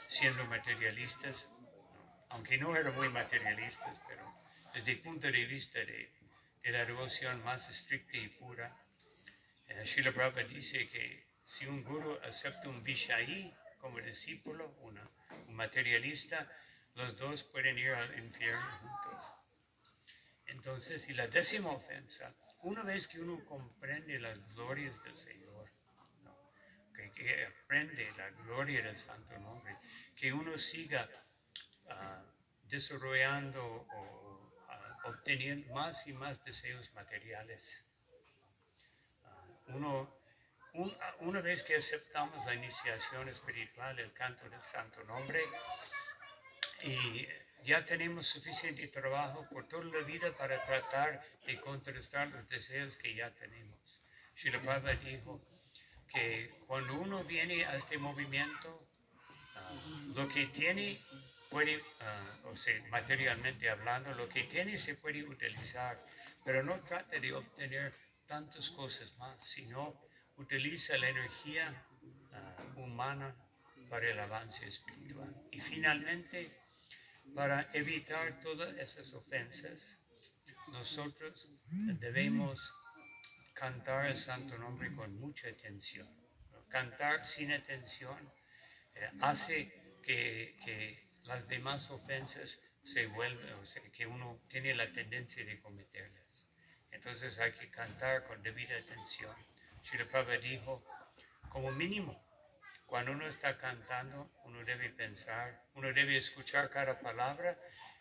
siendo 0.09 0.45
materialistas, 0.47 1.49
aunque 2.31 2.57
no 2.59 2.77
eran 2.77 2.95
muy 2.95 3.09
materialistas, 3.09 3.97
pero 4.09 4.31
desde 4.75 4.93
el 4.93 5.01
punto 5.01 5.27
de 5.31 5.45
vista 5.45 5.79
de, 5.81 6.11
de 6.63 6.71
la 6.71 6.85
devoción 6.85 7.43
más 7.45 7.69
estricta 7.69 8.17
y 8.17 8.29
pura, 8.29 8.75
eh, 9.69 9.87
Srila 9.87 10.13
Prabhupada 10.13 10.47
dice 10.47 10.89
que 10.89 11.27
si 11.45 11.67
un 11.67 11.83
guru 11.85 12.19
acepta 12.23 12.69
un 12.69 12.83
Vishayi 12.83 13.53
como 13.79 13.99
discípulo, 14.01 14.75
una- 14.81 15.03
un 15.03 15.22
materialista, 15.53 16.51
los 16.95 17.17
dos 17.17 17.43
pueden 17.45 17.79
ir 17.79 17.91
al 17.91 18.19
infierno 18.19 18.79
juntos. 18.81 19.33
Entonces, 20.47 21.09
y 21.09 21.15
la 21.15 21.27
décima 21.29 21.71
ofensa, 21.71 22.35
una 22.65 22.83
vez 22.83 23.07
que 23.07 23.21
uno 23.21 23.43
comprende 23.45 24.19
las 24.19 24.39
glorias 24.55 25.03
del 25.03 25.17
Señor, 25.17 25.67
¿no? 26.25 26.37
que, 26.95 27.11
que 27.13 27.47
aprende 27.47 28.13
la 28.17 28.29
gloria 28.31 28.83
del 28.83 28.97
Santo 28.97 29.39
Nombre, 29.39 29.75
que 30.19 30.33
uno 30.33 30.59
siga 30.59 31.09
ah, 31.89 32.23
desarrollando 32.65 33.65
o 33.65 34.53
ah, 34.69 34.99
obteniendo 35.05 35.73
más 35.75 36.07
y 36.07 36.13
más 36.13 36.45
deseos 36.45 36.93
materiales. 36.93 37.85
Ah, 39.25 39.45
uno, 39.69 40.22
un- 40.75 40.97
una 41.21 41.41
vez 41.41 41.63
que 41.63 41.77
aceptamos 41.77 42.45
la 42.47 42.55
iniciación 42.55 43.29
espiritual, 43.29 43.99
el 43.99 44.13
canto 44.13 44.49
del 44.49 44.63
Santo 44.63 45.03
Nombre, 45.05 45.43
y 46.83 47.27
ya 47.65 47.85
tenemos 47.85 48.27
suficiente 48.27 48.89
trabajo 48.89 49.47
por 49.51 49.69
toda 49.69 49.85
la 49.85 50.01
vida 50.05 50.33
para 50.37 50.65
tratar 50.65 51.23
de 51.47 51.61
contrastar 51.61 52.29
los 52.29 52.49
deseos 52.49 52.97
que 52.97 53.15
ya 53.15 53.31
tenemos. 53.33 53.79
Srila 54.37 54.61
Prabhupada 54.61 54.95
dijo 54.97 55.41
que 56.09 56.51
cuando 56.67 56.95
uno 56.95 57.23
viene 57.25 57.65
a 57.65 57.77
este 57.77 57.99
movimiento, 57.99 58.89
ah, 59.57 59.71
lo 60.15 60.29
que 60.29 60.47
tiene 60.47 60.99
puede, 61.51 61.81
ah, 62.01 62.37
o 62.45 62.57
sea, 62.57 62.83
materialmente 62.89 63.69
hablando, 63.71 64.13
lo 64.15 64.29
que 64.29 64.45
tiene 64.45 64.79
se 64.79 64.95
puede 64.97 65.23
utilizar, 65.23 66.05
pero 66.45 66.63
no 66.65 66.81
trate 66.81 67.21
de 67.21 67.33
obtener 67.33 67.95
tantas 68.27 68.71
cosas 68.71 69.13
más, 69.19 69.39
sino 69.47 70.01
utiliza 70.43 70.99
la 70.99 71.09
energía 71.09 71.85
ah, 72.33 72.57
humana 72.77 73.35
para 73.89 74.11
el 74.11 74.19
avance 74.19 74.67
espiritual. 74.67 75.35
Y 75.51 75.61
finalmente, 75.61 76.51
para 77.35 77.71
evitar 77.73 78.41
todas 78.41 78.77
esas 78.77 79.13
ofensas, 79.15 79.79
nosotros 80.69 81.49
debemos 82.01 82.71
cantar 83.55 84.07
el 84.07 84.17
santo 84.17 84.59
nombre 84.59 84.95
con 84.95 85.15
mucha 85.21 85.49
atención. 85.49 86.09
Cantar 86.69 87.25
sin 87.27 87.53
atención 87.53 88.19
eh, 88.95 89.11
hace 89.21 89.99
que, 90.03 90.57
que 90.65 90.99
las 91.27 91.47
demás 91.49 91.91
ofensas 91.91 92.59
se 92.83 93.07
vuelven, 93.07 93.53
o 93.55 93.67
sea, 93.67 93.83
que 93.93 94.07
uno 94.07 94.41
tiene 94.49 94.75
la 94.75 94.91
tendencia 94.93 95.45
de 95.45 95.61
cometerlas. 95.61 96.49
Entonces 96.91 97.39
hay 97.39 97.53
que 97.53 97.71
cantar 97.71 98.27
con 98.27 98.43
debida 98.43 98.77
atención. 98.77 99.35
Srila 99.85 100.07
Prabhupada 100.07 100.39
dijo, 100.39 100.85
como 101.49 101.71
mínimo, 101.73 102.23
cuando 102.87 103.13
uno 103.13 103.27
está 103.27 103.57
cantando, 103.59 104.31
uno 104.45 104.65
debe 104.65 104.91
pensar, 104.91 105.65
uno 105.75 105.93
debe 105.93 106.19
escuchar 106.19 106.71
cada 106.71 106.99
palabra 107.01 107.59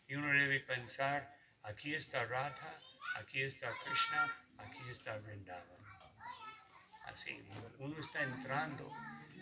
y 0.08 0.16
uno 0.16 0.32
debe 0.32 0.60
pensar, 0.60 1.34
aquí 1.64 1.96
está 1.96 2.26
Radha, 2.26 2.80
aquí 3.16 3.42
está 3.42 3.72
Krishna, 3.84 4.36
aquí 4.58 4.90
está 4.90 5.18
Vrindavan. 5.18 5.82
Así, 7.06 7.42
uno 7.80 8.00
está 8.00 8.24
entrando 8.24 8.92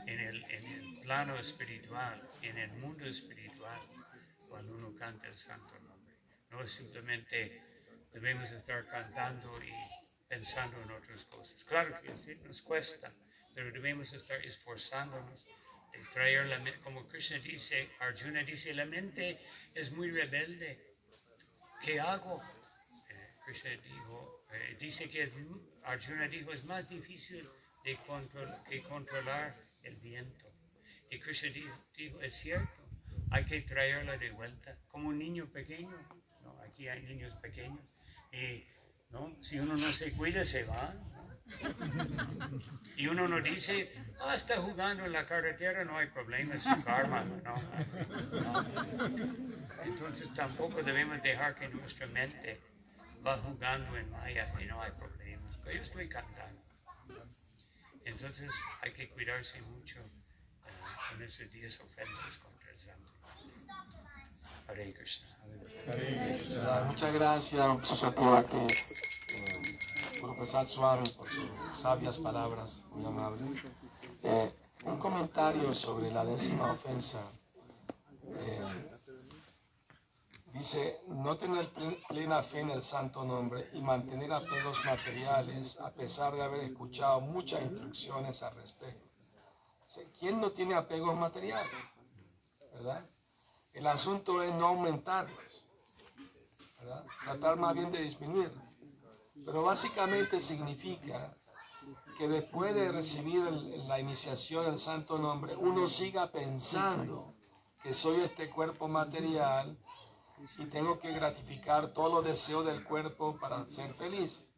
en 0.06 0.20
el, 0.20 0.44
en 0.46 0.66
el 0.66 1.02
plano 1.02 1.38
espiritual, 1.38 2.20
en 2.42 2.58
el 2.58 2.72
mundo 2.74 3.06
espiritual, 3.06 3.80
cuando 4.48 4.76
uno 4.76 4.96
canta 4.98 5.28
el 5.28 5.38
santo 5.38 5.80
nombre. 5.80 6.16
No 6.50 6.62
es 6.64 6.72
simplemente 6.74 7.62
debemos 8.14 8.50
estar 8.52 8.88
cantando 8.88 9.62
y 9.64 9.72
pensando 10.30 10.80
en 10.82 10.92
otras 10.92 11.24
cosas. 11.26 11.62
Claro 11.66 12.00
que 12.02 12.16
sí, 12.16 12.36
nos 12.46 12.62
cuesta, 12.62 13.12
pero 13.54 13.72
debemos 13.72 14.14
estar 14.14 14.40
esforzándonos 14.46 15.46
de 15.92 16.00
traer 16.14 16.46
la 16.46 16.60
mente, 16.60 16.80
como 16.82 17.08
Krishna 17.08 17.40
dice, 17.40 17.90
Arjuna 18.00 18.44
dice, 18.44 18.74
la 18.74 18.86
mente 18.86 19.40
es 19.74 19.92
muy 19.92 20.12
rebelde. 20.12 20.80
¿Qué 21.84 22.00
hago? 22.00 22.42
Eh, 23.10 23.34
Krishna 23.46 23.72
dijo, 23.72 24.46
eh, 24.52 24.78
dice 24.80 25.10
que 25.10 25.32
Arjuna 25.84 26.28
dijo, 26.28 26.52
es 26.54 26.64
más 26.64 26.88
difícil 26.88 27.50
de 27.84 27.98
control- 28.06 28.64
que 28.70 28.82
controlar 28.84 29.56
el 29.84 29.96
viento. 29.96 30.46
Y 31.10 31.20
Krishna 31.20 31.50
dijo, 31.50 31.76
dijo, 31.98 32.22
es 32.22 32.36
cierto, 32.36 32.72
hay 33.32 33.46
que 33.46 33.62
traerla 33.62 34.16
de 34.18 34.30
vuelta, 34.30 34.78
como 34.90 35.10
un 35.10 35.18
niño 35.18 35.48
pequeño. 35.52 35.98
¿no? 36.44 36.62
Aquí 36.62 36.88
hay 36.88 37.02
niños 37.02 37.34
pequeños. 37.42 37.82
Y 38.32 38.64
¿no? 39.12 39.36
si 39.42 39.60
uno 39.60 39.74
no 39.74 39.78
se 39.78 40.12
cuida, 40.12 40.44
se 40.44 40.64
va. 40.64 40.94
Y 42.96 43.08
uno 43.08 43.28
no 43.28 43.42
dice, 43.42 43.92
ah, 44.20 44.36
está 44.36 44.62
jugando 44.62 45.06
en 45.06 45.14
la 45.14 45.26
carretera, 45.26 45.84
no 45.84 45.98
hay 45.98 46.08
problema, 46.08 46.56
es 46.56 46.66
karma. 46.84 47.24
¿no? 47.24 47.56
Entonces 49.84 50.34
tampoco 50.36 50.84
debemos 50.84 51.22
dejar 51.24 51.56
que 51.56 51.70
nuestra 51.70 52.08
mente 52.08 52.60
va 53.26 53.38
jugando 53.38 53.98
en 53.98 54.12
Maya 54.12 54.54
y 54.60 54.66
no 54.66 54.82
hay 54.82 54.92
problemas. 54.92 55.58
Pero 55.64 55.78
yo 55.78 55.84
estoy 55.84 56.10
cantando. 56.10 56.62
Entonces 58.06 58.52
hay 58.82 58.92
que 58.92 59.10
cuidarse 59.10 59.62
mucho 59.62 60.00
eh, 60.00 60.72
con 61.10 61.22
esos 61.24 61.52
días 61.52 61.80
ofensas. 61.80 62.40
Hare 64.70 64.94
Krishna. 64.94 65.28
Muchas 66.88 67.14
gracias, 67.14 67.88
Susatevati, 67.88 68.58
eh, 68.58 70.20
profesor 70.22 70.68
Swami, 70.68 71.10
por 71.10 71.28
sus 71.30 71.50
sabias 71.82 72.18
palabras, 72.20 72.84
muy 72.92 73.06
amable. 73.06 73.42
Eh, 74.24 74.52
un 74.86 74.98
comentario 75.00 75.74
sobre 75.74 76.12
la 76.12 76.24
décima 76.24 76.72
ofensa. 76.72 77.20
Eh, 78.28 78.62
dice, 80.54 81.02
no 81.08 81.36
tener 81.38 81.72
ple- 81.72 81.98
plena 82.08 82.44
fe 82.44 82.60
en 82.60 82.70
el 82.72 82.84
santo 82.84 83.24
nombre 83.24 83.70
y 83.74 83.82
mantener 83.82 84.32
apegos 84.32 84.84
materiales 84.86 85.80
a 85.80 85.92
pesar 85.92 86.36
de 86.36 86.44
haber 86.44 86.62
escuchado 86.62 87.22
muchas 87.22 87.62
instrucciones 87.64 88.44
al 88.44 88.56
respecto. 88.56 89.08
¿Quién 90.20 90.40
no 90.40 90.52
tiene 90.52 90.76
apegos 90.76 91.16
materiales? 91.18 91.74
¿Verdad? 92.74 93.04
El 93.80 93.88
asunto 93.88 94.44
es 94.44 94.54
no 94.56 94.68
aumentarlos. 94.68 95.40
¿verdad? 96.82 97.06
Tratar 97.24 97.56
más 97.56 97.74
bien 97.74 97.90
de 97.94 98.02
disminuir. 98.02 98.52
Pero 99.46 99.64
básicamente 99.64 100.42
significa 100.42 101.34
que 102.18 102.28
después 102.28 102.76
de 102.76 102.92
recibir 102.92 103.42
la 103.42 103.98
iniciación 103.98 104.66
del 104.66 104.78
santo 104.78 105.18
nombre, 105.18 105.56
uno 105.56 105.88
siga 105.88 106.30
pensando 106.30 107.34
que 107.82 107.94
soy 107.94 108.20
este 108.20 108.50
cuerpo 108.50 108.90
material 108.90 109.78
y 110.58 110.66
tengo 110.66 111.00
que 111.00 111.14
gratificar 111.14 111.94
todos 111.94 112.12
los 112.12 112.26
deseos 112.26 112.66
del 112.66 112.84
cuerpo 112.84 113.38
para 113.40 113.66
ser 113.70 113.94
feliz. 113.94 114.50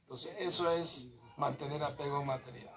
Entonces 0.00 0.34
eso 0.40 0.68
es 0.72 1.12
mantener 1.36 1.84
apego 1.84 2.24
material. 2.24 2.74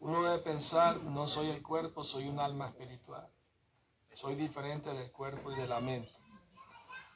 Uno 0.00 0.22
debe 0.22 0.38
pensar, 0.38 1.02
no 1.02 1.28
soy 1.28 1.50
el 1.50 1.62
cuerpo, 1.62 2.04
soy 2.04 2.26
un 2.26 2.40
alma 2.40 2.68
espiritual. 2.68 3.33
Soy 4.14 4.34
diferente 4.34 4.92
del 4.92 5.10
cuerpo 5.10 5.52
y 5.52 5.56
de 5.56 5.66
la 5.66 5.80
mente. 5.80 6.12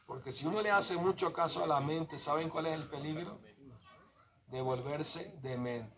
Porque 0.07 0.33
si 0.33 0.47
uno 0.47 0.63
le 0.63 0.71
hace 0.71 0.97
mucho 0.97 1.33
caso 1.33 1.63
a 1.63 1.67
la 1.67 1.81
mente, 1.81 2.19
¿saben 2.19 2.49
cuál 2.49 2.67
es 2.67 2.75
el 2.75 2.89
peligro? 2.89 3.41
De 4.47 4.63
volverse 4.63 5.39
demente. 5.43 5.97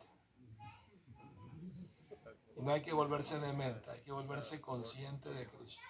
Y 2.57 2.63
no 2.63 2.73
hay 2.73 2.83
que 2.83 2.93
volverse 2.93 3.39
demente, 3.39 3.89
hay 3.91 4.03
que 4.03 4.13
volverse 4.13 4.61
consciente 4.61 5.31
de 5.31 5.49
Cristo. 5.49 5.81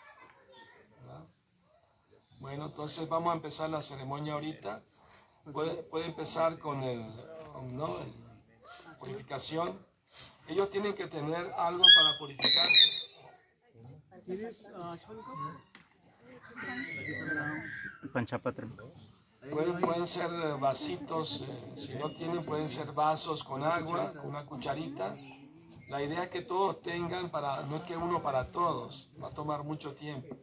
Bueno, 2.40 2.66
entonces 2.66 3.08
vamos 3.08 3.32
a 3.32 3.36
empezar 3.36 3.70
la 3.70 3.82
ceremonia 3.82 4.34
ahorita. 4.34 4.82
Puede, 5.52 6.06
empezar 6.06 6.58
con 6.58 6.82
el, 6.82 7.06
¿no? 7.72 7.98
purificación. 8.98 9.84
Ellos 10.46 10.70
tienen 10.70 10.94
que 10.94 11.06
tener 11.06 11.50
algo 11.52 11.82
para 11.82 12.18
purificarse. 12.18 12.99
Panchapatram. 18.12 18.76
Pueden, 19.50 19.80
pueden 19.80 20.06
ser 20.06 20.30
eh, 20.32 20.52
vasitos, 20.60 21.42
eh, 21.42 21.72
si 21.76 21.94
no 21.94 22.10
tienen, 22.12 22.44
pueden 22.44 22.68
ser 22.68 22.92
vasos 22.92 23.42
con 23.42 23.64
agua, 23.64 24.12
con 24.12 24.30
una 24.30 24.44
cucharita. 24.44 25.16
La 25.88 26.02
idea 26.02 26.24
es 26.24 26.30
que 26.30 26.42
todos 26.42 26.82
tengan 26.82 27.30
para, 27.30 27.62
no 27.62 27.76
es 27.76 27.82
que 27.82 27.96
uno 27.96 28.22
para 28.22 28.46
todos, 28.46 29.10
va 29.20 29.28
a 29.28 29.30
tomar 29.30 29.64
mucho 29.64 29.94
tiempo. 29.94 30.36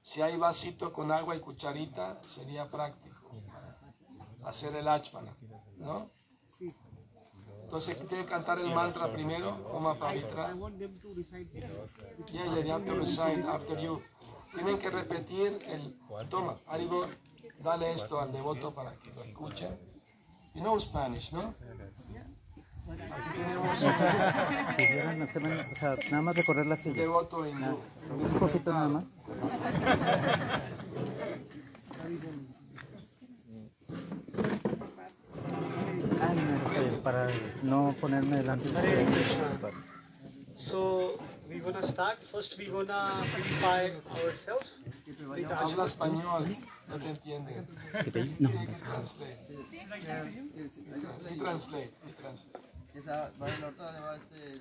Si 0.00 0.22
hay 0.22 0.36
vasito 0.36 0.92
con 0.92 1.12
agua 1.12 1.36
y 1.36 1.40
cucharita, 1.40 2.20
sería 2.22 2.66
práctico 2.68 3.30
hacer 4.44 4.74
el 4.74 4.88
achmana, 4.88 5.36
¿no? 5.76 6.10
Entonces, 7.72 7.96
tienen 8.06 8.26
que 8.26 8.32
cantar 8.32 8.58
el 8.58 8.68
mantra 8.74 9.10
primero, 9.10 9.56
Oma 9.72 9.98
Pavitra. 9.98 10.54
Yeah, 12.30 12.44
yeah, 12.44 12.54
they 12.62 12.70
have 12.70 12.84
to 12.84 12.94
recite 12.96 13.42
after 13.48 13.80
you. 13.80 14.02
Tienen 14.54 14.78
que 14.78 14.90
repetir 14.90 15.58
el. 15.66 15.96
Toma, 16.28 16.58
Arigo, 16.66 17.06
dale 17.64 17.92
esto 17.92 18.20
al 18.20 18.30
devoto 18.30 18.74
para 18.74 18.92
que 18.96 19.08
lo 19.14 19.22
escuchen. 19.22 19.78
You 20.54 20.60
know 20.60 20.78
Spanish, 20.78 21.32
¿no? 21.32 21.54
Aquí 22.90 23.38
tenemos 23.38 23.82
o 25.72 25.76
sea, 25.76 25.96
nada 26.10 26.22
más 26.24 26.36
recorrer 26.36 26.66
la 26.66 26.76
silla. 26.76 27.00
devoto 27.00 27.46
hindú. 27.46 27.80
Un 28.10 28.38
poquito 28.38 28.70
nada 28.70 28.88
más. 28.88 29.04
Ay, 36.20 36.36
no, 36.36 36.54
este, 36.54 36.91
para 37.02 37.28
no 37.62 37.94
ponerme 38.00 38.36
delante. 38.38 38.68
So 40.56 41.18
we 41.48 41.58
gonna 41.60 41.86
start. 41.86 42.22
First 42.22 42.56
we 42.58 42.66
gonna 42.66 43.22
purify 43.34 43.90
ourselves. 44.24 44.68
Habla 45.50 45.84
español, 45.84 46.56
no 46.88 46.98
te 46.98 47.08
entienden. 47.08 47.66
No, 48.38 48.50
Translate. 48.50 49.36
Translate, 51.38 51.92
translate. 52.20 52.58
Esa, 52.94 53.30
va, 53.40 53.46
ahorita 53.46 53.92
le 53.92 54.00
va 54.00 54.16
este, 54.16 54.60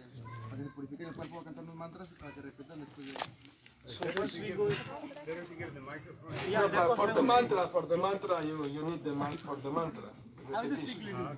para 0.50 0.58
que 0.58 0.64
se 0.64 0.70
purifique 0.76 1.04
el 1.04 1.14
cuerpo, 1.14 1.36
va 1.36 1.42
a 1.42 1.44
cantar 1.44 1.64
unos 1.66 1.76
mantras 1.76 2.08
para 2.20 2.34
que 2.34 2.42
repitan 2.42 2.80
después 2.80 3.08
de 3.08 3.14
So 3.92 4.06
first 4.16 4.36
we 4.36 4.52
go. 4.52 4.70
Yeah, 6.50 6.62
For, 6.96 7.14
the- 7.14 7.22
mantra, 7.22 7.68
for 7.68 7.88
the 7.88 7.98
mantra, 7.98 8.42
you, 8.44 8.64
you 8.70 8.84
need 8.86 9.04
the 9.04 9.12
mic 9.12 9.40
for 9.40 9.58
the 9.58 9.70
mantra. 9.70 10.10
I 10.56 10.62
will 10.68 10.76
just. 10.76 10.98
Uh, 11.02 11.36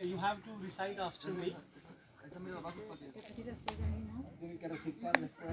You 0.00 0.18
have 0.18 0.42
to 0.44 0.50
recite 0.62 0.98
after 0.98 1.28
me. 1.32 1.56
Tienen 4.40 4.58
que 4.58 4.68
recitar 4.68 5.12
después. 5.18 5.50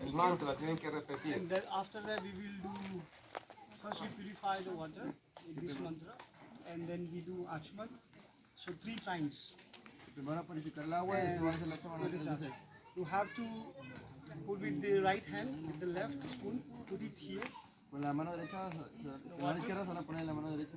El 0.00 0.12
mantra 0.12 0.54
tienen 0.56 0.76
que 0.78 0.90
repetir. 0.90 1.34
And 1.34 1.48
then 1.48 1.62
after 1.72 2.02
that 2.02 2.22
we 2.22 2.30
will 2.30 2.58
do, 2.62 3.02
first 3.82 4.00
we 4.02 4.08
purify 4.08 4.60
the 4.62 4.70
water 4.70 5.12
with 5.46 5.60
this 5.60 5.78
mantra 5.80 6.14
and 6.72 6.86
then 6.88 7.08
we 7.12 7.20
do 7.20 7.46
Achman. 7.50 7.88
So 8.56 8.72
three 8.82 8.96
times. 8.96 9.54
Primero 10.14 10.44
purificar 10.44 10.84
el 10.84 10.92
agua 10.94 11.18
y 11.18 11.26
después 11.26 11.54
hacer 11.56 11.68
la 11.68 11.78
chamana 11.78 12.08
tres 12.08 12.24
veces. 12.24 12.52
You 12.96 13.04
have 13.04 13.28
to 13.34 13.44
put 14.46 14.60
with 14.60 14.80
the 14.80 15.00
right 15.00 15.24
hand, 15.26 15.66
with 15.66 15.80
the 15.80 15.86
left 15.86 16.14
spoon, 16.30 16.62
put 16.88 17.02
it 17.02 17.18
here 17.18 17.42
Con 17.90 18.00
la 18.02 18.12
mano 18.12 18.36
derecha, 18.36 18.70
se- 18.70 19.02
se- 19.02 19.28
la 19.30 19.36
mano 19.44 19.58
izquierda 19.58 19.82
se 19.82 19.88
van 19.88 19.96
a 19.98 20.02
poner 20.02 20.20
en 20.22 20.26
la 20.26 20.32
mano 20.34 20.50
derecha. 20.50 20.76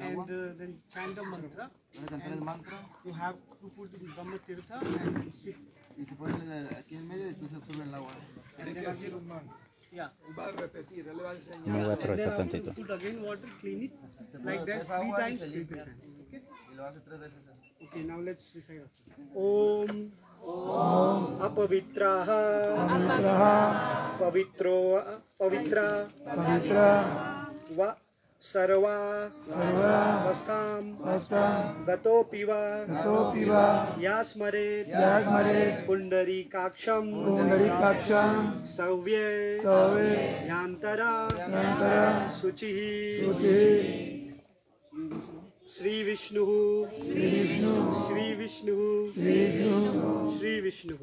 And 0.00 0.18
uh, 0.18 0.54
then 0.58 0.80
chant 0.92 1.14
the 1.14 1.22
mantra. 1.22 1.70
van 1.94 2.04
a 2.04 2.06
cantar 2.08 2.32
el 2.32 2.40
mantra 2.40 2.78
You 3.04 3.12
have 3.14 3.36
to 3.60 3.68
put 3.76 3.92
the 3.92 3.98
Brahma 4.14 4.38
Tirtha 4.46 4.78
and 4.80 5.32
sit. 5.34 5.56
y 5.98 6.04
se 6.06 6.14
ponen 6.14 6.50
en- 6.50 6.74
aquí 6.76 6.96
en 6.96 7.06
medio 7.08 7.24
y 7.24 7.28
después 7.28 7.50
se 7.50 7.56
absorbe 7.56 7.82
el 7.84 7.94
agua. 7.94 8.10
Tiene 8.56 8.72
que 8.74 8.86
hacer 8.86 9.14
un 9.14 9.26
mantra. 9.28 9.56
Yeah. 9.92 10.10
Va 10.38 10.46
a 10.46 10.52
repetir, 10.52 11.06
él 11.06 11.16
le 11.18 11.22
va 11.22 11.30
a 11.32 11.34
enseñar. 11.34 11.66
Me 11.66 11.72
voy 11.72 11.80
a 11.80 11.82
And 11.82 11.88
then 11.90 11.98
atravesar 11.98 12.28
after 12.32 12.44
tantito. 12.48 12.72
put 12.74 12.90
again 12.90 13.22
water, 13.22 13.48
clean 13.60 13.82
it 13.82 13.92
Se 14.30 14.38
like 14.38 14.58
pone 14.60 14.66
that 14.66 14.86
three 14.86 15.12
times. 15.12 15.42
Okay. 15.42 16.40
Y 16.70 16.74
lo 16.74 16.86
hace 16.86 17.00
tres 17.00 17.20
veces. 17.20 17.38
Okay, 17.82 18.02
now 18.04 18.18
let's 18.20 18.54
recite. 18.54 18.86
Om 19.34 20.12
Om 20.40 21.42
Apavitraha 21.42 22.38
Pavitro 24.18 25.02
Pavitra 25.38 26.06
Pavitra 26.24 27.50
Va 28.42 28.48
Sarva 28.48 29.30
Sarva 29.46 30.24
Vastam 30.24 30.96
Vastam 30.98 31.84
Gatopi 31.86 32.44
va 32.44 32.84
Gatopi 32.86 33.44
va 33.44 33.94
Yasmare 33.98 34.84
Yasmare 34.88 35.86
Pundari 35.86 36.50
Kaksham 36.50 37.12
Pundari 37.12 37.68
Kaksham 37.68 38.66
Savye 38.66 39.62
Savye 39.62 40.48
Yantara 40.48 41.28
Yantara 41.30 42.32
Suchihi 42.40 43.22
Suchihi 43.22 44.34
Sri 45.64 46.02
Vishnu 46.02 46.88
Sri 46.98 48.34
Vishnu 48.34 49.08
Sri 49.12 49.50
Vishnu 49.50 50.36
Sri 50.36 50.60
Vishnu 50.60 50.98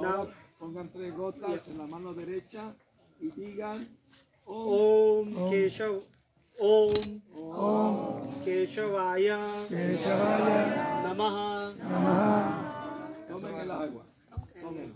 Now 0.00 0.28
Pongan 0.58 0.90
tres 0.90 1.14
gotas 1.14 1.68
en 1.68 1.78
la 1.78 1.86
mano 1.86 2.14
derecha 2.14 2.74
y 3.20 3.30
digan 3.30 3.86
Om 4.48 5.26
Keshav 5.50 6.00
Om 6.58 7.20
Om 7.36 8.32
Keshavaya 8.44 9.38
Keshavaya 9.68 11.02
Namaha 11.04 11.74
Tomen 13.28 13.54
el 13.60 13.70
agua. 13.70 14.04
Tomen. 14.60 14.92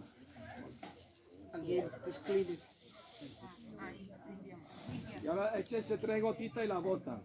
Y 5.22 5.26
ahora 5.26 5.58
échense 5.58 5.98
tres 5.98 6.22
gotitas 6.22 6.64
y 6.64 6.66
la 6.66 6.78
botan. 6.78 7.22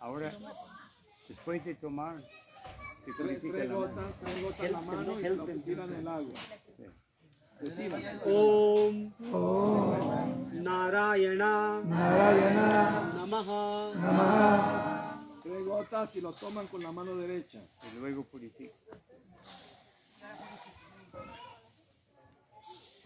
Ahora, 0.00 0.30
después 1.26 1.64
de 1.64 1.74
tomar, 1.74 2.20
se 2.22 3.12
Tres, 3.16 3.42
gotas, 3.72 4.12
tres 4.22 4.42
gotas 4.42 4.60
en 4.60 4.72
la 4.72 4.80
mano 4.82 5.18
y 5.18 5.22
se 5.22 5.36
lo 5.36 5.46
tiran 5.46 5.92
en 5.92 6.00
el 6.00 6.08
agua. 6.08 6.34
Retiran. 7.60 8.02
Om 8.24 9.12
Narayana 10.62 11.82
Narayana 11.82 13.12
Namaha 13.16 13.92
Tres 15.42 15.64
gotas 15.66 16.16
y 16.16 16.20
lo 16.20 16.32
toman 16.32 16.66
con 16.68 16.82
la 16.82 16.92
mano 16.92 17.16
derecha. 17.16 17.60
Y 17.82 17.98
luego 17.98 18.22
purifica. 18.24 18.74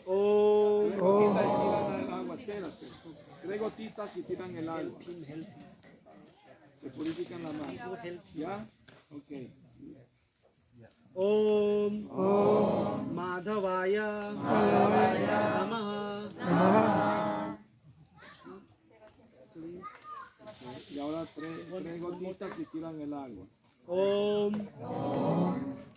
Gotitas 0.04 1.44
y 1.46 1.56
tiran 1.62 2.00
el 2.00 2.12
agua. 2.12 2.34
Espérate. 2.34 2.86
Tres 3.42 3.60
gotitas 3.60 4.16
y 4.16 4.22
tiran 4.22 4.56
el 4.56 4.68
agua. 4.68 4.98
Se 6.80 6.90
purifican 6.90 7.42
la 7.42 7.52
mano. 7.52 7.98
¿Ya? 8.34 8.66
Ok. 9.10 9.32
Om 11.14 12.08
Om 12.10 13.14
Madhavaya 13.14 14.32
Namaha 14.32 16.22
Y 20.90 20.98
ahora 20.98 21.24
tres, 21.34 21.66
tres 21.70 22.00
gotitas 22.00 22.58
y 22.58 22.64
tiran 22.66 23.00
el 23.00 23.12
agua. 23.12 23.46
Om 23.86 24.52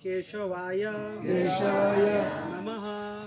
Keshavaya 0.01 0.93
Keshavaya 1.21 2.47
Namaha 2.51 3.25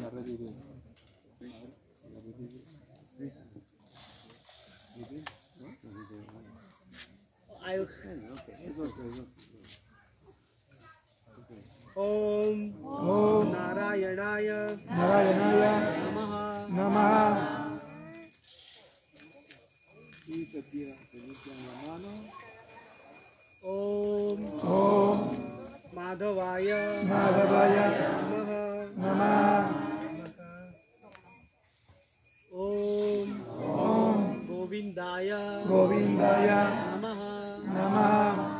Ya 0.00 0.10
I 7.66 7.76
Eso 7.76 8.84
es, 8.84 8.90
eso. 8.90 9.24
Om 11.96 12.84
Om 12.84 13.52
Narayanaya 13.52 14.76
Narayanaya 14.90 15.72
Namaha. 16.68 17.80
Y 20.26 20.44
se 20.44 20.62
tiran, 20.62 20.98
se 21.08 21.18
limpian 21.18 21.56
la 21.64 21.74
mano. 21.88 22.12
Om 23.62 24.38
Namah. 37.74 38.54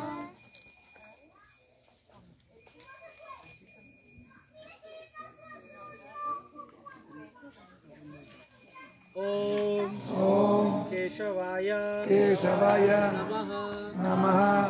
Namaha 14.04 14.68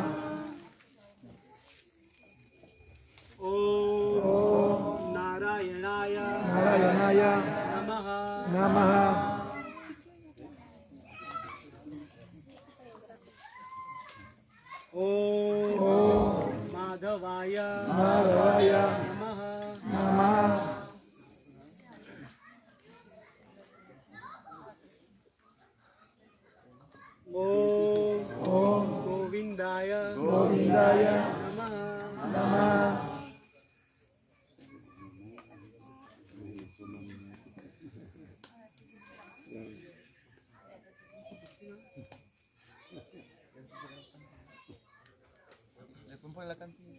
Om 3.41 5.13
Narayanaya 5.15 6.27
Narayanaya 6.47 7.31
Namaha 7.73 8.19
Namaha 8.53 9.14
Om 14.95 15.75
Om 15.75 16.55
Keshavaya 16.95 17.67
Keshavaya 17.83 18.83
Namaha 19.91 20.63
Om 27.33 28.23
Narayanaya 29.35 30.15
Narayanaya 30.15 31.15
Namaha 31.57 32.23
Om 32.23 32.94
la 46.45 46.55
cantidad. 46.55 46.95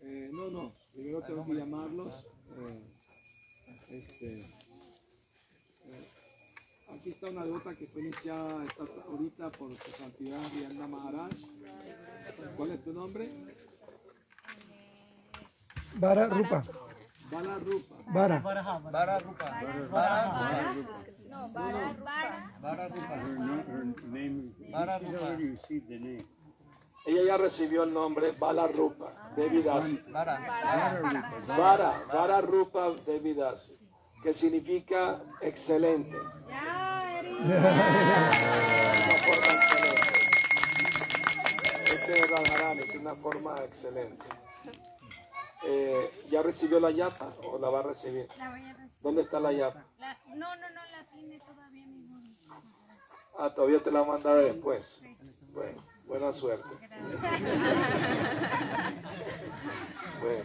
Eh, 0.00 0.28
no, 0.32 0.50
no, 0.50 0.72
primero 0.92 1.22
tengo 1.22 1.44
que 1.46 1.54
llamarlos. 1.54 2.26
eh, 2.56 2.82
este, 3.90 4.40
eh, 4.42 6.08
aquí 6.94 7.10
está 7.10 7.30
una 7.30 7.44
gota 7.46 7.74
que 7.74 7.86
fue 7.86 8.02
iniciada 8.02 8.64
esta- 8.64 9.02
ahorita 9.08 9.50
por 9.52 9.70
su 9.72 9.90
santidad 9.92 10.38
Rianda 10.52 10.86
Maharaj. 10.86 11.32
¿Cuál 12.56 12.70
es 12.72 12.84
tu 12.84 12.92
nombre? 12.92 13.28
Vara 15.96 16.26
Rupa. 16.28 16.62
Bala 17.30 17.58
Rupa. 17.58 17.94
Vara. 18.12 18.38
Vara 18.40 18.60
Rupa. 18.62 18.90
Vara 18.90 19.18
Rupa. 19.18 19.60
Vara 22.60 22.88
Rupa. 22.88 23.14
Her 23.16 23.84
name, 24.08 24.52
Vara 24.70 24.98
Rupa. 24.98 25.36
Ella 27.06 27.22
ya 27.26 27.36
recibió 27.36 27.82
el 27.82 27.92
nombre 27.92 28.32
Bala 28.32 28.66
Rupa 28.68 29.10
Devi 29.36 29.62
Dasi. 29.62 30.02
Vara. 30.08 32.02
Vara. 32.12 32.40
Rupa 32.40 32.92
Devi 33.06 33.34
Dasi, 33.34 33.76
que 34.22 34.32
significa 34.32 35.20
excelente. 35.40 36.16
Una 36.16 36.30
forma 39.24 39.52
excelente. 39.54 40.12
Ese 41.84 42.12
es 42.18 42.30
Radharani, 42.30 42.80
es 42.80 42.94
una 42.96 43.14
forma 43.16 43.56
excelente. 43.64 44.24
Eh, 45.66 46.24
¿Ya 46.30 46.42
recibió 46.42 46.78
la 46.80 46.90
yapa 46.90 47.32
o 47.50 47.58
la 47.58 47.68
va 47.70 47.80
a 47.80 47.82
recibir? 47.84 48.26
La 48.38 48.50
voy 48.50 48.60
a 48.60 48.72
recibir. 48.74 49.02
¿Dónde 49.02 49.22
está 49.22 49.40
la 49.40 49.52
yapa? 49.52 49.84
La- 49.98 50.18
no, 50.28 50.56
no, 50.56 50.70
no, 50.70 50.84
la 50.90 51.06
tiene 51.12 51.38
todavía 51.40 51.86
mi. 51.86 52.04
Ah, 53.38 53.50
todavía 53.54 53.82
te 53.82 53.90
la 53.90 54.04
mandaré 54.04 54.44
después. 54.52 55.02
Bueno, 55.52 55.82
buena 56.06 56.32
suerte. 56.32 56.68
Bueno, 60.20 60.44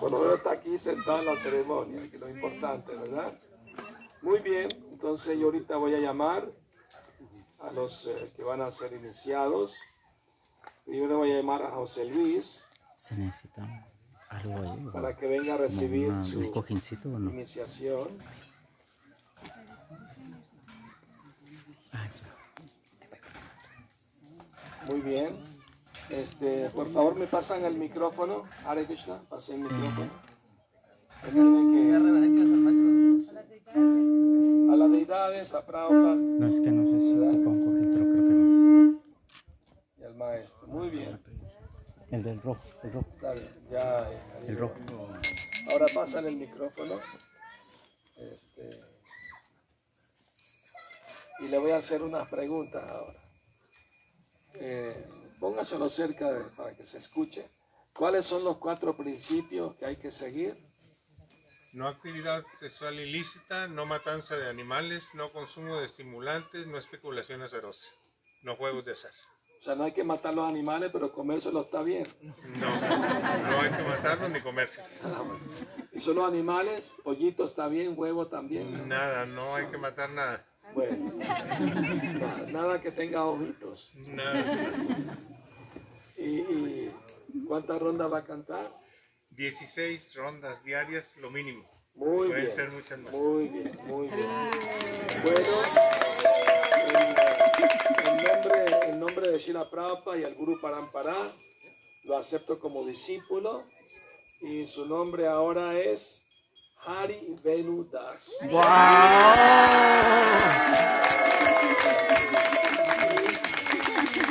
por 0.00 0.10
lo 0.10 0.18
menos 0.20 0.34
está 0.38 0.52
aquí 0.52 0.76
sentado 0.78 1.20
en 1.20 1.26
la 1.26 1.36
ceremonia, 1.36 2.00
que 2.10 2.16
es 2.16 2.20
lo 2.20 2.28
importante, 2.28 2.92
¿verdad? 2.96 3.32
Muy 4.22 4.40
bien, 4.40 4.68
entonces 4.90 5.38
yo 5.38 5.46
ahorita 5.46 5.76
voy 5.76 5.94
a 5.94 5.98
llamar 5.98 6.48
a 7.60 7.70
los 7.72 8.06
eh, 8.06 8.32
que 8.36 8.42
van 8.42 8.60
a 8.62 8.70
ser 8.70 8.92
iniciados. 8.92 9.76
Primero 10.84 11.18
voy 11.18 11.32
a 11.32 11.36
llamar 11.36 11.62
a 11.62 11.70
José 11.70 12.04
Luis 12.06 12.64
Se 12.96 13.14
necesita 13.16 13.86
algo 14.28 14.72
ahí. 14.72 14.86
para 14.92 15.16
que 15.16 15.26
venga 15.26 15.54
a 15.54 15.58
recibir 15.58 16.08
una- 16.08 16.24
su 16.24 16.50
cojincito 16.50 17.08
no. 17.08 17.30
iniciación. 17.30 18.08
Ah, 21.92 22.06
ya. 22.06 22.34
Muy 24.86 25.00
bien. 25.00 25.36
Este, 26.10 26.68
por 26.70 26.92
favor, 26.92 27.14
me 27.14 27.26
pasan 27.26 27.64
el 27.64 27.76
micrófono. 27.76 28.44
Hare 28.66 28.86
Krishna, 28.86 29.22
pasen 29.28 29.64
el 29.66 29.72
micrófono. 29.72 30.10
Que- 31.22 31.30
a 34.72 34.76
las 34.76 34.90
deidades, 34.90 35.54
a 35.54 35.64
Prabhupada 35.64 36.14
No 36.16 36.46
es 36.46 36.60
que 36.60 36.70
no 36.70 36.84
sé 36.84 37.00
si 37.00 37.12
un 37.12 37.44
cojín, 37.44 37.90
pero 37.92 38.04
creo 38.10 38.28
que 38.28 38.34
no. 38.34 39.00
y 39.98 40.04
al 40.04 40.14
maestro. 40.16 40.66
Muy 40.66 40.90
bien, 40.90 41.20
El 42.10 42.22
del 42.22 42.42
rojo, 42.42 42.60
el 42.82 42.92
rojo, 42.92 43.06
está 43.14 43.32
bien. 43.32 43.48
Ya, 43.70 44.10
eh, 44.10 44.18
el 44.48 44.56
rojo. 44.58 44.74
Ahora 45.72 45.86
pasan 45.94 46.26
el 46.26 46.36
micrófono. 46.36 46.96
Este, 48.16 48.80
y 51.40 51.48
le 51.48 51.58
voy 51.58 51.70
a 51.70 51.78
hacer 51.78 52.02
unas 52.02 52.28
preguntas 52.30 52.84
ahora. 52.84 53.23
Eh, 54.60 55.06
póngaselo 55.40 55.88
cerca 55.90 56.30
de- 56.32 56.44
para 56.56 56.70
que 56.76 56.82
se 56.84 56.98
escuche. 56.98 57.48
¿Cuáles 57.92 58.26
son 58.26 58.44
los 58.44 58.58
cuatro 58.58 58.96
principios 58.96 59.76
que 59.76 59.86
hay 59.86 59.96
que 59.96 60.10
seguir? 60.10 60.54
No 61.74 61.88
actividad 61.88 62.44
sexual 62.60 62.98
ilícita, 63.00 63.66
no 63.66 63.84
matanza 63.86 64.36
de 64.36 64.48
animales, 64.48 65.02
no 65.14 65.32
consumo 65.32 65.76
de 65.76 65.86
estimulantes, 65.86 66.66
no 66.68 66.78
especulación 66.78 67.42
azarosa, 67.42 67.88
no 68.42 68.54
juegos 68.56 68.84
de 68.84 68.92
azar. 68.92 69.10
O 69.60 69.64
sea, 69.64 69.74
no 69.74 69.84
hay 69.84 69.92
que 69.92 70.04
matar 70.04 70.34
los 70.34 70.48
animales, 70.48 70.90
pero 70.92 71.10
comérselos 71.12 71.64
está 71.66 71.82
bien. 71.82 72.06
No, 72.44 72.68
no 72.70 73.60
hay 73.60 73.70
que 73.70 73.82
matarlos 73.82 74.30
ni 74.30 74.40
comérselos. 74.40 74.88
Y 75.92 76.00
son 76.00 76.16
los 76.16 76.28
animales, 76.28 76.92
pollito 77.02 77.44
está 77.44 77.66
bien, 77.68 77.94
huevo 77.96 78.26
también. 78.28 78.88
Nada, 78.88 79.24
no 79.26 79.54
hay 79.56 79.66
que 79.66 79.78
matar 79.78 80.10
nada. 80.10 80.46
Bueno, 80.74 81.12
nada, 82.20 82.46
nada 82.50 82.82
que 82.82 82.90
tenga 82.90 83.24
ojitos. 83.24 83.92
Nada. 83.94 85.16
¿Y, 86.16 86.40
y 86.40 87.44
cuántas 87.46 87.80
rondas 87.80 88.12
va 88.12 88.18
a 88.18 88.24
cantar? 88.24 88.68
16 89.30 90.14
rondas 90.14 90.64
diarias, 90.64 91.06
lo 91.20 91.30
mínimo. 91.30 91.64
Muy 91.94 92.28
Pueden 92.28 92.44
bien. 92.44 92.56
ser 92.56 92.70
muchas 92.70 92.98
más. 92.98 93.12
Muy 93.12 93.48
bien, 93.48 93.78
muy 93.86 94.08
bien. 94.08 94.28
Bueno, 95.22 95.62
en, 96.88 96.96
en 98.08 98.24
nombre, 98.24 98.88
en 98.90 99.00
nombre 99.00 99.30
de 99.30 99.38
Shila 99.38 99.70
Prabhupada 99.70 100.18
y 100.18 100.22
el 100.24 100.34
Guru 100.34 100.60
Parampara, 100.60 101.16
lo 102.04 102.16
acepto 102.16 102.58
como 102.58 102.84
discípulo 102.84 103.64
y 104.42 104.66
su 104.66 104.86
nombre 104.86 105.28
ahora 105.28 105.78
es 105.78 106.23
Hari 106.86 107.34
Venu 107.42 107.84
Das. 107.84 108.24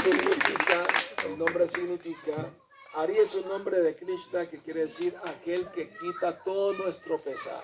Significa, 0.04 0.88
el 1.26 1.38
nombre 1.40 1.68
significa, 1.68 2.54
Hari 2.94 3.18
es 3.18 3.34
un 3.34 3.48
nombre 3.48 3.82
de 3.82 3.96
Krishna 3.96 4.48
que 4.48 4.60
quiere 4.60 4.82
decir 4.82 5.18
aquel 5.26 5.68
que 5.72 5.90
quita 5.90 6.44
todo 6.44 6.74
nuestro 6.74 7.18
pesar. 7.18 7.64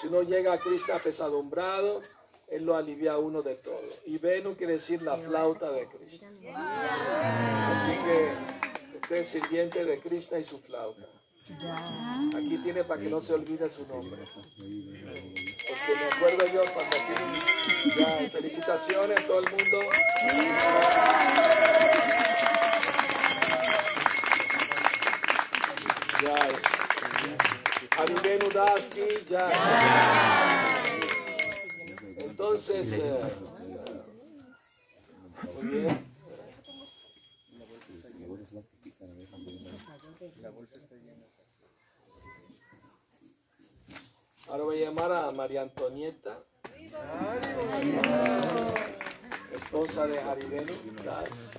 Si 0.00 0.08
uno 0.08 0.22
llega 0.22 0.54
a 0.54 0.58
Krishna 0.58 0.98
pesadumbrado, 0.98 2.00
Él 2.48 2.64
lo 2.64 2.74
alivia 2.76 3.12
a 3.12 3.18
uno 3.18 3.42
de 3.42 3.54
todo. 3.54 3.80
Y 4.06 4.18
Venu 4.18 4.56
quiere 4.56 4.72
decir 4.74 5.02
la 5.02 5.16
flauta 5.18 5.70
de 5.70 5.86
Krishna. 5.86 6.30
Así 7.70 7.92
que 8.04 8.32
usted 8.96 9.16
es 9.16 9.28
sirviente 9.28 9.84
de 9.84 10.00
Krishna 10.00 10.40
y 10.40 10.44
su 10.44 10.58
flauta. 10.58 11.13
Aquí 11.46 12.58
tiene 12.62 12.84
para 12.84 13.02
que 13.02 13.10
no 13.10 13.20
se 13.20 13.34
olvide 13.34 13.68
su 13.68 13.86
nombre. 13.86 14.22
Porque 14.34 15.92
me 16.00 16.06
acuerdo 16.06 16.46
yo 16.46 16.62
cuando 16.72 16.96
ya, 17.98 18.30
felicitaciones 18.30 19.26
todo 19.26 19.40
el 19.40 19.50
mundo. 19.50 19.78
Ya, 26.22 26.38
Haribenu 27.98 28.48
Daski, 28.50 29.26
ya. 29.28 29.50
Entonces, 32.16 32.92
eh, 32.94 33.20
muy 35.60 35.66
bien. 35.66 36.13
Ahora 44.46 44.64
voy 44.64 44.82
a 44.82 44.84
llamar 44.86 45.12
a 45.12 45.30
María 45.32 45.62
Antonieta, 45.62 46.42
esposa 49.52 50.06
de 50.06 50.18
Haribenu 50.20 50.72
Das. 51.04 51.50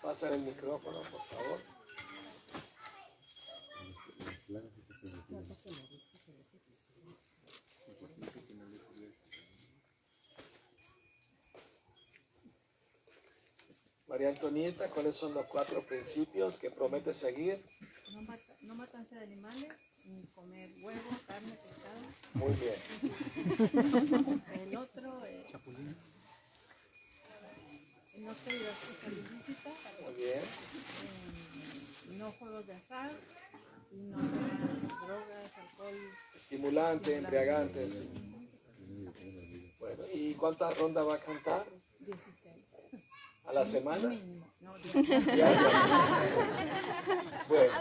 Pasa 0.00 0.30
el 0.32 0.42
micrófono, 0.42 1.02
por 1.02 1.22
favor. 1.24 1.73
María 14.14 14.28
Antonieta, 14.28 14.88
¿cuáles 14.90 15.16
son 15.16 15.34
los 15.34 15.44
cuatro 15.46 15.82
principios 15.88 16.60
que 16.60 16.70
promete 16.70 17.12
seguir? 17.12 17.60
No, 18.12 18.22
mata, 18.22 18.54
no 18.62 18.76
matanza 18.76 19.16
de 19.16 19.24
animales, 19.24 19.72
ni 20.04 20.24
comer 20.26 20.70
huevo, 20.84 21.10
carne, 21.26 21.50
pescado. 21.50 22.00
Muy 22.34 22.54
bien. 22.54 22.74
El 24.62 24.76
otro, 24.76 25.26
eh, 25.26 25.44
no 28.20 28.30
actividad 28.30 28.74
sexual 28.86 29.14
ilícita, 29.18 29.70
Muy 30.04 30.14
bien. 30.14 30.38
eh, 30.38 32.16
no 32.16 32.30
juegos 32.30 32.66
de 32.68 32.72
azar, 32.72 33.10
y 33.90 33.96
no 33.96 34.18
drogas, 34.18 35.50
alcohol. 35.56 36.10
Estimulante, 36.36 37.16
embriagante. 37.16 37.90
sí. 37.90 38.08
Bueno, 39.80 40.04
¿y 40.12 40.34
cuántas 40.34 40.78
rondas 40.78 41.04
va 41.04 41.16
a 41.16 41.18
cantar? 41.18 41.66
16. 41.98 42.73
¿A 43.46 43.52
la 43.52 43.64
semana? 43.66 44.08
Mínimo, 44.08 44.46
no, 44.62 44.74
16. 44.78 45.26
Ya, 45.26 45.34
ya. 45.36 45.60
Bueno, 47.48 47.72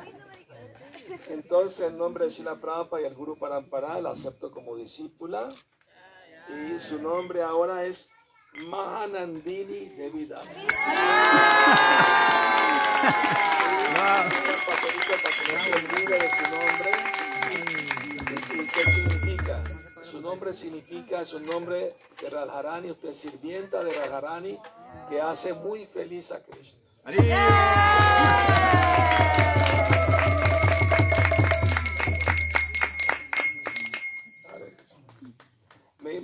entonces 1.30 1.88
en 1.88 1.98
nombre 1.98 2.26
de 2.26 2.31
Shila 2.31 2.56
Prabhupada 2.56 3.02
y 3.02 3.06
el 3.06 3.14
Guru 3.15 3.38
Parampara 3.38 3.99
la 4.02 4.11
acepto 4.11 4.52
como 4.52 4.76
discípula 4.76 5.48
y 6.49 6.80
su 6.80 7.02
nombre 7.02 7.41
ahora 7.44 7.85
es 7.85 8.10
Mahanandini 8.69 9.90
Devidas. 9.95 10.45
Un 10.45 10.64
papelito 14.65 15.15
para 15.23 15.35
que 15.35 15.44
no 15.53 15.60
se 15.60 15.72
olvide 15.73 16.15
de 16.19 16.30
su 16.30 16.44
nombre. 16.52 16.73
Nombre 20.34 20.55
significa, 20.55 21.22
es 21.22 21.31
un 21.34 21.45
nombre 21.45 21.93
de 22.19 22.27
Radharani, 22.27 22.89
usted 22.89 23.10
es 23.10 23.19
sirvienta 23.19 23.84
de 23.84 23.93
Radharani 23.93 24.57
que 25.07 25.22
hace 25.22 25.53
muy 25.53 25.85
feliz 25.85 26.31
a 26.31 26.41
Krishna. 26.41 26.80
Hare 27.03 27.18
Krishna. 27.18 28.73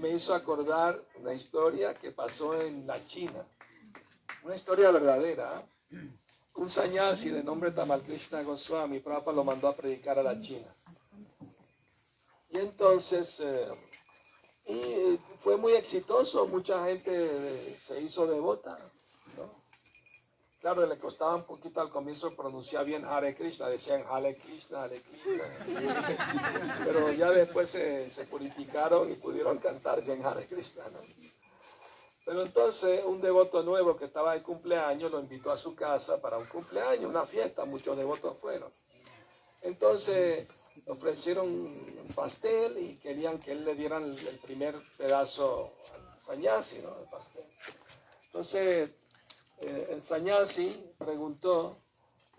hizo 0.10 0.34
acordar 0.34 1.00
una 1.22 1.36
historia 1.36 1.94
que 1.94 2.10
pasó 2.12 2.60
en 2.60 2.88
la 2.88 3.06
China. 3.06 3.46
Una 4.44 4.56
historia 4.56 4.90
verdadera. 4.90 5.64
¿eh? 5.92 6.10
Un 6.56 6.72
sanyasi 6.72 7.30
de 7.30 7.44
nombre 7.44 7.70
Tamal 7.70 8.02
Krishna 8.02 8.42
Goswami, 8.42 9.02
Prabhupada 9.02 9.36
lo 9.36 9.44
mandó 9.44 9.68
a 9.68 9.76
predicar 9.76 10.18
a 10.18 10.24
la 10.24 10.36
China. 10.36 10.68
Y 12.52 12.58
entonces, 12.58 13.40
eh, 13.42 13.68
y 14.70 15.18
fue 15.40 15.58
muy 15.58 15.74
exitoso, 15.74 16.46
mucha 16.48 16.86
gente 16.86 17.78
se 17.86 18.00
hizo 18.00 18.28
devota. 18.28 18.78
¿no? 19.36 19.50
Claro, 20.62 20.86
le 20.86 20.98
costaba 20.98 21.36
un 21.36 21.44
poquito 21.44 21.82
al 21.82 21.90
comienzo 21.90 22.36
pronunciar 22.36 22.86
bien 22.86 23.04
Hare 23.06 23.36
Krishna, 23.36 23.68
decían 23.68 24.04
Hare 24.08 24.36
Krishna, 24.36 24.84
Hare 24.84 25.02
Krishna. 25.02 25.44
Pero 26.86 27.12
ya 27.14 27.32
después 27.32 27.70
se, 27.70 28.10
se 28.10 28.26
purificaron 28.26 29.10
y 29.10 29.16
pudieron 29.16 29.58
cantar 29.58 30.04
bien 30.04 30.24
Hare 30.24 30.46
Krishna. 30.46 30.84
¿no? 30.90 31.00
Pero 32.26 32.44
entonces 32.44 33.04
un 33.06 33.20
devoto 33.22 33.64
nuevo 33.64 33.98
que 33.98 34.06
estaba 34.06 34.34
de 34.34 34.44
cumpleaños 34.44 35.12
lo 35.12 35.20
invitó 35.20 35.52
a 35.52 35.58
su 35.58 35.76
casa 35.76 36.22
para 36.22 36.38
un 36.38 36.46
cumpleaños, 36.46 37.10
una 37.10 37.26
fiesta, 37.26 37.66
muchos 37.66 37.98
devotos 37.98 38.38
fueron. 38.38 38.72
Entonces 39.64 40.48
ofrecieron 40.88 41.48
un 41.48 42.12
pastel 42.16 42.78
y 42.78 42.96
querían 42.98 43.40
que 43.40 43.52
él 43.52 43.66
le 43.66 43.76
dieran 43.76 44.04
el 44.04 44.38
primer 44.38 44.76
pedazo 44.98 45.74
al 45.94 46.24
sanyasi, 46.26 46.80
¿no? 46.80 46.90
Entonces 48.26 48.90
eh, 49.62 49.88
el 49.92 50.04
sanyasi 50.04 50.94
preguntó, 50.98 51.78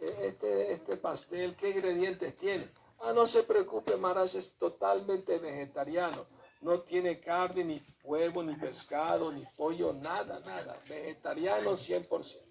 "Eh, 0.00 0.28
este, 0.28 0.72
este 0.72 0.96
pastel, 0.96 1.56
¿qué 1.56 1.70
ingredientes 1.70 2.36
tiene? 2.36 2.64
Ah, 3.00 3.12
no 3.12 3.26
se 3.26 3.42
preocupe, 3.44 3.96
Maharaj, 3.96 4.34
es 4.34 4.54
totalmente 4.56 5.38
vegetariano. 5.38 6.26
No 6.60 6.80
tiene 6.80 7.18
carne, 7.20 7.64
ni 7.64 7.82
huevo, 8.04 8.42
ni 8.42 8.54
pescado, 8.54 9.32
ni 9.32 9.44
pollo, 9.56 9.94
nada, 9.94 10.40
nada. 10.40 10.78
Vegetariano 10.86 11.76
100%. 11.76 12.44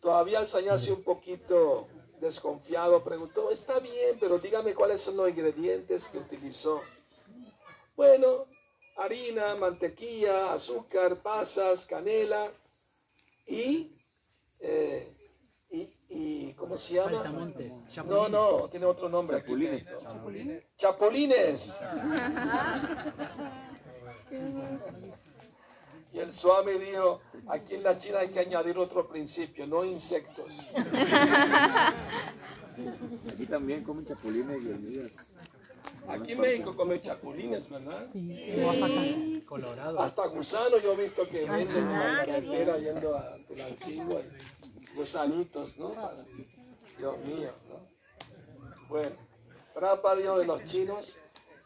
Todavía 0.00 0.40
el 0.40 0.46
sanyasi 0.46 0.90
un 0.90 1.02
poquito 1.02 1.88
desconfiado 2.24 3.04
preguntó, 3.04 3.50
está 3.50 3.78
bien, 3.78 4.16
pero 4.18 4.38
dígame 4.38 4.74
cuáles 4.74 5.02
son 5.02 5.18
los 5.18 5.28
ingredientes 5.28 6.08
que 6.08 6.18
utilizó. 6.18 6.80
Bueno, 7.94 8.46
harina, 8.96 9.54
mantequilla, 9.54 10.52
azúcar, 10.52 11.22
pasas, 11.22 11.86
canela 11.86 12.50
y, 13.46 13.94
eh, 14.60 15.14
y, 15.70 15.88
y 16.08 16.52
¿cómo 16.54 16.78
se 16.78 16.94
llama? 16.94 17.10
Saltamontes. 17.10 17.80
No, 18.06 18.28
no, 18.28 18.68
tiene 18.68 18.86
otro 18.86 19.08
nombre. 19.08 19.36
aquí, 19.36 19.54
Pedrito. 19.54 20.00
Chapulines. 20.76 21.76
Y 26.14 26.20
el 26.20 26.32
Swami 26.32 26.78
dijo, 26.78 27.20
aquí 27.48 27.74
en 27.74 27.82
la 27.82 27.98
China 27.98 28.20
hay 28.20 28.28
que 28.28 28.38
añadir 28.38 28.78
otro 28.78 29.08
principio, 29.08 29.66
no 29.66 29.84
insectos. 29.84 30.70
Aquí 33.32 33.46
también 33.46 33.82
comen 33.82 34.06
chapulines 34.06 34.62
y 34.62 34.70
hormigas. 34.70 35.10
Aquí 36.08 36.32
en 36.32 36.40
México 36.40 36.76
comen 36.76 37.02
chapulines, 37.02 37.68
¿verdad? 37.68 38.06
Colorado. 39.44 40.00
Hasta 40.00 40.26
gusanos 40.26 40.82
yo 40.82 40.92
he 40.92 40.96
visto 40.96 41.28
que 41.28 41.46
venden 41.46 41.76
en 41.76 41.92
la 41.92 42.24
carretera 42.24 42.78
yendo 42.78 43.16
a 43.16 43.36
Tulancingo, 43.48 44.20
gusanitos, 44.94 45.78
¿no? 45.78 45.94
Dios 46.96 47.18
mío, 47.26 47.50
¿no? 47.68 47.80
Bueno, 48.88 49.16
Prabhupada 49.74 50.16
dijo 50.16 50.38
de 50.38 50.44
los 50.46 50.64
chinos, 50.66 51.16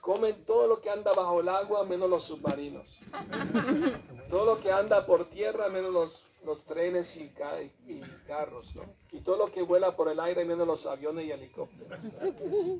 comen 0.01 0.43
todo 0.47 0.69
lo 0.69 0.81
que 0.81 0.89
anda 0.89 1.13
bajo 1.13 1.41
el 1.41 1.49
agua 1.51 1.85
menos 1.85 2.09
los 2.09 2.25
submarinos. 2.25 2.99
Todo 4.29 4.45
lo 4.45 4.59
que 4.59 4.71
anda 4.71 5.07
por 5.07 5.25
tierra 5.27 5.69
menos 5.69 5.93
los, 5.93 6.23
los 6.45 6.63
trenes 6.65 7.17
y, 7.17 7.29
ca- 7.31 7.63
y 7.63 8.01
carros, 8.27 8.75
¿no? 8.77 8.83
Y 9.13 9.21
todo 9.21 9.37
lo 9.39 9.47
que 9.47 9.63
vuela 9.63 9.93
por 9.97 10.09
el 10.11 10.21
aire 10.21 10.45
menos 10.45 10.67
los 10.67 10.87
aviones 10.87 11.25
y 11.27 11.33
helicópteros. 11.33 11.99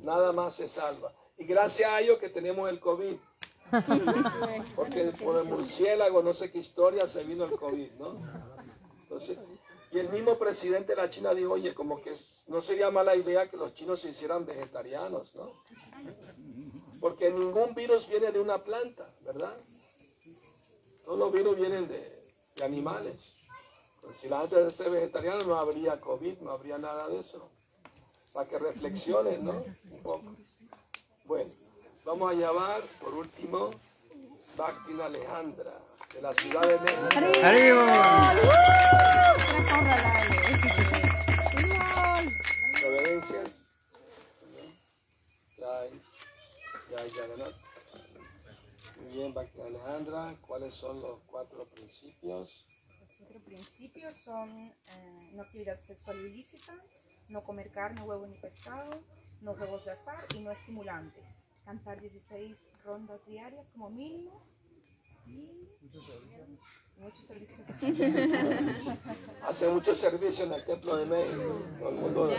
Nada 0.03 0.31
más 0.31 0.55
se 0.55 0.67
salva. 0.67 1.11
Y 1.37 1.45
gracias 1.45 1.89
a 1.91 2.01
ello 2.01 2.19
que 2.19 2.29
tenemos 2.29 2.69
el 2.69 2.79
COVID. 2.79 3.15
Porque 4.75 5.05
por 5.23 5.37
el 5.37 5.45
murciélago, 5.45 6.21
no 6.23 6.33
sé 6.33 6.51
qué 6.51 6.59
historia, 6.59 7.07
se 7.07 7.23
vino 7.23 7.45
el 7.45 7.51
COVID, 7.51 7.91
¿no? 7.99 8.15
Entonces, 9.03 9.37
y 9.91 9.97
el 9.97 10.09
mismo 10.09 10.37
presidente 10.37 10.93
de 10.95 11.01
la 11.01 11.09
China 11.09 11.33
dijo, 11.33 11.53
oye, 11.53 11.73
como 11.73 12.01
que 12.01 12.13
no 12.47 12.61
sería 12.61 12.91
mala 12.91 13.15
idea 13.15 13.49
que 13.49 13.57
los 13.57 13.73
chinos 13.73 14.01
se 14.01 14.09
hicieran 14.11 14.45
vegetarianos, 14.45 15.33
¿no? 15.35 15.51
Porque 16.99 17.31
ningún 17.31 17.73
virus 17.73 18.07
viene 18.07 18.31
de 18.31 18.39
una 18.39 18.61
planta, 18.61 19.07
¿verdad? 19.23 19.55
Todos 21.09 21.21
los 21.21 21.31
virus 21.31 21.55
vienen 21.55 21.87
de, 21.87 22.21
de 22.55 22.63
animales. 22.63 23.33
Pues 23.99 24.15
si 24.19 24.29
la 24.29 24.41
gente 24.41 24.67
es 24.67 24.77
vegetariana 24.77 25.43
no 25.43 25.55
habría 25.55 25.99
COVID, 25.99 26.37
no 26.41 26.51
habría 26.51 26.77
nada 26.77 27.07
de 27.07 27.17
eso. 27.17 27.49
Para 28.31 28.47
que 28.47 28.59
reflexionen, 28.59 29.43
¿no? 29.43 29.53
Un 29.53 30.03
poco. 30.03 30.35
Bueno, 31.25 31.51
vamos 32.05 32.31
a 32.31 32.35
llamar 32.35 32.83
por 33.01 33.15
último 33.15 33.71
Bhakti 34.55 35.01
Alejandra, 35.01 35.73
de 36.13 36.21
la 36.21 36.31
ciudad 36.35 36.61
de 36.61 36.79
México. 36.79 37.09
Reverencias. 42.83 43.49
Jai, 45.57 45.89
Jai 46.91 47.09
Jagannath. 47.09 47.68
Bien, 49.11 49.33
Alejandra, 49.35 50.35
¿cuáles 50.45 50.75
son 50.75 51.01
los 51.01 51.19
cuatro 51.25 51.65
principios? 51.65 52.67
Los 52.99 53.09
cuatro 53.17 53.39
principios 53.39 54.13
son 54.23 54.49
eh, 54.49 55.31
no 55.33 55.41
actividad 55.41 55.81
sexual 55.81 56.19
ilícita, 56.19 56.73
no 57.29 57.43
comer 57.43 57.71
carne, 57.71 58.03
huevo 58.03 58.27
ni 58.27 58.37
pescado, 58.37 59.01
no 59.41 59.55
juegos 59.55 59.83
de 59.85 59.91
azar 59.91 60.27
y 60.35 60.39
no 60.41 60.51
estimulantes. 60.51 61.23
Cantar 61.65 61.99
16 61.99 62.55
rondas 62.85 63.25
diarias 63.25 63.67
como 63.69 63.89
mínimo 63.89 64.43
y 65.25 65.89
muchos 66.99 67.25
servicios. 67.25 67.59
Hace 69.47 69.69
mucho 69.69 69.95
servicio 69.95 70.45
en 70.45 70.53
el 70.53 70.65
Templo 70.65 70.97
de 70.97 71.05
México. 71.05 71.59
Todo 71.79 71.89
el 71.89 71.95
mundo, 71.95 72.31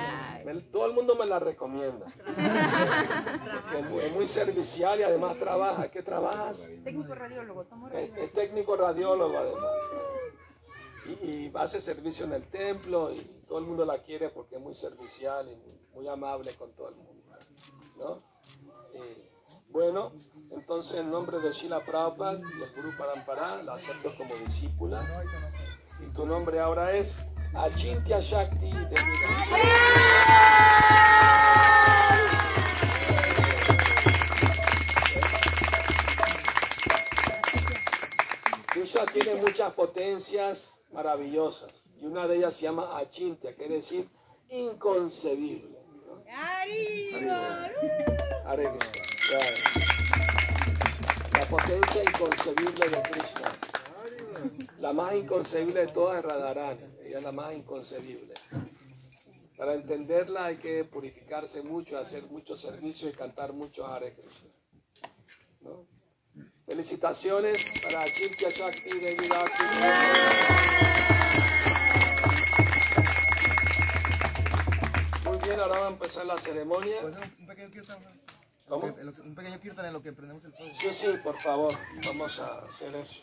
me, 0.45 0.55
todo 0.61 0.87
el 0.87 0.95
mundo 0.95 1.15
me 1.17 1.27
la 1.27 1.39
recomienda. 1.39 2.07
Porque 2.15 3.79
es 3.79 3.91
muy, 3.91 4.01
es 4.05 4.15
muy 4.15 4.29
servicial 4.29 5.01
y 5.01 5.03
además 5.03 5.39
trabaja. 5.39 5.91
¿Qué 5.91 6.03
trabajas? 6.03 6.69
Técnico 6.85 7.15
radiólogo, 7.15 7.65
tomo 7.65 7.89
Es, 7.89 7.93
radiólogo. 7.95 8.23
es 8.23 8.33
técnico 8.33 8.77
radiólogo 8.77 9.39
además. 9.39 9.73
Y, 11.07 11.11
y 11.27 11.53
hace 11.55 11.81
servicio 11.81 12.27
en 12.27 12.35
el 12.35 12.47
templo 12.49 13.11
y 13.13 13.19
todo 13.49 13.59
el 13.59 13.65
mundo 13.65 13.85
la 13.85 14.03
quiere 14.03 14.29
porque 14.31 14.57
es 14.57 14.61
muy 14.61 14.75
servicial 14.75 15.49
y 15.51 15.57
muy, 15.57 15.81
muy 15.95 16.09
amable 16.09 16.53
con 16.55 16.73
todo 16.73 16.91
el 16.91 16.97
mundo. 16.97 17.11
¿no? 17.99 18.23
Y, 18.95 19.31
bueno, 19.71 20.13
entonces 20.53 21.01
en 21.01 21.11
nombre 21.11 21.39
de 21.41 21.53
Shila 21.53 21.85
Prabhupada 21.85 22.39
y 22.39 22.63
el 22.63 22.73
Guru 22.75 22.97
Parampara 22.97 23.63
la 23.63 23.75
acepto 23.75 24.15
como 24.17 24.35
discípula. 24.37 25.03
Y 26.01 26.13
tu 26.15 26.27
nombre 26.27 26.61
ahora 26.61 26.93
es 26.93 27.21
Achintya 27.55 28.21
Shakti 28.21 28.71
de 28.71 28.95
Krishna 38.69 39.05
tiene 39.13 39.35
muchas 39.35 39.73
potencias 39.75 40.81
maravillosas 40.93 41.89
y 42.01 42.07
una 42.07 42.27
de 42.27 42.37
ellas 42.37 42.55
se 42.55 42.63
llama 42.63 42.97
Achintya, 42.99 43.55
quiere 43.55 43.77
decir 43.77 44.09
inconcebible. 44.49 45.79
¿no? 46.07 46.25
Hare 48.47 48.79
Krishna. 48.79 49.01
Ya. 49.31 49.70
La 51.41 51.47
potencia 51.47 52.03
inconcebible 52.03 52.89
de 52.91 53.01
Krishna. 53.01 53.51
La 54.79 54.93
más 54.93 55.15
inconcebible 55.15 55.81
de 55.81 55.87
todas 55.87 56.19
es 56.19 56.25
Radharani. 56.27 56.83
Ella 57.03 57.17
es 57.17 57.25
la 57.25 57.33
más 57.33 57.55
inconcebible. 57.55 58.35
Para 59.57 59.75
entenderla 59.75 60.45
hay 60.45 60.59
que 60.59 60.85
purificarse 60.85 61.63
mucho, 61.63 61.99
hacer 61.99 62.25
mucho 62.25 62.59
servicio 62.59 63.09
y 63.09 63.15
cantar 63.15 63.55
mucho 63.55 63.87
Hare. 63.87 64.15
¿no? 65.63 65.87
Felicitaciones 66.67 67.81
para 67.85 68.05
Kirtia 68.05 68.51
Shakti 68.51 69.01
de 69.01 69.17
Muy 75.25 75.39
bien, 75.39 75.59
ahora 75.59 75.79
va 75.79 75.87
a 75.87 75.91
empezar 75.91 76.27
la 76.27 76.37
ceremonia. 76.37 76.97
Un 78.71 79.35
pequeño 79.35 79.61
kirtan 79.61 79.87
en 79.87 79.93
lo 79.93 80.03
que 80.03 80.13
prendemos 80.13 80.45
el 80.45 80.53
fuego. 80.53 80.73
Sí, 80.79 80.89
sí, 80.95 81.07
por 81.25 81.41
favor, 81.41 81.75
vamos 82.07 82.39
a 82.39 82.47
hacer 82.65 82.95
eso. 82.95 83.21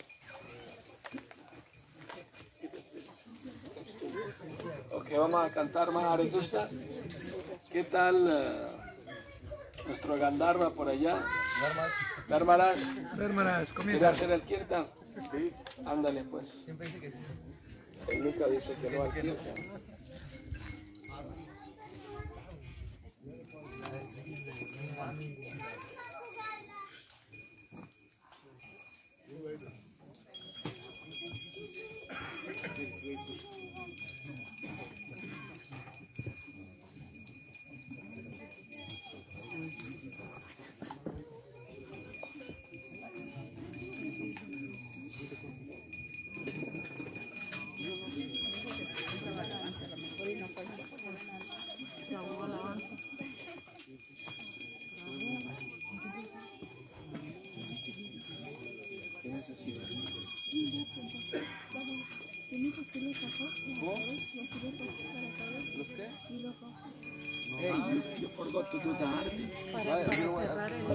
Ok, 4.92 5.10
vamos 5.16 5.50
a 5.50 5.54
cantar 5.54 5.90
más 5.90 6.04
Hare 6.04 6.30
Krishna. 6.30 6.68
¿Qué 7.72 7.84
tal 7.84 8.28
eh, 8.30 8.66
nuestro 9.86 10.18
Gandharva 10.18 10.70
por 10.70 10.88
allá? 10.88 11.14
Dar 11.14 11.76
más. 11.76 11.90
Hermanas, 12.28 12.76
Hermanas, 13.18 13.72
¿quiere 13.72 14.06
hacer 14.06 14.30
el 14.30 14.42
kirtan? 14.42 14.86
Ándale 15.86 16.24
pues. 16.24 16.48
Siempre 16.64 16.86
dice 16.88 17.00
que 17.00 17.10
sí. 17.10 17.18
El 18.08 18.24
Mica 18.24 18.46
dice 18.48 18.74
que 18.74 18.90
no 18.90 19.02
al 19.02 19.14
kirtan. 19.14 19.87
Hey, 66.28 67.72
you, 67.88 68.02
you 68.20 68.28
forgot 68.28 68.70
to 68.70 68.78
do 68.80 68.92
the 68.92 69.04
arti. 69.06 69.48
Para, 69.72 70.04
para 70.04 70.12
cerrar 70.12 70.72
el... 70.72 70.88